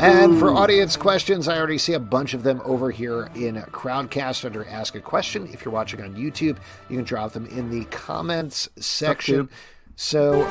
and 0.00 0.38
for 0.38 0.54
audience 0.54 0.96
questions, 0.96 1.48
I 1.48 1.58
already 1.58 1.78
see 1.78 1.92
a 1.92 2.00
bunch 2.00 2.34
of 2.34 2.42
them 2.42 2.60
over 2.64 2.90
here 2.90 3.30
in 3.34 3.56
Crowdcast 3.56 4.44
under 4.44 4.66
Ask 4.66 4.94
a 4.94 5.00
Question. 5.00 5.48
If 5.52 5.64
you're 5.64 5.74
watching 5.74 6.00
on 6.02 6.14
YouTube, 6.14 6.58
you 6.88 6.96
can 6.96 7.04
drop 7.04 7.32
them 7.32 7.46
in 7.46 7.70
the 7.70 7.84
comments 7.86 8.68
section. 8.78 9.48
So 9.96 10.44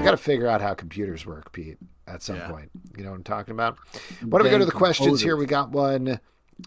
I 0.00 0.02
got 0.02 0.12
to 0.12 0.16
figure 0.16 0.46
out 0.46 0.60
how 0.60 0.74
computers 0.74 1.26
work, 1.26 1.52
Pete, 1.52 1.76
at 2.06 2.22
some 2.22 2.36
yeah. 2.36 2.48
point. 2.50 2.70
You 2.96 3.04
know 3.04 3.10
what 3.10 3.16
I'm 3.16 3.22
talking 3.22 3.52
about? 3.52 3.76
Why 4.22 4.38
don't 4.38 4.44
we 4.44 4.50
go 4.50 4.58
to 4.58 4.64
the 4.64 4.72
questions 4.72 5.20
here? 5.20 5.36
We 5.36 5.46
got 5.46 5.70
one 5.70 6.20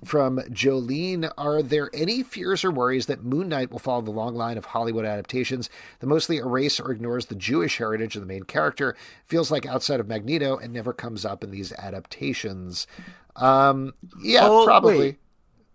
from 0.04 0.40
Jolene 0.50 1.32
Are 1.38 1.62
there 1.62 1.90
any 1.94 2.24
fears 2.24 2.64
or 2.64 2.72
worries 2.72 3.06
that 3.08 3.24
Moon 3.24 3.50
Knight 3.50 3.72
will 3.72 3.80
follow 3.80 4.02
the 4.02 4.12
long 4.12 4.36
line 4.36 4.58
of 4.58 4.66
Hollywood 4.66 5.06
adaptations 5.06 5.70
that 6.00 6.08
mostly 6.08 6.38
erase 6.38 6.80
or 6.80 6.92
ignores 6.92 7.28
the 7.28 7.36
Jewish 7.36 7.78
heritage 7.78 8.16
of 8.16 8.22
the 8.22 8.28
main 8.28 8.44
character? 8.44 8.96
Feels 9.26 9.52
like 9.52 9.66
outside 9.66 10.00
of 10.00 10.08
Magneto 10.08 10.58
and 10.58 10.74
never 10.74 10.94
comes 10.94 11.26
up 11.26 11.44
in 11.44 11.52
these 11.52 11.72
adaptations. 11.74 12.88
Um, 13.36 13.94
yeah, 14.22 14.42
oh, 14.44 14.66
probably. 14.66 14.98
Wait. 14.98 15.20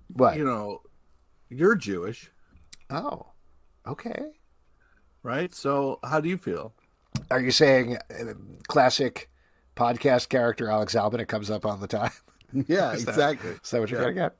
What? 0.08 0.36
You 0.36 0.44
know, 0.44 0.82
you're 1.48 1.74
Jewish. 1.74 2.30
Oh, 2.90 3.26
okay. 3.86 4.32
Right? 5.22 5.54
So, 5.54 5.98
how 6.02 6.20
do 6.20 6.28
you 6.28 6.38
feel? 6.38 6.72
Are 7.30 7.40
you 7.40 7.50
saying 7.50 7.96
uh, 7.96 8.34
classic 8.68 9.30
podcast 9.76 10.28
character 10.28 10.70
Alex 10.70 10.94
Zalben? 10.94 11.20
It 11.20 11.28
comes 11.28 11.50
up 11.50 11.66
all 11.66 11.76
the 11.76 11.86
time. 11.86 12.12
Yeah, 12.66 12.92
is 12.92 13.02
exactly. 13.02 13.50
That, 13.50 13.62
is 13.62 13.70
that 13.70 13.80
what 13.80 13.90
you're 13.90 14.00
yeah. 14.00 14.06
getting 14.06 14.22
at? 14.22 14.36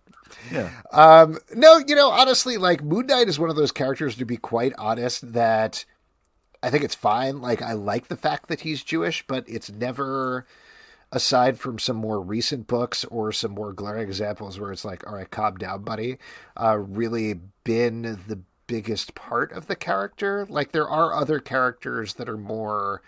Yeah. 0.53 0.71
Um, 0.93 1.39
no, 1.55 1.79
you 1.87 1.95
know, 1.95 2.11
honestly, 2.11 2.57
like 2.57 2.83
Moon 2.83 3.07
Knight 3.07 3.29
is 3.29 3.39
one 3.39 3.51
of 3.51 3.57
those 3.57 3.73
characters, 3.73 4.17
to 4.17 4.25
be 4.25 4.37
quite 4.37 4.73
honest, 4.79 5.33
that 5.33 5.85
I 6.63 6.71
think 6.71 6.85
it's 6.85 6.95
fine. 6.95 7.41
Like, 7.41 7.63
I 7.63 7.73
like 7.73 8.09
the 8.09 8.17
fact 8.17 8.49
that 8.49 8.61
he's 8.61 8.83
Jewish, 8.83 9.27
but 9.27 9.45
it's 9.49 9.71
never, 9.71 10.47
aside 11.13 11.59
from 11.59 11.79
some 11.79 11.97
more 11.97 12.21
recent 12.21 12.67
books 12.67 13.05
or 13.07 13.33
some 13.33 13.53
more 13.53 13.73
glaring 13.73 14.03
examples 14.03 14.59
where 14.59 14.73
it's 14.73 14.85
like, 14.85 15.07
all 15.07 15.15
right, 15.15 15.31
calm 15.31 15.57
down, 15.57 15.83
buddy, 15.83 16.19
uh, 16.57 16.77
really 16.77 17.35
been 17.65 18.03
the 18.27 18.41
biggest 18.67 19.15
part 19.15 19.53
of 19.53 19.67
the 19.67 19.77
character. 19.77 20.47
Like, 20.49 20.73
there 20.73 20.89
are 20.89 21.15
other 21.15 21.41
characters 21.41 22.15
that 22.15 22.29
are 22.29 22.37
more 22.37 23.03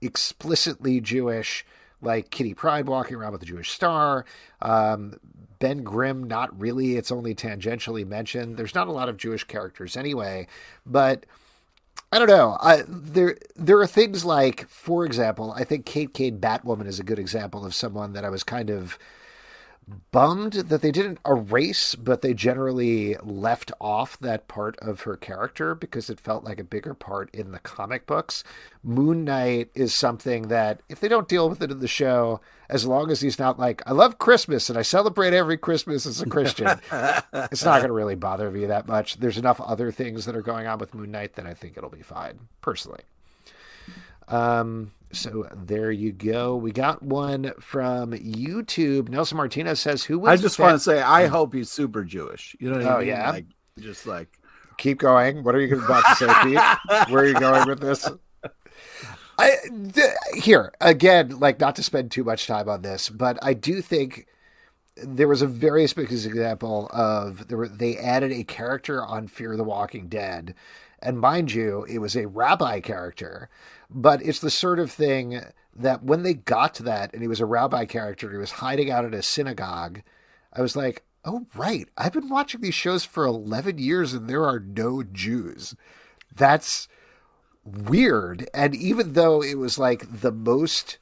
explicitly 0.00 1.00
Jewish 1.00 1.64
like 2.06 2.30
Kitty 2.30 2.54
Pryde 2.54 2.86
walking 2.86 3.16
around 3.16 3.32
with 3.32 3.42
a 3.42 3.46
Jewish 3.46 3.70
star. 3.70 4.24
Um, 4.62 5.18
ben 5.58 5.82
Grimm, 5.82 6.24
not 6.24 6.58
really. 6.58 6.96
It's 6.96 7.12
only 7.12 7.34
tangentially 7.34 8.06
mentioned. 8.06 8.56
There's 8.56 8.74
not 8.74 8.88
a 8.88 8.92
lot 8.92 9.08
of 9.08 9.16
Jewish 9.16 9.44
characters 9.44 9.96
anyway, 9.96 10.46
but 10.84 11.26
I 12.12 12.18
don't 12.18 12.28
know. 12.28 12.56
I, 12.60 12.84
there 12.86 13.36
there 13.56 13.78
are 13.78 13.86
things 13.86 14.24
like, 14.24 14.68
for 14.68 15.04
example, 15.04 15.52
I 15.52 15.64
think 15.64 15.84
Kate 15.84 16.14
Kane 16.14 16.38
Batwoman 16.38 16.86
is 16.86 17.00
a 17.00 17.04
good 17.04 17.18
example 17.18 17.66
of 17.66 17.74
someone 17.74 18.12
that 18.12 18.24
I 18.24 18.30
was 18.30 18.44
kind 18.44 18.70
of 18.70 18.98
bummed 20.10 20.52
that 20.54 20.82
they 20.82 20.90
didn't 20.90 21.20
erase, 21.26 21.94
but 21.94 22.20
they 22.20 22.34
generally 22.34 23.16
left 23.22 23.70
off 23.80 24.18
that 24.18 24.48
part 24.48 24.76
of 24.78 25.02
her 25.02 25.16
character 25.16 25.74
because 25.74 26.10
it 26.10 26.18
felt 26.18 26.44
like 26.44 26.58
a 26.58 26.64
bigger 26.64 26.94
part 26.94 27.32
in 27.32 27.52
the 27.52 27.60
comic 27.60 28.06
books. 28.06 28.42
Moon 28.82 29.24
Knight 29.24 29.70
is 29.74 29.94
something 29.94 30.48
that, 30.48 30.80
if 30.88 30.98
they 30.98 31.08
don't 31.08 31.28
deal 31.28 31.48
with 31.48 31.62
it 31.62 31.70
in 31.70 31.78
the 31.78 31.88
show, 31.88 32.40
as 32.68 32.84
long 32.84 33.10
as 33.10 33.20
he's 33.20 33.38
not 33.38 33.58
like, 33.58 33.80
I 33.86 33.92
love 33.92 34.18
Christmas 34.18 34.68
and 34.68 34.78
I 34.78 34.82
celebrate 34.82 35.32
every 35.32 35.56
Christmas 35.56 36.04
as 36.04 36.20
a 36.20 36.26
Christian, 36.26 36.66
it's 37.32 37.64
not 37.64 37.78
going 37.78 37.88
to 37.88 37.92
really 37.92 38.16
bother 38.16 38.50
me 38.50 38.66
that 38.66 38.88
much. 38.88 39.18
There's 39.18 39.38
enough 39.38 39.60
other 39.60 39.92
things 39.92 40.24
that 40.24 40.34
are 40.34 40.42
going 40.42 40.66
on 40.66 40.78
with 40.78 40.94
Moon 40.94 41.12
Knight 41.12 41.34
that 41.34 41.46
I 41.46 41.54
think 41.54 41.76
it'll 41.76 41.90
be 41.90 42.02
fine, 42.02 42.48
personally. 42.60 43.02
Um, 44.28 44.92
so 45.12 45.48
there 45.54 45.90
you 45.90 46.12
go. 46.12 46.56
We 46.56 46.72
got 46.72 47.02
one 47.02 47.52
from 47.60 48.12
YouTube. 48.12 49.08
Nelson 49.08 49.36
Martinez 49.36 49.80
says, 49.80 50.04
"Who 50.04 50.18
was?" 50.18 50.40
I 50.40 50.42
just 50.42 50.58
want 50.58 50.74
to 50.74 50.80
say, 50.80 51.00
I 51.00 51.26
hope 51.26 51.54
he's 51.54 51.70
super 51.70 52.04
Jewish. 52.04 52.56
You 52.60 52.70
know 52.70 52.78
what 52.78 52.86
oh, 52.86 52.96
I 52.96 52.98
mean? 52.98 53.08
Yeah, 53.08 53.30
like, 53.30 53.46
just 53.78 54.06
like 54.06 54.38
keep 54.76 54.98
going. 54.98 55.42
What 55.42 55.54
are 55.54 55.60
you 55.60 55.82
about 55.82 56.04
to 56.06 56.14
say, 56.16 56.26
Pete? 56.42 57.08
Where 57.10 57.24
are 57.24 57.26
you 57.26 57.34
going 57.34 57.68
with 57.68 57.80
this? 57.80 58.08
I 59.38 59.56
th- 59.92 60.42
here 60.42 60.72
again, 60.80 61.38
like 61.38 61.60
not 61.60 61.76
to 61.76 61.82
spend 61.82 62.10
too 62.10 62.24
much 62.24 62.46
time 62.46 62.68
on 62.68 62.82
this, 62.82 63.10
but 63.10 63.38
I 63.42 63.54
do 63.54 63.82
think 63.82 64.26
there 64.96 65.28
was 65.28 65.42
a 65.42 65.46
very 65.46 65.86
specific 65.86 66.12
example 66.12 66.88
of 66.90 67.48
there 67.48 67.58
were, 67.58 67.68
they 67.68 67.98
added 67.98 68.32
a 68.32 68.44
character 68.44 69.04
on 69.04 69.28
Fear 69.28 69.56
the 69.56 69.64
Walking 69.64 70.08
Dead, 70.08 70.54
and 71.00 71.20
mind 71.20 71.52
you, 71.52 71.84
it 71.84 71.98
was 71.98 72.16
a 72.16 72.26
rabbi 72.26 72.80
character 72.80 73.50
but 73.90 74.22
it's 74.22 74.40
the 74.40 74.50
sort 74.50 74.78
of 74.78 74.90
thing 74.90 75.40
that 75.74 76.02
when 76.02 76.22
they 76.22 76.34
got 76.34 76.74
to 76.74 76.82
that 76.84 77.12
and 77.12 77.22
he 77.22 77.28
was 77.28 77.40
a 77.40 77.46
rabbi 77.46 77.84
character, 77.84 78.30
he 78.30 78.38
was 78.38 78.52
hiding 78.52 78.90
out 78.90 79.04
at 79.04 79.14
a 79.14 79.22
synagogue, 79.22 80.02
I 80.52 80.62
was 80.62 80.76
like, 80.76 81.04
oh, 81.24 81.46
right. 81.54 81.88
I've 81.96 82.12
been 82.12 82.28
watching 82.28 82.60
these 82.60 82.74
shows 82.74 83.04
for 83.04 83.24
11 83.26 83.78
years 83.78 84.14
and 84.14 84.28
there 84.28 84.44
are 84.44 84.60
no 84.60 85.02
Jews. 85.02 85.74
That's 86.34 86.88
weird. 87.64 88.48
And 88.54 88.74
even 88.74 89.12
though 89.12 89.42
it 89.42 89.58
was 89.58 89.78
like 89.78 90.20
the 90.20 90.32
most 90.32 90.98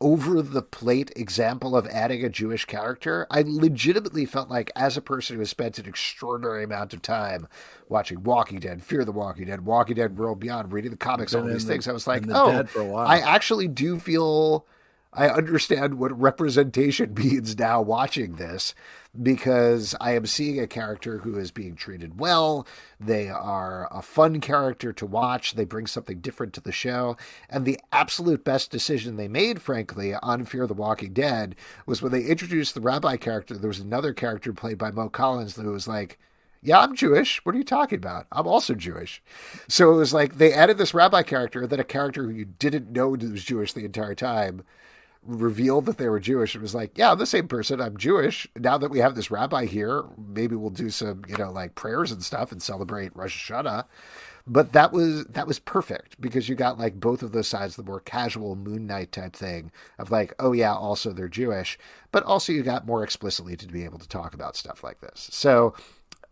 over 0.00 0.42
the 0.42 0.62
plate 0.62 1.12
example 1.16 1.76
of 1.76 1.86
adding 1.88 2.24
a 2.24 2.28
Jewish 2.28 2.64
character, 2.64 3.26
I 3.30 3.42
legitimately 3.44 4.26
felt 4.26 4.48
like, 4.48 4.70
as 4.76 4.96
a 4.96 5.02
person 5.02 5.34
who 5.34 5.40
has 5.40 5.50
spent 5.50 5.78
an 5.78 5.86
extraordinary 5.86 6.62
amount 6.62 6.94
of 6.94 7.02
time 7.02 7.48
watching 7.88 8.22
Walking 8.22 8.60
Dead, 8.60 8.82
Fear 8.82 9.04
the 9.04 9.12
Walking 9.12 9.46
Dead, 9.46 9.64
Walking 9.64 9.96
Dead 9.96 10.16
World 10.16 10.38
Beyond, 10.38 10.72
reading 10.72 10.92
the 10.92 10.96
comics, 10.96 11.34
all 11.34 11.42
these 11.42 11.64
the, 11.66 11.72
things, 11.72 11.88
I 11.88 11.92
was 11.92 12.06
like, 12.06 12.24
oh, 12.30 12.64
I 12.96 13.18
actually 13.18 13.66
do 13.66 13.98
feel 13.98 14.66
I 15.12 15.28
understand 15.28 15.98
what 15.98 16.18
representation 16.18 17.14
means 17.16 17.58
now 17.58 17.80
watching 17.80 18.36
this 18.36 18.74
because 19.20 19.94
I 20.00 20.12
am 20.12 20.26
seeing 20.26 20.60
a 20.60 20.66
character 20.66 21.18
who 21.18 21.36
is 21.38 21.50
being 21.50 21.74
treated 21.74 22.20
well. 22.20 22.66
They 23.00 23.28
are 23.28 23.88
a 23.90 24.02
fun 24.02 24.40
character 24.40 24.92
to 24.92 25.06
watch. 25.06 25.54
They 25.54 25.64
bring 25.64 25.86
something 25.86 26.20
different 26.20 26.52
to 26.54 26.60
the 26.60 26.72
show. 26.72 27.16
And 27.48 27.64
the 27.64 27.80
absolute 27.90 28.44
best 28.44 28.70
decision 28.70 29.16
they 29.16 29.28
made, 29.28 29.62
frankly, 29.62 30.14
on 30.14 30.44
Fear 30.44 30.66
the 30.66 30.74
Walking 30.74 31.14
Dead 31.14 31.56
was 31.86 32.02
when 32.02 32.12
they 32.12 32.24
introduced 32.24 32.74
the 32.74 32.80
rabbi 32.80 33.16
character. 33.16 33.56
There 33.56 33.68
was 33.68 33.80
another 33.80 34.12
character 34.12 34.52
played 34.52 34.78
by 34.78 34.90
Mo 34.90 35.08
Collins 35.08 35.54
that 35.54 35.66
was 35.66 35.88
like, 35.88 36.18
yeah, 36.62 36.80
I'm 36.80 36.94
Jewish. 36.94 37.44
What 37.44 37.54
are 37.54 37.58
you 37.58 37.64
talking 37.64 37.98
about? 37.98 38.26
I'm 38.30 38.46
also 38.46 38.74
Jewish. 38.74 39.22
So 39.68 39.92
it 39.92 39.96
was 39.96 40.12
like 40.12 40.36
they 40.36 40.52
added 40.52 40.76
this 40.76 40.92
rabbi 40.92 41.22
character, 41.22 41.66
then 41.66 41.80
a 41.80 41.84
character 41.84 42.24
who 42.24 42.30
you 42.30 42.44
didn't 42.44 42.90
know 42.90 43.10
was 43.10 43.44
Jewish 43.44 43.72
the 43.72 43.84
entire 43.84 44.14
time 44.14 44.64
revealed 45.28 45.84
that 45.86 45.98
they 45.98 46.08
were 46.08 46.18
Jewish. 46.18 46.56
It 46.56 46.62
was 46.62 46.74
like, 46.74 46.96
yeah, 46.96 47.12
I'm 47.12 47.18
the 47.18 47.26
same 47.26 47.46
person. 47.48 47.80
I'm 47.80 47.96
Jewish. 47.96 48.48
Now 48.56 48.78
that 48.78 48.90
we 48.90 48.98
have 48.98 49.14
this 49.14 49.30
rabbi 49.30 49.66
here, 49.66 50.04
maybe 50.16 50.56
we'll 50.56 50.70
do 50.70 50.90
some, 50.90 51.22
you 51.28 51.36
know, 51.36 51.52
like 51.52 51.74
prayers 51.74 52.10
and 52.10 52.22
stuff 52.22 52.50
and 52.50 52.62
celebrate 52.62 53.14
Rosh 53.14 53.50
Hashanah. 53.50 53.84
But 54.46 54.72
that 54.72 54.92
was 54.92 55.26
that 55.26 55.46
was 55.46 55.58
perfect 55.58 56.18
because 56.18 56.48
you 56.48 56.54
got 56.54 56.78
like 56.78 56.98
both 56.98 57.22
of 57.22 57.32
those 57.32 57.48
sides, 57.48 57.76
the 57.76 57.82
more 57.82 58.00
casual 58.00 58.56
Moon 58.56 58.86
Knight 58.86 59.12
type 59.12 59.36
thing 59.36 59.70
of 59.98 60.10
like, 60.10 60.32
oh 60.38 60.52
yeah, 60.52 60.74
also 60.74 61.12
they're 61.12 61.28
Jewish, 61.28 61.78
but 62.10 62.22
also 62.22 62.54
you 62.54 62.62
got 62.62 62.86
more 62.86 63.04
explicitly 63.04 63.56
to 63.56 63.66
be 63.66 63.84
able 63.84 63.98
to 63.98 64.08
talk 64.08 64.32
about 64.32 64.56
stuff 64.56 64.82
like 64.82 65.00
this. 65.02 65.28
So 65.30 65.74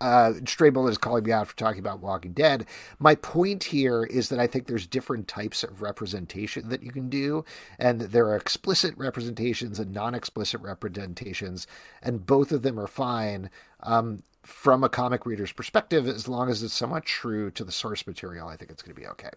uh, 0.01 0.35
Stray 0.47 0.71
Bullet 0.71 0.91
is 0.91 0.99
calling 0.99 1.25
me 1.25 1.33
out 1.33 1.49
for 1.49 1.57
talking 1.57 1.81
about 1.81 2.01
Walking 2.01 2.33
Dead. 2.33 2.67
My 2.99 3.15
point 3.15 3.65
here 3.65 4.05
is 4.05 4.29
that 4.29 4.39
I 4.39 4.47
think 4.47 4.67
there's 4.67 4.87
different 4.87 5.27
types 5.27 5.63
of 5.63 5.83
representation 5.83 6.69
that 6.69 6.83
you 6.83 6.91
can 6.91 7.09
do, 7.09 7.45
and 7.79 8.03
there 8.03 8.27
are 8.27 8.37
explicit 8.37 8.95
representations 8.97 9.79
and 9.79 9.93
non-explicit 9.93 10.61
representations, 10.61 11.67
and 12.03 12.27
both 12.27 12.53
of 12.53 12.63
them 12.63 12.79
are 12.79 12.87
fine 12.87 13.51
um, 13.83 14.23
from 14.43 14.85
a 14.85 14.89
comic 14.89 15.25
reader's 15.25 15.53
perspective, 15.53 16.07
as 16.07 16.29
long 16.29 16.51
as 16.51 16.63
it's 16.63 16.75
somewhat 16.75 17.05
true 17.05 17.51
to 17.51 17.65
the 17.65 17.73
source 17.73 18.07
material. 18.07 18.49
I 18.49 18.57
think 18.57 18.71
it's 18.71 18.83
going 18.83 18.95
to 18.95 19.01
be 19.01 19.09
okay. 19.09 19.31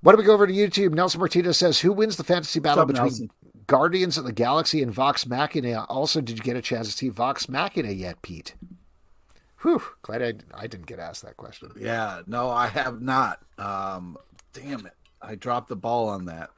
Why 0.00 0.12
don't 0.12 0.20
we 0.20 0.26
go 0.26 0.34
over 0.34 0.46
to 0.46 0.52
YouTube? 0.52 0.94
Nelson 0.94 1.20
Martinez 1.20 1.58
says, 1.58 1.80
"Who 1.80 1.92
wins 1.92 2.16
the 2.16 2.24
fantasy 2.24 2.60
battle 2.60 2.82
up, 2.82 2.88
between 2.88 3.06
Nelson? 3.06 3.30
Guardians 3.66 4.16
of 4.16 4.24
the 4.24 4.32
Galaxy 4.32 4.82
and 4.82 4.92
Vox 4.92 5.26
Machina?" 5.26 5.84
Also, 5.88 6.20
did 6.20 6.38
you 6.38 6.44
get 6.44 6.56
a 6.56 6.62
chance 6.62 6.88
to 6.88 6.96
see 6.96 7.08
Vox 7.08 7.48
Machina 7.48 7.90
yet, 7.90 8.22
Pete? 8.22 8.54
Whew, 9.62 9.82
glad 10.02 10.22
I, 10.22 10.34
I 10.62 10.66
didn't 10.66 10.86
get 10.86 10.98
asked 11.00 11.22
that 11.24 11.36
question. 11.36 11.70
Yeah, 11.78 12.22
no, 12.26 12.48
I 12.50 12.68
have 12.68 13.00
not. 13.00 13.40
Um, 13.58 14.16
damn 14.52 14.86
it, 14.86 14.94
I 15.20 15.34
dropped 15.34 15.68
the 15.68 15.76
ball 15.76 16.08
on 16.08 16.26
that. 16.26 16.50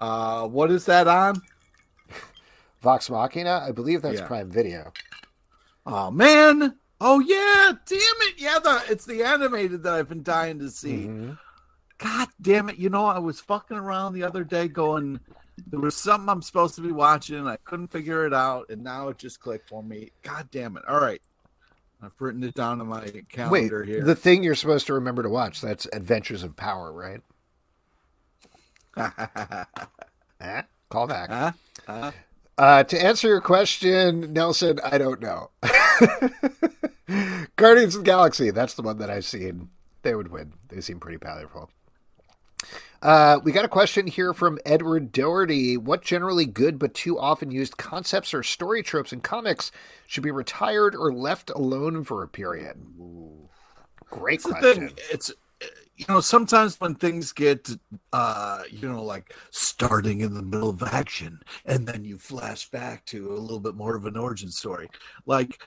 Uh, 0.00 0.48
what 0.48 0.70
is 0.70 0.86
that 0.86 1.06
on? 1.06 1.40
Vox 2.82 3.08
Machina, 3.08 3.62
I 3.66 3.70
believe 3.72 4.02
that's 4.02 4.20
Yeah. 4.20 4.26
Prime 4.26 4.50
Video. 4.50 4.92
Oh 5.86 6.10
man! 6.10 6.76
Oh 7.00 7.20
yeah! 7.20 7.72
Damn 7.86 7.98
it! 7.98 8.34
Yeah, 8.38 8.58
the 8.62 8.82
it's 8.88 9.04
the 9.04 9.22
animated 9.24 9.82
that 9.84 9.94
I've 9.94 10.08
been 10.08 10.22
dying 10.22 10.58
to 10.60 10.70
see. 10.70 11.06
Mhm. 11.06 11.38
God 11.98 12.28
damn 12.40 12.68
it! 12.68 12.78
You 12.78 12.88
know, 12.88 13.06
I 13.06 13.18
was 13.20 13.40
fucking 13.40 13.76
around 13.76 14.14
the 14.14 14.22
other 14.24 14.42
day, 14.44 14.66
going, 14.68 15.20
there 15.68 15.80
was 15.80 15.96
something 15.96 16.28
I'm 16.28 16.42
supposed 16.42 16.74
to 16.76 16.80
be 16.80 16.90
watching, 16.92 17.36
and 17.36 17.48
I 17.48 17.56
couldn't 17.64 17.88
figure 17.92 18.26
it 18.26 18.34
out, 18.34 18.70
and 18.70 18.82
now 18.82 19.08
it 19.08 19.18
just 19.18 19.40
clicked 19.40 19.68
for 19.68 19.82
me. 19.82 20.10
God 20.22 20.48
damn 20.52 20.76
it! 20.76 20.82
All 20.88 21.00
right, 21.00 21.20
I've 22.02 22.10
written 22.18 22.42
it 22.42 22.54
down 22.54 22.80
on 22.80 22.88
my 22.88 23.00
Wait, 23.04 23.28
calendar 23.30 23.84
here. 23.84 24.02
the 24.02 24.16
thing 24.16 24.42
you're 24.42 24.54
supposed 24.56 24.86
to 24.88 24.94
remember 24.94 25.22
to 25.22 25.28
watch, 25.28 25.60
that's 25.60 25.86
Adventures 25.92 26.42
of 26.42 26.56
Power, 26.56 26.92
right? 26.92 27.20
Eh? 30.40 30.62
Call 30.90 31.06
back. 31.06 31.30
huh? 31.30 31.52
Huh? 31.86 32.10
Uh, 32.58 32.82
to 32.82 33.00
answer 33.00 33.28
your 33.28 33.40
question, 33.40 34.32
Nelson, 34.32 34.80
I 34.84 34.98
don't 34.98 35.20
know. 35.20 35.50
Guardians 37.56 37.94
of 37.94 38.00
the 38.02 38.10
Galaxy, 38.10 38.50
that's 38.50 38.74
the 38.74 38.82
one 38.82 38.98
that 38.98 39.08
I've 39.08 39.24
seen. 39.24 39.70
They 40.02 40.16
would 40.16 40.32
win. 40.32 40.54
They 40.68 40.80
seem 40.80 40.98
pretty 40.98 41.18
powerful. 41.18 41.70
Uh, 43.02 43.40
we 43.42 43.50
got 43.50 43.64
a 43.64 43.68
question 43.68 44.06
here 44.06 44.32
from 44.32 44.58
Edward 44.64 45.10
Doherty. 45.10 45.76
What 45.76 46.02
generally 46.02 46.46
good 46.46 46.78
but 46.78 46.94
too 46.94 47.18
often 47.18 47.50
used 47.50 47.76
concepts 47.76 48.32
or 48.32 48.44
story 48.44 48.82
tropes 48.82 49.12
in 49.12 49.20
comics 49.20 49.72
should 50.06 50.22
be 50.22 50.30
retired 50.30 50.94
or 50.94 51.12
left 51.12 51.50
alone 51.50 52.04
for 52.04 52.22
a 52.22 52.28
period? 52.28 52.76
Great 54.08 54.36
It's 54.36 54.46
question. 54.46 54.90
It's 55.10 55.32
you 55.96 56.06
know 56.08 56.20
sometimes 56.20 56.80
when 56.80 56.94
things 56.94 57.32
get 57.32 57.70
uh 58.12 58.62
you 58.70 58.88
know 58.88 59.02
like 59.02 59.34
starting 59.50 60.20
in 60.20 60.34
the 60.34 60.42
middle 60.42 60.70
of 60.70 60.82
action 60.82 61.40
and 61.66 61.86
then 61.86 62.04
you 62.04 62.18
flash 62.18 62.68
back 62.70 63.04
to 63.06 63.32
a 63.32 63.38
little 63.38 63.60
bit 63.60 63.74
more 63.74 63.94
of 63.94 64.06
an 64.06 64.16
origin 64.16 64.50
story 64.50 64.88
like 65.26 65.62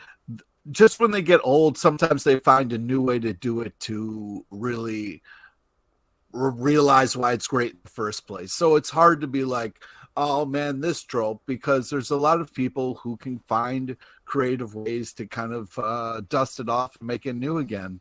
just 0.72 1.00
when 1.00 1.12
they 1.12 1.22
get 1.22 1.40
old 1.44 1.78
sometimes 1.78 2.24
they 2.24 2.40
find 2.40 2.74
a 2.74 2.78
new 2.78 3.02
way 3.02 3.20
to 3.20 3.34
do 3.34 3.62
it 3.62 3.80
to 3.80 4.46
really 4.50 5.04
re- 5.04 5.22
realize 6.36 7.16
why 7.16 7.34
it's 7.34 7.48
great 7.48 7.72
in 7.72 7.80
the 7.84 7.90
first 7.90 8.28
place 8.28 8.54
so 8.54 8.76
it's 8.76 8.90
hard 8.90 9.22
to 9.22 9.28
be 9.28 9.44
like 9.44 9.80
oh 10.18 10.46
man 10.46 10.80
this 10.80 11.04
trope 11.04 11.42
because 11.46 11.90
there's 11.90 12.12
a 12.12 12.18
lot 12.18 12.40
of 12.40 12.54
people 12.54 12.96
who 12.96 13.18
can 13.18 13.40
find 13.48 13.98
creative 14.26 14.76
ways 14.76 15.14
to 15.14 15.26
kind 15.26 15.54
of 15.54 15.78
uh, 15.78 16.22
dust 16.30 16.60
it 16.60 16.70
off 16.70 16.98
and 17.00 17.08
make 17.08 17.26
it 17.26 17.36
new 17.36 17.58
again 17.58 18.00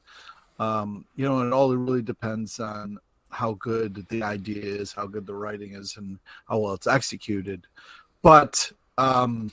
um, 0.59 1.05
you 1.17 1.25
know, 1.25 1.41
and 1.41 1.49
it 1.49 1.53
all 1.53 1.75
really 1.75 2.03
depends 2.03 2.61
on 2.61 2.99
how 3.31 3.55
good 3.55 4.07
the 4.09 4.23
idea 4.23 4.63
is, 4.63 4.93
how 4.93 5.07
good 5.07 5.27
the 5.27 5.35
writing 5.35 5.75
is, 5.75 5.97
and 5.97 6.19
how 6.49 6.59
well 6.59 6.75
it's 6.75 6.87
executed. 6.87 7.67
But 8.23 8.71
um, 8.97 9.53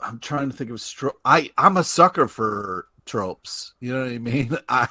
I'm 0.00 0.18
trying 0.18 0.50
to 0.50 0.56
think 0.56 0.70
of 0.70 0.76
stro- 0.76 1.16
I 1.24 1.50
I'm 1.56 1.76
a 1.76 1.84
sucker 1.84 2.28
for 2.28 2.86
tropes. 3.06 3.74
You 3.80 3.94
know 3.94 4.02
what 4.02 4.12
I 4.12 4.18
mean? 4.18 4.58
I 4.68 4.88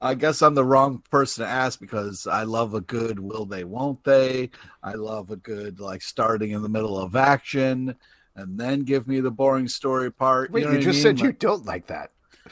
I 0.00 0.14
guess 0.14 0.42
I'm 0.42 0.54
the 0.54 0.64
wrong 0.64 1.02
person 1.10 1.44
to 1.44 1.50
ask 1.50 1.80
because 1.80 2.26
I 2.26 2.44
love 2.44 2.74
a 2.74 2.80
good 2.80 3.18
will 3.18 3.46
they 3.46 3.64
won't 3.64 4.02
they. 4.04 4.50
I 4.82 4.92
love 4.94 5.30
a 5.30 5.36
good 5.36 5.80
like 5.80 6.02
starting 6.02 6.52
in 6.52 6.62
the 6.62 6.68
middle 6.68 6.98
of 6.98 7.16
action 7.16 7.96
and 8.36 8.58
then 8.58 8.80
give 8.84 9.08
me 9.08 9.20
the 9.20 9.30
boring 9.32 9.66
story 9.68 10.12
part. 10.12 10.52
Wait, 10.52 10.66
you 10.68 10.68
you, 10.68 10.78
know 10.78 10.78
I 10.78 10.78
just 10.78 11.00
mean? 11.00 11.02
said 11.02 11.20
you 11.20 11.32
don't 11.32 11.66
like 11.66 11.86
that. 11.88 12.10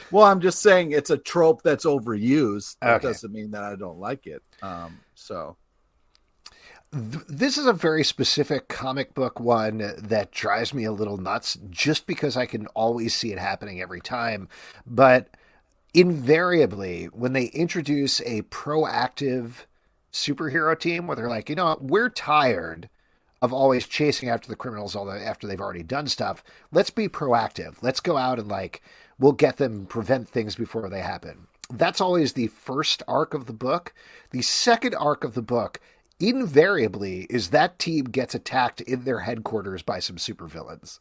Well, 0.09 0.25
I'm 0.25 0.39
just 0.41 0.61
saying 0.61 0.91
it's 0.91 1.09
a 1.09 1.17
trope 1.17 1.63
that's 1.63 1.85
overused. 1.85 2.77
That 2.83 3.01
Okay. 3.01 3.01
doesn't 3.01 3.31
mean 3.31 3.51
that 3.51 3.63
I 3.63 3.75
don't 3.75 3.99
like 3.99 4.27
it. 4.27 4.41
Um, 4.61 5.01
so 5.15 5.57
This 6.91 7.57
is 7.57 7.65
a 7.65 7.73
very 7.73 8.03
specific 8.03 8.69
comic 8.69 9.13
book 9.13 9.39
one 9.41 9.93
that 9.97 10.31
drives 10.31 10.73
me 10.73 10.85
a 10.85 10.91
little 10.91 11.17
nuts 11.17 11.57
just 11.69 12.07
because 12.07 12.37
I 12.37 12.45
can 12.45 12.67
always 12.67 13.13
see 13.13 13.33
it 13.33 13.39
happening 13.39 13.81
every 13.81 13.99
time. 13.99 14.47
But 14.85 15.27
invariably, 15.97 17.05
when 17.05 17.33
they 17.33 17.45
introduce 17.45 18.21
a 18.21 18.43
proactive 18.43 19.65
superhero 20.13 20.79
team 20.79 21.07
where 21.07 21.15
they're 21.15 21.27
like, 21.27 21.49
you 21.49 21.55
know 21.55 21.65
what, 21.65 21.83
we're 21.83 22.09
tired 22.09 22.87
of 23.41 23.51
always 23.51 23.87
chasing 23.87 24.29
after 24.29 24.47
the 24.47 24.55
criminals 24.55 24.95
all 24.95 25.05
the, 25.05 25.19
after 25.19 25.47
they've 25.47 25.59
already 25.59 25.81
done 25.81 26.07
stuff. 26.07 26.43
Let's 26.71 26.91
be 26.91 27.07
proactive. 27.07 27.77
Let's 27.81 27.99
go 27.99 28.15
out 28.15 28.37
and 28.37 28.47
like 28.47 28.83
we'll 29.17 29.31
get 29.31 29.57
them 29.57 29.87
prevent 29.87 30.29
things 30.29 30.55
before 30.55 30.87
they 30.87 31.01
happen. 31.01 31.47
That's 31.71 31.99
always 31.99 32.33
the 32.33 32.47
first 32.47 33.01
arc 33.07 33.33
of 33.33 33.47
the 33.47 33.53
book. 33.53 33.95
The 34.29 34.43
second 34.43 34.93
arc 34.93 35.23
of 35.23 35.33
the 35.33 35.41
book 35.41 35.79
invariably 36.19 37.25
is 37.29 37.49
that 37.49 37.79
team 37.79 38.05
gets 38.05 38.35
attacked 38.35 38.81
in 38.81 39.03
their 39.03 39.21
headquarters 39.21 39.81
by 39.81 39.97
some 39.97 40.17
supervillains. 40.17 40.99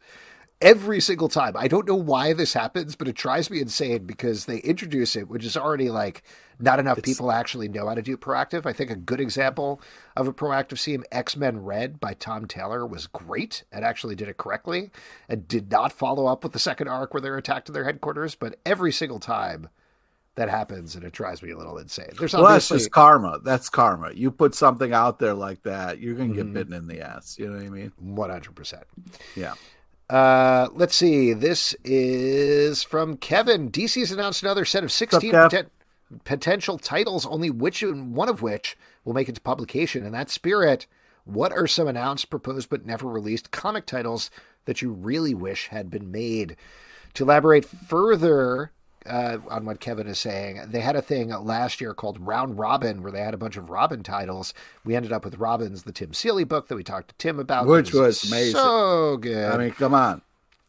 Every 0.62 1.00
single 1.00 1.28
time. 1.28 1.54
I 1.54 1.68
don't 1.68 1.86
know 1.86 1.94
why 1.94 2.32
this 2.32 2.54
happens, 2.54 2.96
but 2.96 3.08
it 3.08 3.14
drives 3.14 3.50
me 3.50 3.60
insane 3.60 4.06
because 4.06 4.46
they 4.46 4.58
introduce 4.58 5.14
it, 5.14 5.28
which 5.28 5.44
is 5.44 5.54
already 5.54 5.90
like 5.90 6.22
not 6.58 6.78
enough 6.80 7.02
people 7.02 7.30
actually 7.30 7.68
know 7.68 7.86
how 7.86 7.94
to 7.94 8.00
do 8.00 8.16
proactive. 8.16 8.64
I 8.64 8.72
think 8.72 8.90
a 8.90 8.96
good 8.96 9.20
example 9.20 9.82
of 10.16 10.26
a 10.26 10.32
proactive 10.32 10.82
team, 10.82 11.04
X 11.12 11.36
Men 11.36 11.62
Red 11.62 12.00
by 12.00 12.14
Tom 12.14 12.46
Taylor, 12.46 12.86
was 12.86 13.06
great 13.06 13.64
and 13.70 13.84
actually 13.84 14.14
did 14.14 14.28
it 14.28 14.38
correctly 14.38 14.90
and 15.28 15.46
did 15.46 15.70
not 15.70 15.92
follow 15.92 16.24
up 16.26 16.42
with 16.42 16.54
the 16.54 16.58
second 16.58 16.88
arc 16.88 17.12
where 17.12 17.20
they're 17.20 17.36
attacked 17.36 17.68
in 17.68 17.74
their 17.74 17.84
headquarters. 17.84 18.34
But 18.34 18.58
every 18.64 18.92
single 18.92 19.18
time 19.18 19.68
that 20.36 20.48
happens, 20.48 20.94
and 20.94 21.04
it 21.04 21.12
drives 21.12 21.42
me 21.42 21.50
a 21.50 21.56
little 21.58 21.76
insane. 21.76 22.08
There's 22.18 22.32
well, 22.32 22.42
that's 22.44 22.70
obviously 22.70 22.78
just 22.78 22.92
karma. 22.92 23.40
That's 23.44 23.68
karma. 23.68 24.12
You 24.12 24.30
put 24.30 24.54
something 24.54 24.94
out 24.94 25.18
there 25.18 25.34
like 25.34 25.62
that, 25.64 25.98
you're 25.98 26.14
gonna 26.14 26.30
Mhm. 26.32 26.34
get 26.34 26.52
bitten 26.54 26.72
in 26.72 26.86
the 26.86 27.00
ass. 27.02 27.38
You 27.38 27.48
know 27.50 27.56
what 27.58 27.66
I 27.66 27.68
mean? 27.68 27.92
one 27.98 28.30
hundred 28.30 28.54
percent. 28.54 28.84
Yeah. 29.34 29.52
Uh, 30.08 30.68
let's 30.72 30.94
see. 30.94 31.32
This 31.32 31.74
is 31.84 32.82
from 32.82 33.16
Kevin. 33.16 33.70
DC's 33.70 34.12
announced 34.12 34.42
another 34.42 34.64
set 34.64 34.84
of 34.84 34.92
16 34.92 35.32
Kev? 35.32 35.50
poten- 35.50 35.70
potential 36.24 36.78
titles, 36.78 37.26
only 37.26 37.50
which 37.50 37.82
one 37.82 38.28
of 38.28 38.42
which 38.42 38.76
will 39.04 39.14
make 39.14 39.28
it 39.28 39.34
to 39.34 39.40
publication. 39.40 40.06
In 40.06 40.12
that 40.12 40.30
spirit, 40.30 40.86
what 41.24 41.52
are 41.52 41.66
some 41.66 41.88
announced, 41.88 42.30
proposed, 42.30 42.70
but 42.70 42.86
never 42.86 43.08
released 43.08 43.50
comic 43.50 43.86
titles 43.86 44.30
that 44.64 44.80
you 44.80 44.92
really 44.92 45.34
wish 45.34 45.68
had 45.68 45.90
been 45.90 46.10
made? 46.10 46.56
To 47.14 47.24
elaborate 47.24 47.64
further, 47.64 48.72
uh, 49.08 49.38
on 49.48 49.64
what 49.64 49.80
Kevin 49.80 50.06
is 50.06 50.18
saying. 50.18 50.60
They 50.68 50.80
had 50.80 50.96
a 50.96 51.02
thing 51.02 51.28
last 51.30 51.80
year 51.80 51.94
called 51.94 52.18
Round 52.20 52.58
Robin, 52.58 53.02
where 53.02 53.12
they 53.12 53.20
had 53.20 53.34
a 53.34 53.38
bunch 53.38 53.56
of 53.56 53.70
Robin 53.70 54.02
titles. 54.02 54.52
We 54.84 54.94
ended 54.96 55.12
up 55.12 55.24
with 55.24 55.36
Robin's 55.38 55.84
the 55.84 55.92
Tim 55.92 56.12
Seeley 56.12 56.44
book 56.44 56.68
that 56.68 56.76
we 56.76 56.82
talked 56.84 57.08
to 57.08 57.14
Tim 57.16 57.38
about, 57.38 57.66
Which 57.66 57.90
that 57.92 58.00
was 58.00 58.24
amazing. 58.24 58.54
so 58.56 59.16
good. 59.16 59.52
I 59.52 59.56
mean, 59.56 59.70
come 59.72 59.94
on. 59.94 60.22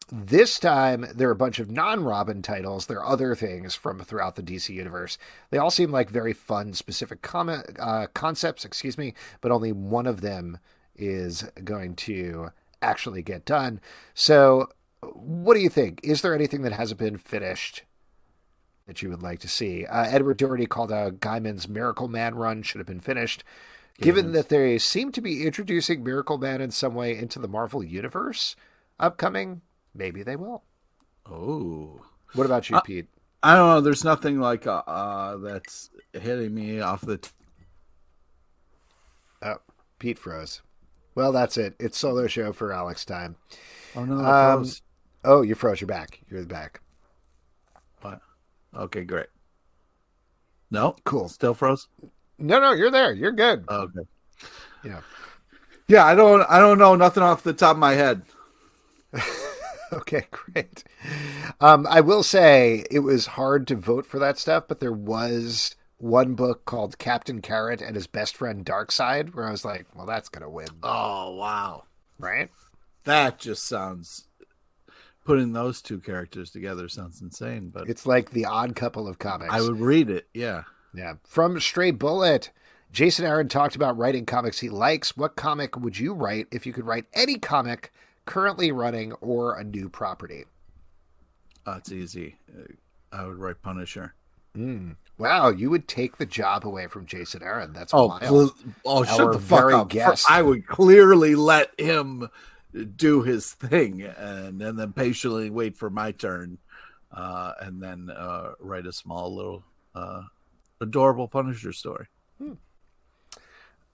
This 0.09 0.57
time, 0.57 1.05
there 1.13 1.27
are 1.27 1.33
a 1.33 1.35
bunch 1.35 1.59
of 1.59 1.69
non 1.69 2.01
Robin 2.03 2.41
titles. 2.41 2.85
There 2.85 2.99
are 2.99 3.05
other 3.05 3.35
things 3.35 3.75
from 3.75 3.99
throughout 3.99 4.37
the 4.37 4.41
DC 4.43 4.69
universe. 4.69 5.17
They 5.49 5.57
all 5.57 5.69
seem 5.69 5.91
like 5.91 6.09
very 6.09 6.31
fun, 6.31 6.73
specific 6.73 7.21
com- 7.21 7.63
uh, 7.77 8.07
concepts, 8.13 8.63
excuse 8.63 8.97
me, 8.97 9.13
but 9.41 9.51
only 9.51 9.73
one 9.73 10.07
of 10.07 10.21
them 10.21 10.59
is 10.95 11.43
going 11.63 11.95
to 11.95 12.51
actually 12.81 13.21
get 13.21 13.43
done. 13.43 13.81
So, 14.13 14.69
what 15.01 15.55
do 15.55 15.59
you 15.59 15.69
think? 15.69 15.99
Is 16.03 16.21
there 16.21 16.33
anything 16.33 16.61
that 16.61 16.71
hasn't 16.71 16.99
been 16.99 17.17
finished 17.17 17.83
that 18.87 19.01
you 19.01 19.09
would 19.09 19.21
like 19.21 19.39
to 19.41 19.47
see? 19.47 19.85
Uh, 19.85 20.05
Edward 20.09 20.37
Doherty 20.37 20.65
called 20.65 20.91
a 20.91 21.11
Gaiman's 21.11 21.67
Miracle 21.67 22.07
Man 22.07 22.33
run 22.35 22.63
should 22.63 22.79
have 22.79 22.87
been 22.87 22.99
finished. 22.99 23.43
Given 23.99 24.31
that 24.33 24.49
they 24.49 24.77
seem 24.77 25.11
to 25.13 25.21
be 25.21 25.45
introducing 25.45 26.03
Miracle 26.03 26.37
Man 26.37 26.61
in 26.61 26.71
some 26.71 26.93
way 26.95 27.15
into 27.17 27.39
the 27.39 27.47
Marvel 27.47 27.83
Universe 27.83 28.55
upcoming, 28.99 29.61
maybe 29.93 30.23
they 30.23 30.35
will. 30.35 30.63
Oh. 31.29 32.01
What 32.33 32.45
about 32.45 32.69
you, 32.69 32.77
Uh, 32.77 32.81
Pete? 32.81 33.07
I 33.43 33.55
don't 33.55 33.67
know. 33.67 33.81
There's 33.81 34.03
nothing 34.03 34.39
like 34.39 34.65
uh, 34.67 34.83
uh 34.87 35.37
that's 35.37 35.89
hitting 36.13 36.53
me 36.55 36.79
off 36.79 37.01
the. 37.01 37.17
T- 37.17 37.29
Oh, 39.41 39.57
Pete 39.99 40.17
froze. 40.17 40.61
Well, 41.15 41.31
that's 41.31 41.57
it. 41.57 41.75
It's 41.79 41.97
solo 41.97 42.27
show 42.27 42.51
for 42.53 42.73
Alex 42.73 43.05
time. 43.05 43.35
oh 43.95 44.03
no! 44.05 44.23
Um. 44.25 44.65
Oh, 45.23 45.41
you 45.41 45.55
froze. 45.55 45.79
You're 45.81 45.87
back. 45.87 46.21
You're 46.29 46.43
back. 46.45 46.81
Okay, 48.77 49.03
great. 49.03 49.27
No, 50.69 50.95
Cool. 51.03 51.29
Still 51.29 51.53
froze. 51.53 51.87
No, 52.37 52.59
no, 52.59 52.71
you're 52.73 52.91
there. 52.91 53.13
You're 53.13 53.31
good. 53.31 53.65
Okay. 53.69 54.01
Yeah. 54.83 55.01
Yeah, 55.87 56.05
I 56.05 56.13
don't. 56.15 56.41
I 56.49 56.59
don't 56.59 56.77
know 56.77 56.95
nothing 56.95 57.23
off 57.23 57.43
the 57.43 57.53
top 57.53 57.75
of 57.75 57.79
my 57.79 57.93
head. 57.93 58.21
Okay, 59.93 60.25
great. 60.31 60.83
Um, 61.61 61.87
I 61.89 62.01
will 62.01 62.21
say 62.21 62.83
it 62.91 62.99
was 62.99 63.25
hard 63.25 63.65
to 63.67 63.75
vote 63.77 64.05
for 64.05 64.19
that 64.19 64.37
stuff, 64.37 64.65
but 64.67 64.81
there 64.81 64.91
was 64.91 65.77
one 65.97 66.35
book 66.35 66.65
called 66.65 66.97
Captain 66.97 67.41
Carrot 67.41 67.81
and 67.81 67.95
his 67.95 68.05
best 68.05 68.35
friend 68.35 68.65
Darkseid, 68.65 69.33
where 69.33 69.45
I 69.47 69.51
was 69.51 69.63
like, 69.63 69.85
well, 69.95 70.05
that's 70.05 70.27
gonna 70.27 70.49
win, 70.49 70.67
Oh 70.83 71.35
wow, 71.37 71.83
right? 72.19 72.49
that 73.05 73.39
just 73.39 73.65
sounds. 73.65 74.26
Putting 75.27 75.51
those 75.51 75.81
two 75.81 75.99
characters 75.99 76.51
together 76.51 76.87
sounds 76.87 77.21
insane, 77.21 77.69
but 77.73 77.89
It's 77.89 78.05
like 78.05 78.31
the 78.31 78.45
odd 78.45 78.77
couple 78.77 79.09
of 79.09 79.19
comics. 79.19 79.53
I 79.53 79.59
would 79.59 79.77
read 79.81 80.09
it. 80.09 80.25
Yeah. 80.33 80.63
Yeah. 80.93 81.15
From 81.25 81.59
Stray 81.59 81.91
Bullet, 81.91 82.49
Jason 82.93 83.25
Aaron 83.25 83.49
talked 83.49 83.75
about 83.75 83.97
writing 83.97 84.25
comics 84.25 84.59
he 84.59 84.69
likes. 84.69 85.17
What 85.17 85.35
comic 85.35 85.75
would 85.77 85.99
you 85.99 86.13
write 86.13 86.47
if 86.49 86.65
you 86.65 86.71
could 86.71 86.85
write 86.85 87.07
any 87.13 87.37
comic 87.37 87.91
currently 88.25 88.71
running 88.71 89.11
or 89.19 89.57
a 89.59 89.65
new 89.65 89.89
property? 89.89 90.45
Oh, 91.65 91.73
it's 91.73 91.91
easy. 91.91 92.37
I 93.11 93.25
would 93.25 93.37
write 93.37 93.61
Punisher. 93.61 94.13
Mm. 94.55 94.95
Wow, 95.17 95.49
you 95.49 95.69
would 95.69 95.89
take 95.89 96.17
the 96.19 96.25
job 96.25 96.65
away 96.65 96.87
from 96.87 97.05
Jason 97.05 97.43
Aaron. 97.43 97.73
That's 97.73 97.93
Oh, 97.93 98.07
wild. 98.07 98.21
cl- 98.23 98.55
oh, 98.85 99.03
shut 99.03 99.33
the 99.33 99.39
fuck 99.39 99.73
up! 99.73 99.89
Guest. 99.89 100.25
I 100.31 100.41
would 100.41 100.65
clearly 100.67 101.35
let 101.35 101.77
him 101.77 102.29
do 102.95 103.21
his 103.23 103.53
thing, 103.53 104.01
and, 104.03 104.61
and 104.61 104.77
then 104.77 104.93
patiently 104.93 105.49
wait 105.49 105.77
for 105.77 105.89
my 105.89 106.11
turn, 106.11 106.57
uh, 107.11 107.53
and 107.59 107.81
then 107.81 108.09
uh, 108.09 108.53
write 108.59 108.85
a 108.85 108.93
small 108.93 109.35
little 109.35 109.63
uh, 109.95 110.23
adorable 110.81 111.27
Punisher 111.27 111.73
story. 111.73 112.07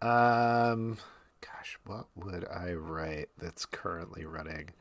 Um, 0.02 0.98
gosh, 1.40 1.78
what 1.86 2.08
would 2.16 2.46
I 2.50 2.74
write 2.74 3.30
that's 3.38 3.66
currently 3.66 4.26
running? 4.26 4.72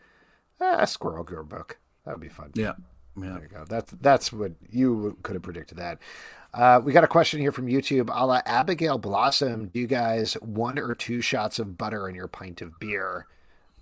Ah, 0.60 0.80
a 0.80 0.86
Squirrel 0.86 1.22
Girl 1.22 1.44
book. 1.44 1.78
That 2.04 2.12
would 2.12 2.20
be 2.20 2.28
fun. 2.28 2.50
Yeah, 2.54 2.72
yeah. 3.16 3.34
There 3.34 3.42
you 3.42 3.48
go. 3.48 3.64
That's 3.68 3.92
that's 4.00 4.32
what 4.32 4.52
you 4.68 5.16
could 5.22 5.34
have 5.34 5.42
predicted 5.42 5.78
that. 5.78 5.98
Uh, 6.52 6.80
we 6.82 6.92
got 6.92 7.04
a 7.04 7.08
question 7.08 7.40
here 7.40 7.52
from 7.52 7.66
YouTube. 7.66 8.10
A 8.12 8.26
la 8.26 8.40
Abigail 8.44 8.98
Blossom, 8.98 9.68
do 9.68 9.78
you 9.78 9.86
guys 9.86 10.34
one 10.34 10.78
or 10.78 10.94
two 10.94 11.20
shots 11.20 11.58
of 11.58 11.78
butter 11.78 12.08
in 12.08 12.14
your 12.14 12.28
pint 12.28 12.60
of 12.60 12.78
beer? 12.80 13.26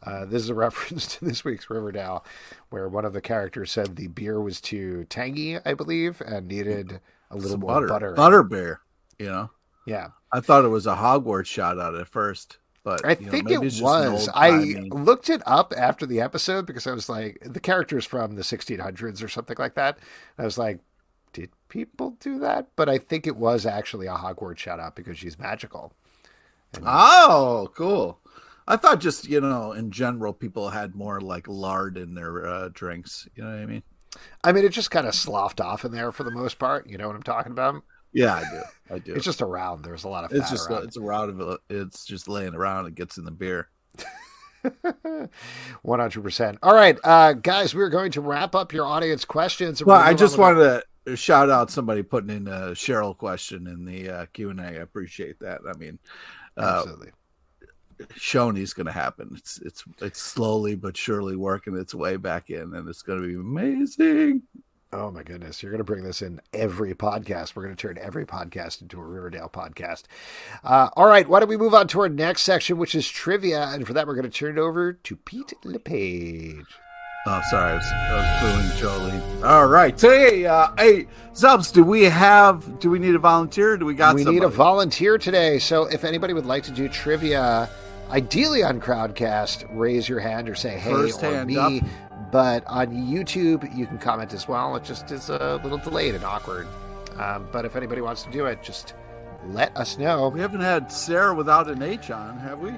Uh, 0.02 0.24
this 0.24 0.42
is 0.42 0.48
a 0.48 0.54
reference 0.66 1.16
to 1.16 1.24
this 1.24 1.44
week's 1.44 1.68
Riverdale, 1.70 2.24
where 2.70 2.88
one 2.88 3.04
of 3.04 3.12
the 3.12 3.20
characters 3.20 3.70
said 3.70 3.96
the 3.96 4.08
beer 4.08 4.40
was 4.40 4.60
too 4.60 5.04
tangy, 5.10 5.58
I 5.64 5.74
believe, 5.74 6.20
and 6.20 6.48
needed 6.48 7.00
a 7.30 7.34
little 7.36 7.50
Some 7.50 7.60
more 7.60 7.74
butter, 7.74 7.86
butter. 7.88 8.12
butter 8.14 8.42
bear. 8.42 8.80
You 9.18 9.26
know, 9.26 9.50
Yeah, 9.86 10.08
I 10.32 10.40
thought 10.40 10.64
it 10.64 10.68
was 10.68 10.86
a 10.86 10.94
Hogwarts 10.96 11.46
shot 11.46 11.78
out 11.78 11.94
at 11.94 12.08
first, 12.08 12.56
but 12.82 13.04
I 13.04 13.10
you 13.12 13.26
know, 13.26 13.30
think 13.30 13.44
maybe 13.50 13.66
it 13.66 13.82
was. 13.82 14.28
I 14.34 14.50
looked 14.90 15.28
it 15.28 15.42
up 15.46 15.74
after 15.76 16.06
the 16.06 16.20
episode 16.22 16.64
because 16.66 16.86
I 16.86 16.92
was 16.92 17.08
like, 17.10 17.38
the 17.44 17.60
character's 17.60 18.06
from 18.06 18.34
the 18.36 18.42
1600s 18.42 19.22
or 19.22 19.28
something 19.28 19.56
like 19.58 19.74
that. 19.74 19.98
I 20.38 20.44
was 20.44 20.56
like, 20.56 20.78
did 21.34 21.50
people 21.68 22.16
do 22.18 22.38
that? 22.38 22.68
But 22.76 22.88
I 22.88 22.96
think 22.98 23.26
it 23.26 23.36
was 23.36 23.66
actually 23.66 24.06
a 24.06 24.14
Hogwarts 24.14 24.56
shout 24.58 24.80
out 24.80 24.96
because 24.96 25.18
she's 25.18 25.38
magical. 25.38 25.92
And- 26.72 26.84
Oh, 26.86 27.70
cool. 27.76 28.18
I 28.70 28.76
thought 28.76 29.00
just 29.00 29.28
you 29.28 29.40
know, 29.40 29.72
in 29.72 29.90
general, 29.90 30.32
people 30.32 30.70
had 30.70 30.94
more 30.94 31.20
like 31.20 31.48
lard 31.48 31.98
in 31.98 32.14
their 32.14 32.46
uh, 32.46 32.68
drinks. 32.72 33.26
You 33.34 33.42
know 33.42 33.50
what 33.50 33.58
I 33.58 33.66
mean? 33.66 33.82
I 34.44 34.52
mean, 34.52 34.64
it 34.64 34.70
just 34.70 34.90
kind 34.90 35.06
of 35.06 35.14
sloughed 35.14 35.60
off 35.60 35.84
in 35.84 35.92
there 35.92 36.12
for 36.12 36.24
the 36.24 36.30
most 36.30 36.58
part. 36.58 36.88
You 36.88 36.96
know 36.96 37.08
what 37.08 37.16
I'm 37.16 37.22
talking 37.22 37.52
about? 37.52 37.82
Yeah, 38.12 38.34
I 38.34 38.40
do. 38.42 38.94
I 38.94 38.98
do. 39.04 39.14
It's 39.14 39.24
just 39.24 39.42
around. 39.42 39.84
There's 39.84 40.04
a 40.04 40.08
lot 40.08 40.24
of 40.24 40.30
fat 40.30 40.38
it's 40.38 40.50
just 40.50 40.70
around. 40.70 40.84
it's 40.84 40.96
around 40.96 41.30
of 41.30 41.40
it. 41.40 41.60
It's 41.68 42.04
just 42.04 42.28
laying 42.28 42.54
around. 42.54 42.86
It 42.86 42.94
gets 42.94 43.18
in 43.18 43.24
the 43.24 43.32
beer. 43.32 43.68
100%. 44.64 46.58
All 46.62 46.74
right, 46.74 46.98
uh, 47.02 47.32
guys, 47.32 47.74
we're 47.74 47.88
going 47.88 48.12
to 48.12 48.20
wrap 48.20 48.54
up 48.54 48.72
your 48.72 48.86
audience 48.86 49.24
questions. 49.24 49.84
Well, 49.84 50.00
I 50.00 50.14
just 50.14 50.38
wanted 50.38 50.82
to 51.06 51.16
shout 51.16 51.50
out 51.50 51.70
somebody 51.70 52.02
putting 52.02 52.30
in 52.30 52.46
a 52.46 52.70
Cheryl 52.70 53.16
question 53.16 53.66
in 53.66 53.84
the 53.84 54.10
uh, 54.10 54.26
Q 54.32 54.50
and 54.50 54.60
A. 54.60 54.66
I 54.66 54.70
appreciate 54.72 55.40
that. 55.40 55.60
I 55.68 55.76
mean, 55.76 55.98
uh, 56.56 56.82
Absolutely. 56.82 57.10
Choni's 58.16 58.72
going 58.72 58.86
to 58.86 58.92
happen. 58.92 59.30
It's 59.36 59.58
it's 59.64 59.84
it's 60.00 60.20
slowly 60.20 60.74
but 60.74 60.96
surely 60.96 61.36
working 61.36 61.76
its 61.76 61.94
way 61.94 62.16
back 62.16 62.50
in, 62.50 62.74
and 62.74 62.88
it's 62.88 63.02
going 63.02 63.20
to 63.20 63.26
be 63.26 63.34
amazing. 63.34 64.42
Oh 64.92 65.10
my 65.12 65.22
goodness, 65.22 65.62
you're 65.62 65.70
going 65.70 65.78
to 65.78 65.84
bring 65.84 66.02
this 66.02 66.20
in 66.20 66.40
every 66.52 66.94
podcast. 66.94 67.54
We're 67.54 67.62
going 67.62 67.76
to 67.76 67.80
turn 67.80 67.96
every 68.02 68.26
podcast 68.26 68.82
into 68.82 69.00
a 69.00 69.04
Riverdale 69.04 69.48
podcast. 69.48 70.02
Uh, 70.64 70.88
all 70.96 71.06
right, 71.06 71.28
why 71.28 71.38
don't 71.38 71.48
we 71.48 71.56
move 71.56 71.74
on 71.74 71.86
to 71.88 72.00
our 72.00 72.08
next 72.08 72.42
section, 72.42 72.76
which 72.76 72.96
is 72.96 73.08
trivia, 73.08 73.68
and 73.68 73.86
for 73.86 73.92
that 73.92 74.08
we're 74.08 74.16
going 74.16 74.28
to 74.28 74.36
turn 74.36 74.58
it 74.58 74.60
over 74.60 74.92
to 74.92 75.16
Pete 75.16 75.52
LePage. 75.62 76.66
Oh, 77.26 77.40
sorry, 77.50 77.72
I 77.72 77.74
was, 77.74 77.84
I 77.92 78.14
was 78.16 78.80
booing 78.80 78.90
Jolene. 78.90 79.44
All 79.44 79.66
right, 79.66 79.96
today, 79.96 80.46
uh, 80.46 80.68
hey, 80.76 81.06
Zubs, 81.34 81.70
do 81.70 81.84
we 81.84 82.04
have? 82.04 82.80
Do 82.80 82.90
we 82.90 82.98
need 82.98 83.14
a 83.14 83.18
volunteer? 83.18 83.76
Do 83.76 83.84
we 83.84 83.94
got? 83.94 84.16
we 84.16 84.22
somebody? 84.24 84.40
need 84.40 84.46
a 84.46 84.48
volunteer 84.48 85.18
today, 85.18 85.58
so 85.60 85.84
if 85.84 86.02
anybody 86.02 86.32
would 86.32 86.46
like 86.46 86.64
to 86.64 86.72
do 86.72 86.88
trivia, 86.88 87.68
ideally 88.10 88.62
on 88.62 88.80
Crowdcast, 88.80 89.66
raise 89.70 90.08
your 90.08 90.20
hand 90.20 90.48
or 90.48 90.54
say 90.54 90.78
hey 90.78 90.90
First 90.90 91.22
or 91.22 91.44
me. 91.44 91.56
up. 91.56 91.82
But 92.30 92.64
on 92.66 92.88
YouTube, 92.88 93.76
you 93.76 93.86
can 93.86 93.98
comment 93.98 94.32
as 94.32 94.46
well. 94.46 94.76
It 94.76 94.84
just 94.84 95.10
is 95.10 95.30
a 95.30 95.60
little 95.64 95.78
delayed 95.78 96.14
and 96.14 96.24
awkward. 96.24 96.68
Um, 97.18 97.48
but 97.50 97.64
if 97.64 97.74
anybody 97.74 98.00
wants 98.00 98.22
to 98.22 98.30
do 98.30 98.46
it, 98.46 98.62
just 98.62 98.94
let 99.46 99.76
us 99.76 99.98
know. 99.98 100.28
We 100.28 100.40
haven't 100.40 100.60
had 100.60 100.92
Sarah 100.92 101.34
without 101.34 101.68
an 101.68 101.82
H 101.82 102.10
on, 102.10 102.38
have 102.38 102.60
we? 102.60 102.72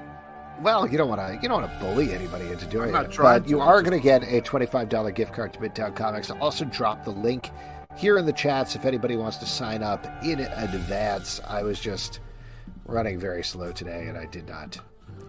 Well, 0.61 0.87
you 0.87 0.97
don't 0.97 1.09
want 1.09 1.21
to 1.21 1.33
you 1.41 1.49
don't 1.49 1.61
want 1.61 1.71
to 1.71 1.79
bully 1.79 2.13
anybody 2.13 2.47
into 2.49 2.65
doing 2.65 2.93
it, 2.95 3.17
but 3.17 3.47
you 3.47 3.59
are 3.59 3.81
going 3.81 3.97
to 3.97 4.03
get 4.03 4.23
a 4.23 4.39
twenty 4.41 4.65
five 4.65 4.87
dollar 4.89 5.11
gift 5.11 5.33
card 5.33 5.53
to 5.53 5.59
Midtown 5.59 5.95
Comics. 5.95 6.29
I'll 6.29 6.41
also 6.41 6.65
drop 6.65 7.03
the 7.03 7.11
link 7.11 7.49
here 7.97 8.17
in 8.17 8.25
the 8.25 8.33
chats 8.33 8.75
if 8.75 8.85
anybody 8.85 9.15
wants 9.17 9.37
to 9.37 9.45
sign 9.45 9.83
up 9.83 10.05
in 10.23 10.39
advance. 10.39 11.41
I 11.47 11.63
was 11.63 11.79
just 11.79 12.19
running 12.85 13.19
very 13.19 13.43
slow 13.43 13.71
today, 13.71 14.07
and 14.07 14.17
I 14.17 14.25
did 14.25 14.47
not 14.47 14.79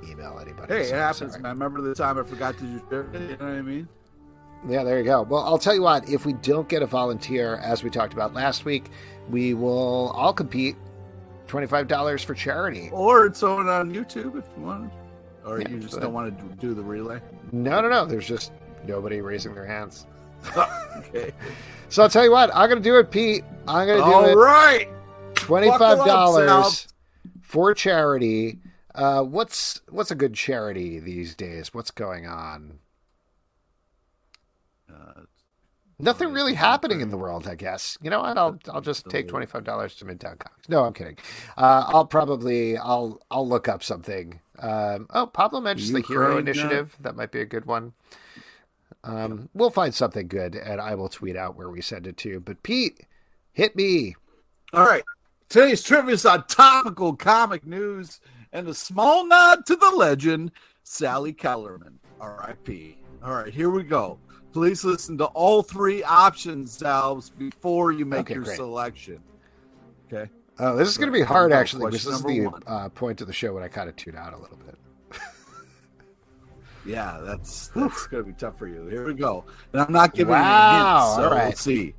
email 0.09 0.39
anybody. 0.41 0.73
Hey, 0.75 0.81
it 0.83 0.93
happens. 0.93 1.33
sorry. 1.33 1.43
man. 1.43 1.53
Remember 1.53 1.81
the 1.81 1.95
time 1.95 2.19
I 2.19 2.23
forgot 2.23 2.57
to 2.59 2.65
do 2.65 2.81
trivia. 2.89 3.21
You 3.21 3.29
know 3.29 3.37
what 3.37 3.55
I 3.55 3.63
mean? 3.63 3.89
Yeah, 4.69 4.83
there 4.85 4.99
you 4.99 5.05
go. 5.05 5.23
Well, 5.23 5.43
I'll 5.45 5.59
tell 5.59 5.75
you 5.75 5.83
what. 5.83 6.09
If 6.09 6.25
we 6.25 6.33
don't 6.35 6.69
get 6.69 6.83
a 6.83 6.87
volunteer, 6.87 7.57
as 7.57 7.83
we 7.83 7.91
talked 7.91 8.15
about 8.15 8.33
last 8.33 8.65
week, 8.65 8.91
we 9.29 9.55
will 9.55 10.11
all 10.15 10.33
compete. 10.33 10.77
Twenty 11.47 11.67
five 11.67 11.87
dollars 11.89 12.23
for 12.23 12.33
charity. 12.35 12.89
Or 12.91 13.27
it's 13.27 13.43
on 13.43 13.69
on 13.69 13.93
YouTube 13.95 14.39
if 14.39 14.45
you 14.57 14.63
want, 14.65 14.91
or 15.45 15.61
Yeah, 15.61 15.69
you 15.69 15.79
just 15.79 16.01
don't 16.01 16.15
want 16.15 16.39
to 16.39 16.45
do 16.57 16.73
the 16.73 16.83
relay. 16.83 17.21
No, 17.53 17.83
no, 17.83 17.89
no. 17.91 18.07
There's 18.07 18.27
just 18.27 18.53
nobody 18.87 19.21
raising 19.21 19.55
their 19.55 19.67
hands. 19.67 20.07
okay. 20.97 21.33
So 21.91 22.03
I'll 22.03 22.09
tell 22.09 22.25
you 22.25 22.33
what. 22.33 22.51
I'm 22.55 22.71
going 22.71 22.83
to 22.83 22.89
do 22.89 22.97
it, 22.99 23.11
Pete. 23.11 23.45
I'm 23.69 23.87
going 23.87 23.99
to 23.99 24.05
do 24.05 24.13
All 24.13 24.25
it. 24.25 24.35
right. 24.35 24.89
Twenty-five 25.35 25.79
Buckle 25.99 26.07
dollars 26.07 26.51
up, 26.51 26.93
for 27.43 27.75
charity. 27.75 28.59
Uh, 28.95 29.23
what's 29.23 29.81
what's 29.89 30.11
a 30.11 30.15
good 30.15 30.35
charity 30.35 30.99
these 30.99 31.35
days? 31.35 31.75
What's 31.75 31.91
going 31.91 32.27
on? 32.27 32.79
Uh, 34.89 35.23
Nothing 35.99 36.33
really 36.33 36.55
happening 36.55 37.01
in 37.01 37.11
the 37.11 37.17
world, 37.17 37.47
I 37.47 37.55
guess. 37.55 37.97
You 38.03 38.11
know 38.11 38.21
what? 38.21 38.37
I'll 38.37 38.59
I'll 38.69 38.81
just 38.81 39.09
take 39.09 39.29
twenty 39.29 39.47
five 39.47 39.65
dollars 39.65 39.95
to 39.97 40.05
Midtown 40.05 40.39
Comics. 40.39 40.69
No, 40.69 40.85
I'm 40.85 40.93
kidding. 40.93 41.17
Uh, 41.57 41.85
I'll 41.87 42.07
probably 42.07 42.77
I'll 42.77 43.21
I'll 43.31 43.49
look 43.49 43.69
up 43.69 43.83
something. 43.83 44.41
Um, 44.59 45.07
oh, 45.11 45.27
Pablo 45.27 45.61
mentions 45.61 45.93
the 45.93 46.03
Hero 46.03 46.37
Ukraine, 46.37 46.49
Initiative. 46.49 46.97
That 47.01 47.17
might 47.17 47.31
be 47.31 47.41
a 47.41 47.47
good 47.47 47.67
one. 47.67 47.93
Um, 49.05 49.51
we'll 49.55 49.71
find 49.71 49.95
something 49.95 50.27
good, 50.27 50.57
and 50.57 50.81
I 50.81 50.95
will 50.95 51.09
tweet 51.09 51.37
out 51.37 51.57
where 51.57 51.71
we 51.71 51.81
send 51.81 52.07
it 52.07 52.17
to. 52.19 52.41
But 52.41 52.63
Pete, 52.63 53.07
hit 53.53 53.77
me. 53.77 54.17
All 54.73 54.87
right. 54.87 55.05
Today's 55.49 55.83
trivia 55.83 56.15
is 56.15 56.27
on 56.27 56.45
topical 56.49 57.15
comic 57.15 57.65
news 57.65 58.19
and 58.55 58.69
a 58.69 58.73
small 58.75 59.27
nod 59.27 59.67
to 59.67 59.77
the 59.77 59.91
legend, 59.91 60.53
Sally 60.85 61.33
Kellerman, 61.35 61.99
R.I.P. 62.21 62.97
All 63.23 63.35
right, 63.35 63.53
here 63.53 63.69
we 63.69 63.83
go. 63.83 64.19
Please 64.53 64.85
listen 64.85 65.19
to 65.19 65.25
all 65.27 65.63
three 65.63 66.03
options, 66.05 66.73
Salves, 66.73 67.29
before 67.31 67.91
you 67.91 68.07
make 68.07 68.21
Okay, 68.21 68.35
your 68.35 68.45
great. 68.45 68.57
selection. 68.57 69.19
Okay. 70.07 70.31
Oh, 70.61 70.77
this 70.77 70.89
is 70.89 70.97
going 70.97 71.13
to 71.13 71.19
be 71.19 71.25
hard, 71.25 71.51
actually. 71.53 71.91
This 71.91 72.07
is 72.07 72.23
the 72.23 72.49
uh, 72.69 72.89
point 72.91 73.21
of 73.21 73.27
the 73.27 73.33
show 73.33 73.53
when 73.53 73.65
I 73.65 73.69
kind 73.69 73.89
of 73.89 73.97
tune 73.97 74.15
out 74.17 74.33
a 74.33 74.39
little 74.39 74.57
bit. 74.57 74.79
Yeah, 76.87 77.19
that's 77.25 77.69
that's 77.69 78.07
going 78.09 78.25
to 78.25 78.31
be 78.31 78.37
tough 78.37 78.59
for 78.59 78.69
you. 78.69 78.85
Here 78.89 79.07
we 79.07 79.15
go. 79.15 79.47
And 79.73 79.81
I'm 79.81 79.91
not 79.91 80.13
giving 80.13 80.33
Wow, 80.33 80.43
you 80.71 80.77
hints, 80.85 81.17
so 81.17 81.25
all 81.25 81.31
right. 81.35 81.45
we'll 81.49 81.53
see. 81.57 81.95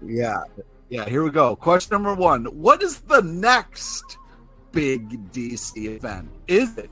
Yeah, 0.00 0.42
yeah. 0.90 1.08
Here 1.08 1.24
we 1.24 1.30
go. 1.30 1.56
Question 1.56 1.94
number 1.96 2.14
one: 2.14 2.44
What 2.44 2.84
is 2.84 3.00
the 3.00 3.20
next 3.22 4.16
big 4.76 5.32
DC 5.32 5.76
event? 5.96 6.28
Is 6.46 6.76
it 6.78 6.90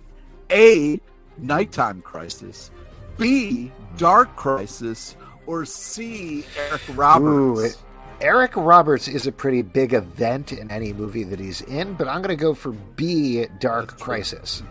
A. 0.50 1.00
Nighttime 1.38 2.00
Crisis, 2.02 2.70
B. 3.18 3.70
Dark 3.96 4.34
Crisis, 4.36 5.16
or 5.46 5.64
C. 5.64 6.44
Eric 6.68 6.82
Roberts? 6.94 7.60
Ooh, 7.60 7.64
it- 7.64 7.76
Eric 8.20 8.52
Roberts 8.56 9.08
is 9.08 9.26
a 9.26 9.32
pretty 9.32 9.60
big 9.62 9.92
event 9.92 10.52
in 10.52 10.70
any 10.70 10.92
movie 10.92 11.24
that 11.24 11.38
he's 11.40 11.60
in, 11.62 11.94
but 11.94 12.06
I'm 12.08 12.22
going 12.22 12.34
to 12.34 12.40
go 12.40 12.54
for 12.54 12.70
B, 12.70 13.44
Dark. 13.60 13.98
Crisis. 13.98 14.62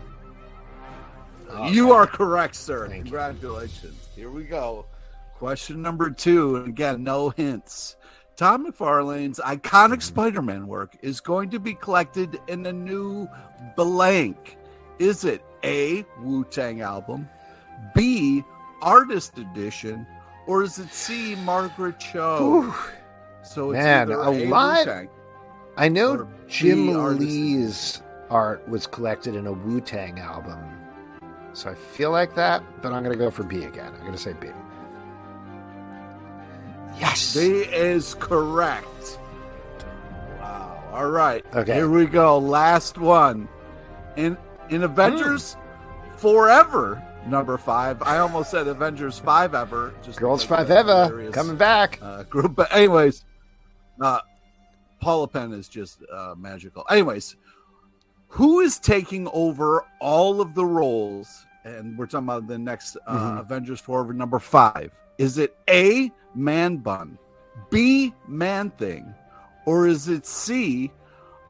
You 1.70 1.92
are 1.92 2.08
correct, 2.08 2.56
sir. 2.56 2.88
Thank 2.88 2.96
you. 3.06 3.12
Congratulations. 3.12 4.08
Here 4.16 4.32
we 4.32 4.44
go. 4.46 4.86
Question 5.36 5.82
number 5.82 6.10
two. 6.10 6.56
And 6.56 6.70
again, 6.70 7.04
no 7.04 7.30
hints. 7.30 7.96
Todd 8.36 8.62
McFarlane's 8.62 9.40
iconic 9.40 10.02
Spider 10.02 10.42
Man 10.42 10.68
work 10.68 10.96
is 11.02 11.20
going 11.22 11.50
to 11.52 11.60
be 11.60 11.76
collected 11.76 12.40
in 12.48 12.66
a 12.66 12.74
new 12.74 13.28
blank. 13.76 14.58
Is 15.00 15.24
it 15.24 15.44
A, 15.64 16.04
Wu 16.20 16.44
Tang 16.46 16.82
album, 16.82 17.30
B, 17.96 18.44
Artist 18.82 19.38
Edition, 19.38 20.08
or 20.48 20.64
is 20.64 20.80
it 20.80 20.90
C, 20.92 21.36
Margaret 21.44 22.00
Cho? 22.00 22.38
Whew. 22.62 22.74
So 23.44 23.72
it's 23.72 23.84
Man, 23.84 24.10
a 24.12 24.18
A, 24.18 24.48
lot- 24.48 24.80
Wu-Tang. 24.86 25.10
I 25.76 25.90
know 25.90 26.28
Jim 26.48 26.88
B, 26.88 26.94
Lee's 26.94 28.02
art 28.30 28.68
was 28.70 28.88
collected 28.88 29.36
in 29.36 29.48
a 29.48 29.52
Wu 29.52 29.80
Tang 29.82 30.20
album. 30.20 30.60
So 31.54 31.70
I 31.70 31.76
feel 31.76 32.10
like 32.12 32.34
that, 32.36 32.64
but 32.82 32.94
I'm 32.94 33.04
going 33.04 33.16
to 33.18 33.24
go 33.24 33.30
for 33.30 33.44
B 33.44 33.64
again. 33.64 33.92
I'm 33.94 34.00
going 34.02 34.12
to 34.14 34.18
say 34.18 34.34
B. 34.34 34.48
Yes. 37.04 37.36
B 37.36 37.42
is 37.42 38.16
correct. 38.16 39.20
Wow. 40.40 40.84
All 40.94 41.10
right. 41.10 41.46
Okay. 41.54 41.74
Here 41.74 41.90
we 41.90 42.06
go. 42.06 42.38
Last 42.38 42.98
one. 42.98 43.48
In 44.16 44.38
in 44.70 44.84
Avengers 44.84 45.58
Forever 46.18 47.04
number 47.28 47.58
five. 47.58 48.02
I 48.04 48.20
almost 48.20 48.52
said 48.52 48.68
Avengers 48.68 49.20
Five 49.20 49.54
Ever. 49.54 49.94
Just 50.04 50.20
Girls5eva 50.20 51.08
hilarious, 51.08 51.34
coming 51.36 51.58
back. 51.58 52.00
Uh, 52.02 52.24
group. 52.24 52.56
But 52.56 52.74
anyways, 52.74 53.26
uh, 54.00 54.20
Paula 55.02 55.28
Pell 55.28 55.52
is 55.52 55.68
just 55.68 56.00
uh, 56.12 56.36
magical. 56.38 56.86
Anyways, 56.90 57.36
who 58.30 58.62
is 58.62 58.80
taking 58.80 59.28
over 59.34 59.86
all 60.00 60.40
of 60.40 60.56
the 60.56 60.66
roles? 60.66 61.46
And 61.66 61.98
we're 61.98 62.06
talking 62.06 62.28
about 62.28 62.48
the 62.48 62.58
next 62.58 62.96
uh, 63.08 63.18
Mhm. 63.18 63.40
Avengers 63.42 63.82
Forever 63.82 64.14
number 64.14 64.40
five. 64.40 64.92
Is 65.18 65.38
it 65.38 65.58
A, 65.70 66.10
Man 66.36 66.78
Bun, 66.78 67.18
B, 67.70 68.14
Man 68.28 68.70
Thing, 68.72 69.14
or 69.66 69.88
is 69.88 70.08
it 70.08 70.26
C, 70.26 70.92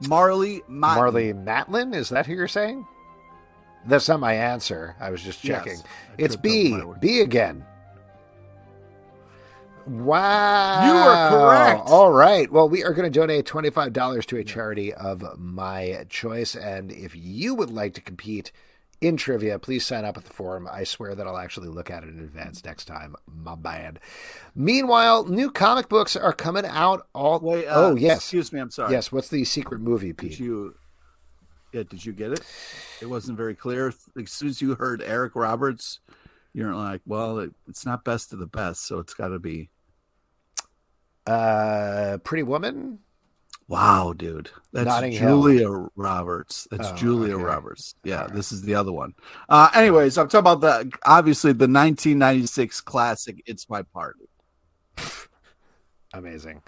Marlee 0.03 0.61
Matlin? 0.69 0.97
Marlee 0.97 1.43
Matlin, 1.45 1.95
is 1.95 2.09
that 2.09 2.25
who 2.25 2.33
you're 2.33 2.47
saying? 2.47 2.85
That's 3.85 4.07
not 4.07 4.19
my 4.19 4.33
answer. 4.33 4.95
I 4.99 5.09
was 5.09 5.21
just 5.21 5.41
checking. 5.41 5.77
I 5.77 6.15
It's 6.17 6.35
B. 6.35 6.77
B 6.99 7.21
again. 7.21 7.65
Wow. 9.85 10.85
You 10.85 10.93
are 10.93 11.29
correct. 11.29 11.89
All 11.89 12.11
right. 12.11 12.49
Well, 12.49 12.69
we 12.69 12.83
are 12.83 12.93
going 12.93 13.11
to 13.11 13.19
donate 13.19 13.45
$25 13.45 14.25
to 14.27 14.37
a 14.37 14.43
charity 14.43 14.93
of 14.93 15.37
my 15.37 16.05
choice. 16.09 16.55
And 16.55 16.91
if 16.91 17.15
you 17.15 17.55
would 17.55 17.69
like 17.69 17.93
to 17.95 18.01
compete 18.01 18.51
in 19.03 19.17
trivia, 19.17 19.59
please 19.59 19.85
sign 19.85 20.05
up 20.05 20.17
at 20.17 20.23
the 20.23 20.33
forum. 20.33 20.67
I 20.71 20.83
swear 20.83 21.13
that 21.13 21.27
I'll 21.27 21.37
actually 21.37 21.67
look 21.67 21.91
at 21.91 22.03
it 22.03 22.09
in 22.09 22.19
advance 22.19 22.63
next 22.63 22.85
time. 22.85 23.15
My 23.27 23.55
bad. 23.55 23.99
Meanwhile, 24.55 25.25
new 25.25 25.51
comic 25.51 25.89
books 25.89 26.15
are 26.15 26.33
coming 26.33 26.65
out 26.65 27.07
all. 27.13 27.39
Wait, 27.39 27.67
uh, 27.67 27.73
oh, 27.75 27.95
yes. 27.95 28.17
Excuse 28.17 28.53
me. 28.53 28.59
I'm 28.59 28.71
sorry. 28.71 28.93
Yes. 28.93 29.11
What's 29.11 29.27
the 29.29 29.43
secret 29.43 29.81
movie, 29.81 30.13
Did 30.13 30.39
you? 30.39 30.75
Yeah. 31.73 31.83
Did 31.83 32.05
you 32.05 32.13
get 32.13 32.31
it? 32.31 32.41
It 33.01 33.07
wasn't 33.07 33.37
very 33.37 33.55
clear. 33.55 33.93
As 34.17 34.31
soon 34.31 34.49
as 34.49 34.61
you 34.61 34.75
heard 34.75 35.01
Eric 35.01 35.35
Roberts, 35.35 35.99
you're 36.53 36.73
like, 36.73 37.01
well, 37.05 37.39
it, 37.39 37.51
it's 37.67 37.85
not 37.85 38.05
best 38.05 38.31
of 38.31 38.39
the 38.39 38.47
best, 38.47 38.87
so 38.87 38.99
it's 38.99 39.13
got 39.13 39.29
to 39.29 39.39
be. 39.39 39.69
Uh, 41.25 42.17
Pretty 42.23 42.43
Woman? 42.43 42.99
Wow, 43.69 44.13
dude, 44.13 44.49
that's 44.73 44.85
Notting 44.87 45.13
Hill. 45.13 45.41
Julia 45.41 45.69
Roberts. 45.95 46.67
That's 46.69 46.89
Oh, 46.89 46.95
Julia 46.95 47.35
okay. 47.35 47.43
Roberts. 47.43 47.95
Yeah, 48.03 48.21
All 48.21 48.25
right. 48.27 48.35
this 48.35 48.51
is 48.51 48.61
the 48.63 48.75
other 48.75 48.91
one. 48.91 49.13
Uh, 49.49 49.69
anyways, 49.73 50.17
I'm 50.17 50.27
talking 50.27 50.39
about 50.39 50.61
the 50.61 50.91
obviously 51.05 51.51
the 51.53 51.65
1996 51.67 52.81
classic. 52.81 53.41
It's 53.45 53.69
my 53.69 53.81
party. 53.83 54.27
Amazing. 56.13 56.61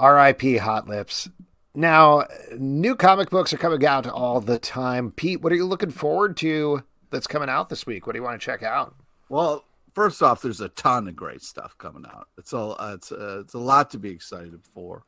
R.I.P. 0.00 0.56
Hot 0.58 0.88
Lips. 0.88 1.28
Now, 1.74 2.24
new 2.56 2.94
comic 2.94 3.30
books 3.30 3.52
are 3.52 3.58
coming 3.58 3.84
out 3.84 4.06
all 4.06 4.40
the 4.40 4.58
time. 4.58 5.10
Pete, 5.10 5.40
what 5.42 5.52
are 5.52 5.56
you 5.56 5.66
looking 5.66 5.90
forward 5.90 6.36
to 6.38 6.82
that's 7.10 7.26
coming 7.26 7.48
out 7.48 7.68
this 7.68 7.84
week? 7.86 8.06
What 8.06 8.12
do 8.12 8.18
you 8.18 8.22
want 8.22 8.40
to 8.40 8.44
check 8.44 8.62
out? 8.62 8.94
Well, 9.28 9.64
first 9.94 10.22
off, 10.22 10.40
there's 10.40 10.60
a 10.60 10.68
ton 10.70 11.08
of 11.08 11.16
great 11.16 11.42
stuff 11.42 11.76
coming 11.76 12.04
out. 12.06 12.28
It's 12.38 12.52
a 12.52 12.58
uh, 12.58 12.92
it's 12.94 13.10
a, 13.10 13.40
it's 13.40 13.54
a 13.54 13.58
lot 13.58 13.90
to 13.90 13.98
be 13.98 14.10
excited 14.10 14.60
for. 14.72 15.04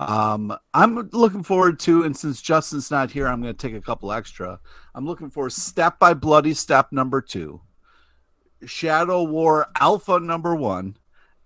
Um, 0.00 0.56
I'm 0.72 1.10
looking 1.12 1.42
forward 1.42 1.78
to, 1.80 2.04
and 2.04 2.16
since 2.16 2.40
Justin's 2.40 2.90
not 2.90 3.10
here, 3.10 3.26
I'm 3.28 3.42
going 3.42 3.54
to 3.54 3.68
take 3.68 3.76
a 3.76 3.82
couple 3.82 4.10
extra. 4.12 4.58
I'm 4.94 5.04
looking 5.06 5.28
for 5.30 5.50
Step 5.50 5.98
by 5.98 6.14
Bloody 6.14 6.54
Step 6.54 6.90
number 6.90 7.20
two, 7.20 7.60
Shadow 8.64 9.22
War 9.24 9.66
Alpha 9.78 10.18
number 10.18 10.54
one, 10.54 10.96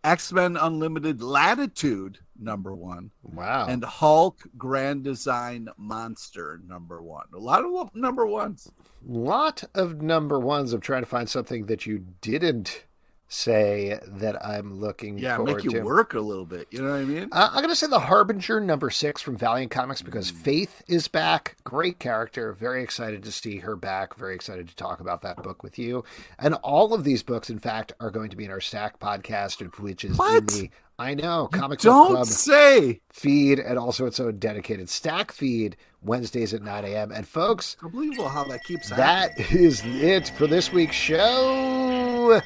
X 0.05 0.33
Men 0.33 0.57
Unlimited 0.57 1.21
Latitude 1.21 2.19
number 2.39 2.75
one, 2.75 3.11
Wow. 3.23 3.67
and 3.67 3.85
Hulk 3.85 4.43
Grand 4.57 5.03
Design 5.03 5.69
Monster 5.77 6.61
number 6.67 7.03
one. 7.03 7.27
A 7.35 7.39
lot 7.39 7.65
of 7.65 7.95
number 7.95 8.25
ones. 8.27 8.71
lot 9.05 9.65
of 9.75 10.01
number 10.01 10.39
ones. 10.39 10.73
I'm 10.73 10.81
trying 10.81 11.03
to 11.03 11.09
find 11.09 11.29
something 11.29 11.67
that 11.67 11.87
you 11.87 12.05
didn't 12.21 12.85
say 13.29 13.99
that 14.07 14.45
I'm 14.45 14.79
looking 14.81 15.19
Yeah, 15.19 15.39
make 15.39 15.65
you 15.65 15.71
to. 15.71 15.81
work 15.81 16.15
a 16.15 16.21
little 16.21 16.45
bit. 16.45 16.69
You 16.71 16.83
know 16.83 16.91
what 16.91 17.01
I 17.01 17.05
mean? 17.05 17.29
Uh, 17.33 17.49
I'm 17.51 17.57
going 17.59 17.69
to 17.71 17.75
say 17.77 17.87
The 17.89 17.99
Harbinger 18.01 18.61
number 18.61 18.91
six 18.91 19.21
from 19.23 19.37
Valiant 19.37 19.71
Comics 19.73 20.03
because 20.03 20.31
Mm. 20.31 20.37
Faith 20.37 20.83
is 20.87 21.09
back. 21.09 21.57
Great 21.65 21.99
character. 21.99 22.53
Very 22.53 22.83
excited 22.83 23.23
to 23.25 23.33
see 23.33 23.59
her 23.59 23.77
back. 23.77 24.15
Very 24.17 24.35
excited 24.35 24.69
to 24.69 24.77
talk 24.77 25.01
about 25.01 25.23
that 25.23 25.43
book 25.43 25.63
with 25.63 25.79
you. 25.79 26.05
And 26.39 26.55
all 26.57 26.95
of 26.95 27.03
these 27.05 27.23
books, 27.23 27.51
in 27.51 27.59
fact, 27.59 27.93
are 27.99 28.11
going 28.11 28.31
to 28.31 28.37
be 28.37 28.45
in 28.45 28.51
our 28.51 28.61
Stack 28.61 29.01
podcast, 29.01 29.61
which 29.81 30.05
is 30.05 30.13
in 30.13 30.17
What? 30.17 30.47
the, 30.49 30.71
I 30.99 31.15
know, 31.15 31.49
Comic 31.51 31.79
Book 31.79 31.85
Don't 31.85 32.11
Club 32.13 32.27
say. 32.27 33.01
feed 33.11 33.59
and 33.59 33.79
also 33.79 34.07
its 34.07 34.21
own 34.21 34.39
dedicated 34.39 34.89
Stack 34.89 35.33
feed 35.33 35.77
Wednesdays 36.03 36.55
at 36.55 36.63
9 36.63 36.85
a.m. 36.85 37.11
And 37.11 37.27
folks, 37.27 37.77
Unbelievable 37.83 38.29
how 38.29 38.45
that 38.45 38.63
keeps 38.65 38.91
happening. 38.91 39.45
that 39.47 39.53
is 39.53 39.83
it 39.85 40.29
for 40.37 40.47
this 40.47 40.71
week's 40.73 40.95
show. 40.95 42.41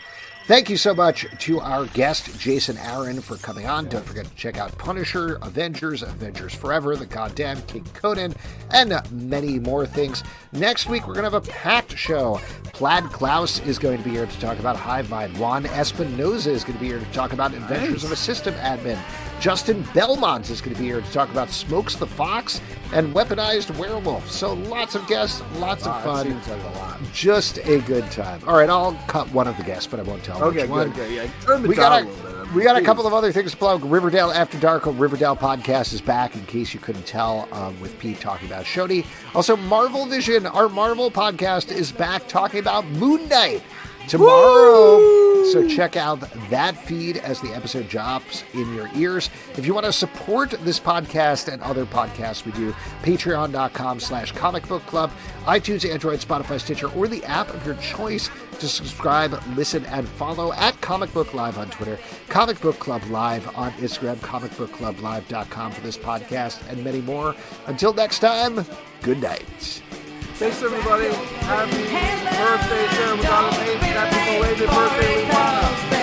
Thank 0.49 0.71
you 0.71 0.79
so 0.79 0.95
much 0.95 1.27
to 1.41 1.61
our 1.61 1.85
guest, 1.89 2.41
Jason 2.41 2.79
Aaron, 2.79 3.21
for 3.21 3.37
coming 3.37 3.67
on. 3.67 3.87
Don't 3.87 4.03
forget 4.03 4.25
to 4.25 4.35
check 4.35 4.57
out 4.57 4.79
Punisher, 4.79 5.35
Avengers, 5.43 6.03
Avengers 6.03 6.55
Forever, 6.55 6.97
The 6.97 7.05
Goddamn 7.05 7.61
King 7.67 7.85
Conan, 7.93 8.35
and 8.71 8.99
many 9.13 9.59
more 9.59 9.85
things. 9.85 10.25
Next 10.53 10.89
week, 10.89 11.07
we're 11.07 11.13
going 11.13 11.31
to 11.31 11.31
have 11.31 11.47
a 11.47 11.51
packed 11.51 11.99
show. 11.99 12.41
Plaid 12.73 13.05
Klaus 13.13 13.61
is 13.67 13.79
going 13.79 13.99
to 13.99 14.05
be 14.05 14.09
here 14.09 14.25
to 14.25 14.41
talk 14.41 14.59
about 14.59 14.77
Hive 14.77 15.11
Mind. 15.11 15.37
Juan 15.37 15.67
Espinosa 15.67 16.51
is 16.51 16.65
going 16.65 16.79
to 16.79 16.81
be 16.81 16.89
here 16.89 16.99
to 16.99 17.13
talk 17.13 17.35
about 17.35 17.53
Adventures 17.53 18.03
of 18.03 18.11
a 18.11 18.17
System 18.17 18.55
Admin. 18.55 18.99
Justin 19.41 19.87
Belmont 19.95 20.51
is 20.51 20.61
going 20.61 20.75
to 20.75 20.81
be 20.81 20.89
here 20.89 21.01
to 21.01 21.13
talk 21.13 21.31
about 21.31 21.51
Smokes 21.51 21.95
the 21.97 22.07
Fox 22.07 22.61
and 22.93 23.15
Weaponized 23.15 23.77
Werewolf. 23.79 24.29
So 24.31 24.55
lots 24.55 24.95
of 24.97 25.07
guests, 25.07 25.43
lots 25.57 25.87
of 25.87 25.93
Wow, 25.93 26.03
fun 26.03 26.27
seems 26.27 26.49
like 26.49 26.63
a 26.63 26.79
lot. 26.79 26.99
just 27.13 27.59
a 27.59 27.79
good 27.83 28.11
time. 28.11 28.41
All 28.49 28.57
right, 28.57 28.69
I'll 28.69 28.95
cut 29.07 29.31
one 29.33 29.47
of 29.47 29.57
the 29.57 29.63
guests, 29.63 29.87
but 29.87 30.01
I 30.01 30.03
won't 30.03 30.25
tell 30.25 30.43
Okay, 30.43 30.63
which 30.63 30.71
one. 30.71 30.89
good, 30.91 30.97
good. 30.97 31.13
Yeah, 31.13 31.27
turn 31.43 31.63
the 31.63 31.69
We 31.69 31.77
gotta- 31.77 32.05
a 32.05 32.09
little 32.09 32.23
bit. 32.33 32.55
We 32.55 32.63
got 32.63 32.77
a 32.77 32.83
couple 32.83 33.07
of 33.07 33.13
other 33.13 33.31
things 33.31 33.51
to 33.51 33.57
plug. 33.59 33.85
Riverdale 33.85 34.31
After 34.31 34.59
Dark, 34.59 34.87
a 34.87 34.91
Riverdale 34.91 35.37
podcast 35.37 35.93
is 35.93 36.01
back, 36.01 36.35
in 36.35 36.47
case 36.47 36.73
you 36.73 36.81
couldn't 36.81 37.05
tell, 37.05 37.47
um, 37.53 37.79
with 37.79 37.99
Pete 37.99 38.21
talking 38.21 38.49
about 38.49 38.65
Shodi. 38.65 39.05
Also, 39.35 39.55
Marvel 39.55 40.07
Vision, 40.07 40.47
our 40.47 40.71
Marvel 40.71 41.11
podcast, 41.11 41.71
is 41.71 41.93
back 41.93 42.27
talking 42.27 42.59
about 42.59 42.87
Moon 42.87 43.29
Knight 43.29 43.63
tomorrow. 44.09 44.97
Woo! 44.97 45.29
So 45.53 45.67
check 45.67 45.97
out 45.97 46.21
that 46.51 46.77
feed 46.77 47.17
as 47.19 47.41
the 47.41 47.55
episode 47.55 47.89
drops 47.89 48.45
in 48.53 48.75
your 48.75 48.91
ears. 48.95 49.31
If 49.57 49.65
you 49.65 49.73
want 49.73 49.87
to 49.87 49.93
support 49.93 50.51
this 50.51 50.79
podcast 50.79 51.51
and 51.51 51.63
other 51.63 51.87
podcasts 51.87 52.45
we 52.45 52.53
do, 52.53 52.73
patreon.com 53.03 54.01
slash 54.01 54.33
comic 54.33 54.67
book 54.69 54.85
club, 54.85 55.11
iTunes, 55.45 55.89
Android, 55.91 56.21
Spotify, 56.21 56.61
Stitcher, 56.61 56.89
or 56.89 57.09
the 57.09 57.25
app 57.25 57.49
of 57.55 57.65
your 57.65 57.77
choice 57.77 58.29
to 58.59 58.69
subscribe, 58.69 59.41
listen, 59.57 59.87
and 59.87 60.07
follow 60.07 60.53
at 60.53 60.79
Comic 60.81 61.13
Book 61.15 61.33
Live 61.33 61.57
on 61.57 61.71
Twitter, 61.71 61.99
Comic 62.29 62.61
Book 62.61 62.79
Club 62.79 63.03
Live 63.05 63.57
on 63.57 63.73
Instagram, 63.73 64.17
comicbookclublive.com 64.17 65.73
for 65.73 65.81
this 65.81 65.97
podcast, 65.97 66.69
and 66.69 66.83
many 66.85 67.01
more. 67.01 67.35
Until 67.67 67.95
next 67.95 68.19
time, 68.19 68.67
good 69.03 69.23
night. 69.23 69.83
Thanks, 70.39 70.63
everybody. 70.63 71.09
Happy 71.09 71.83
birthday, 71.83 72.87
Sarah 72.95 73.17
Madonna 73.17 73.57
Page. 73.57 73.81
Happy 73.81 74.39
belated 74.39 74.71
birthday, 74.71 75.25
Levi. 75.25 75.98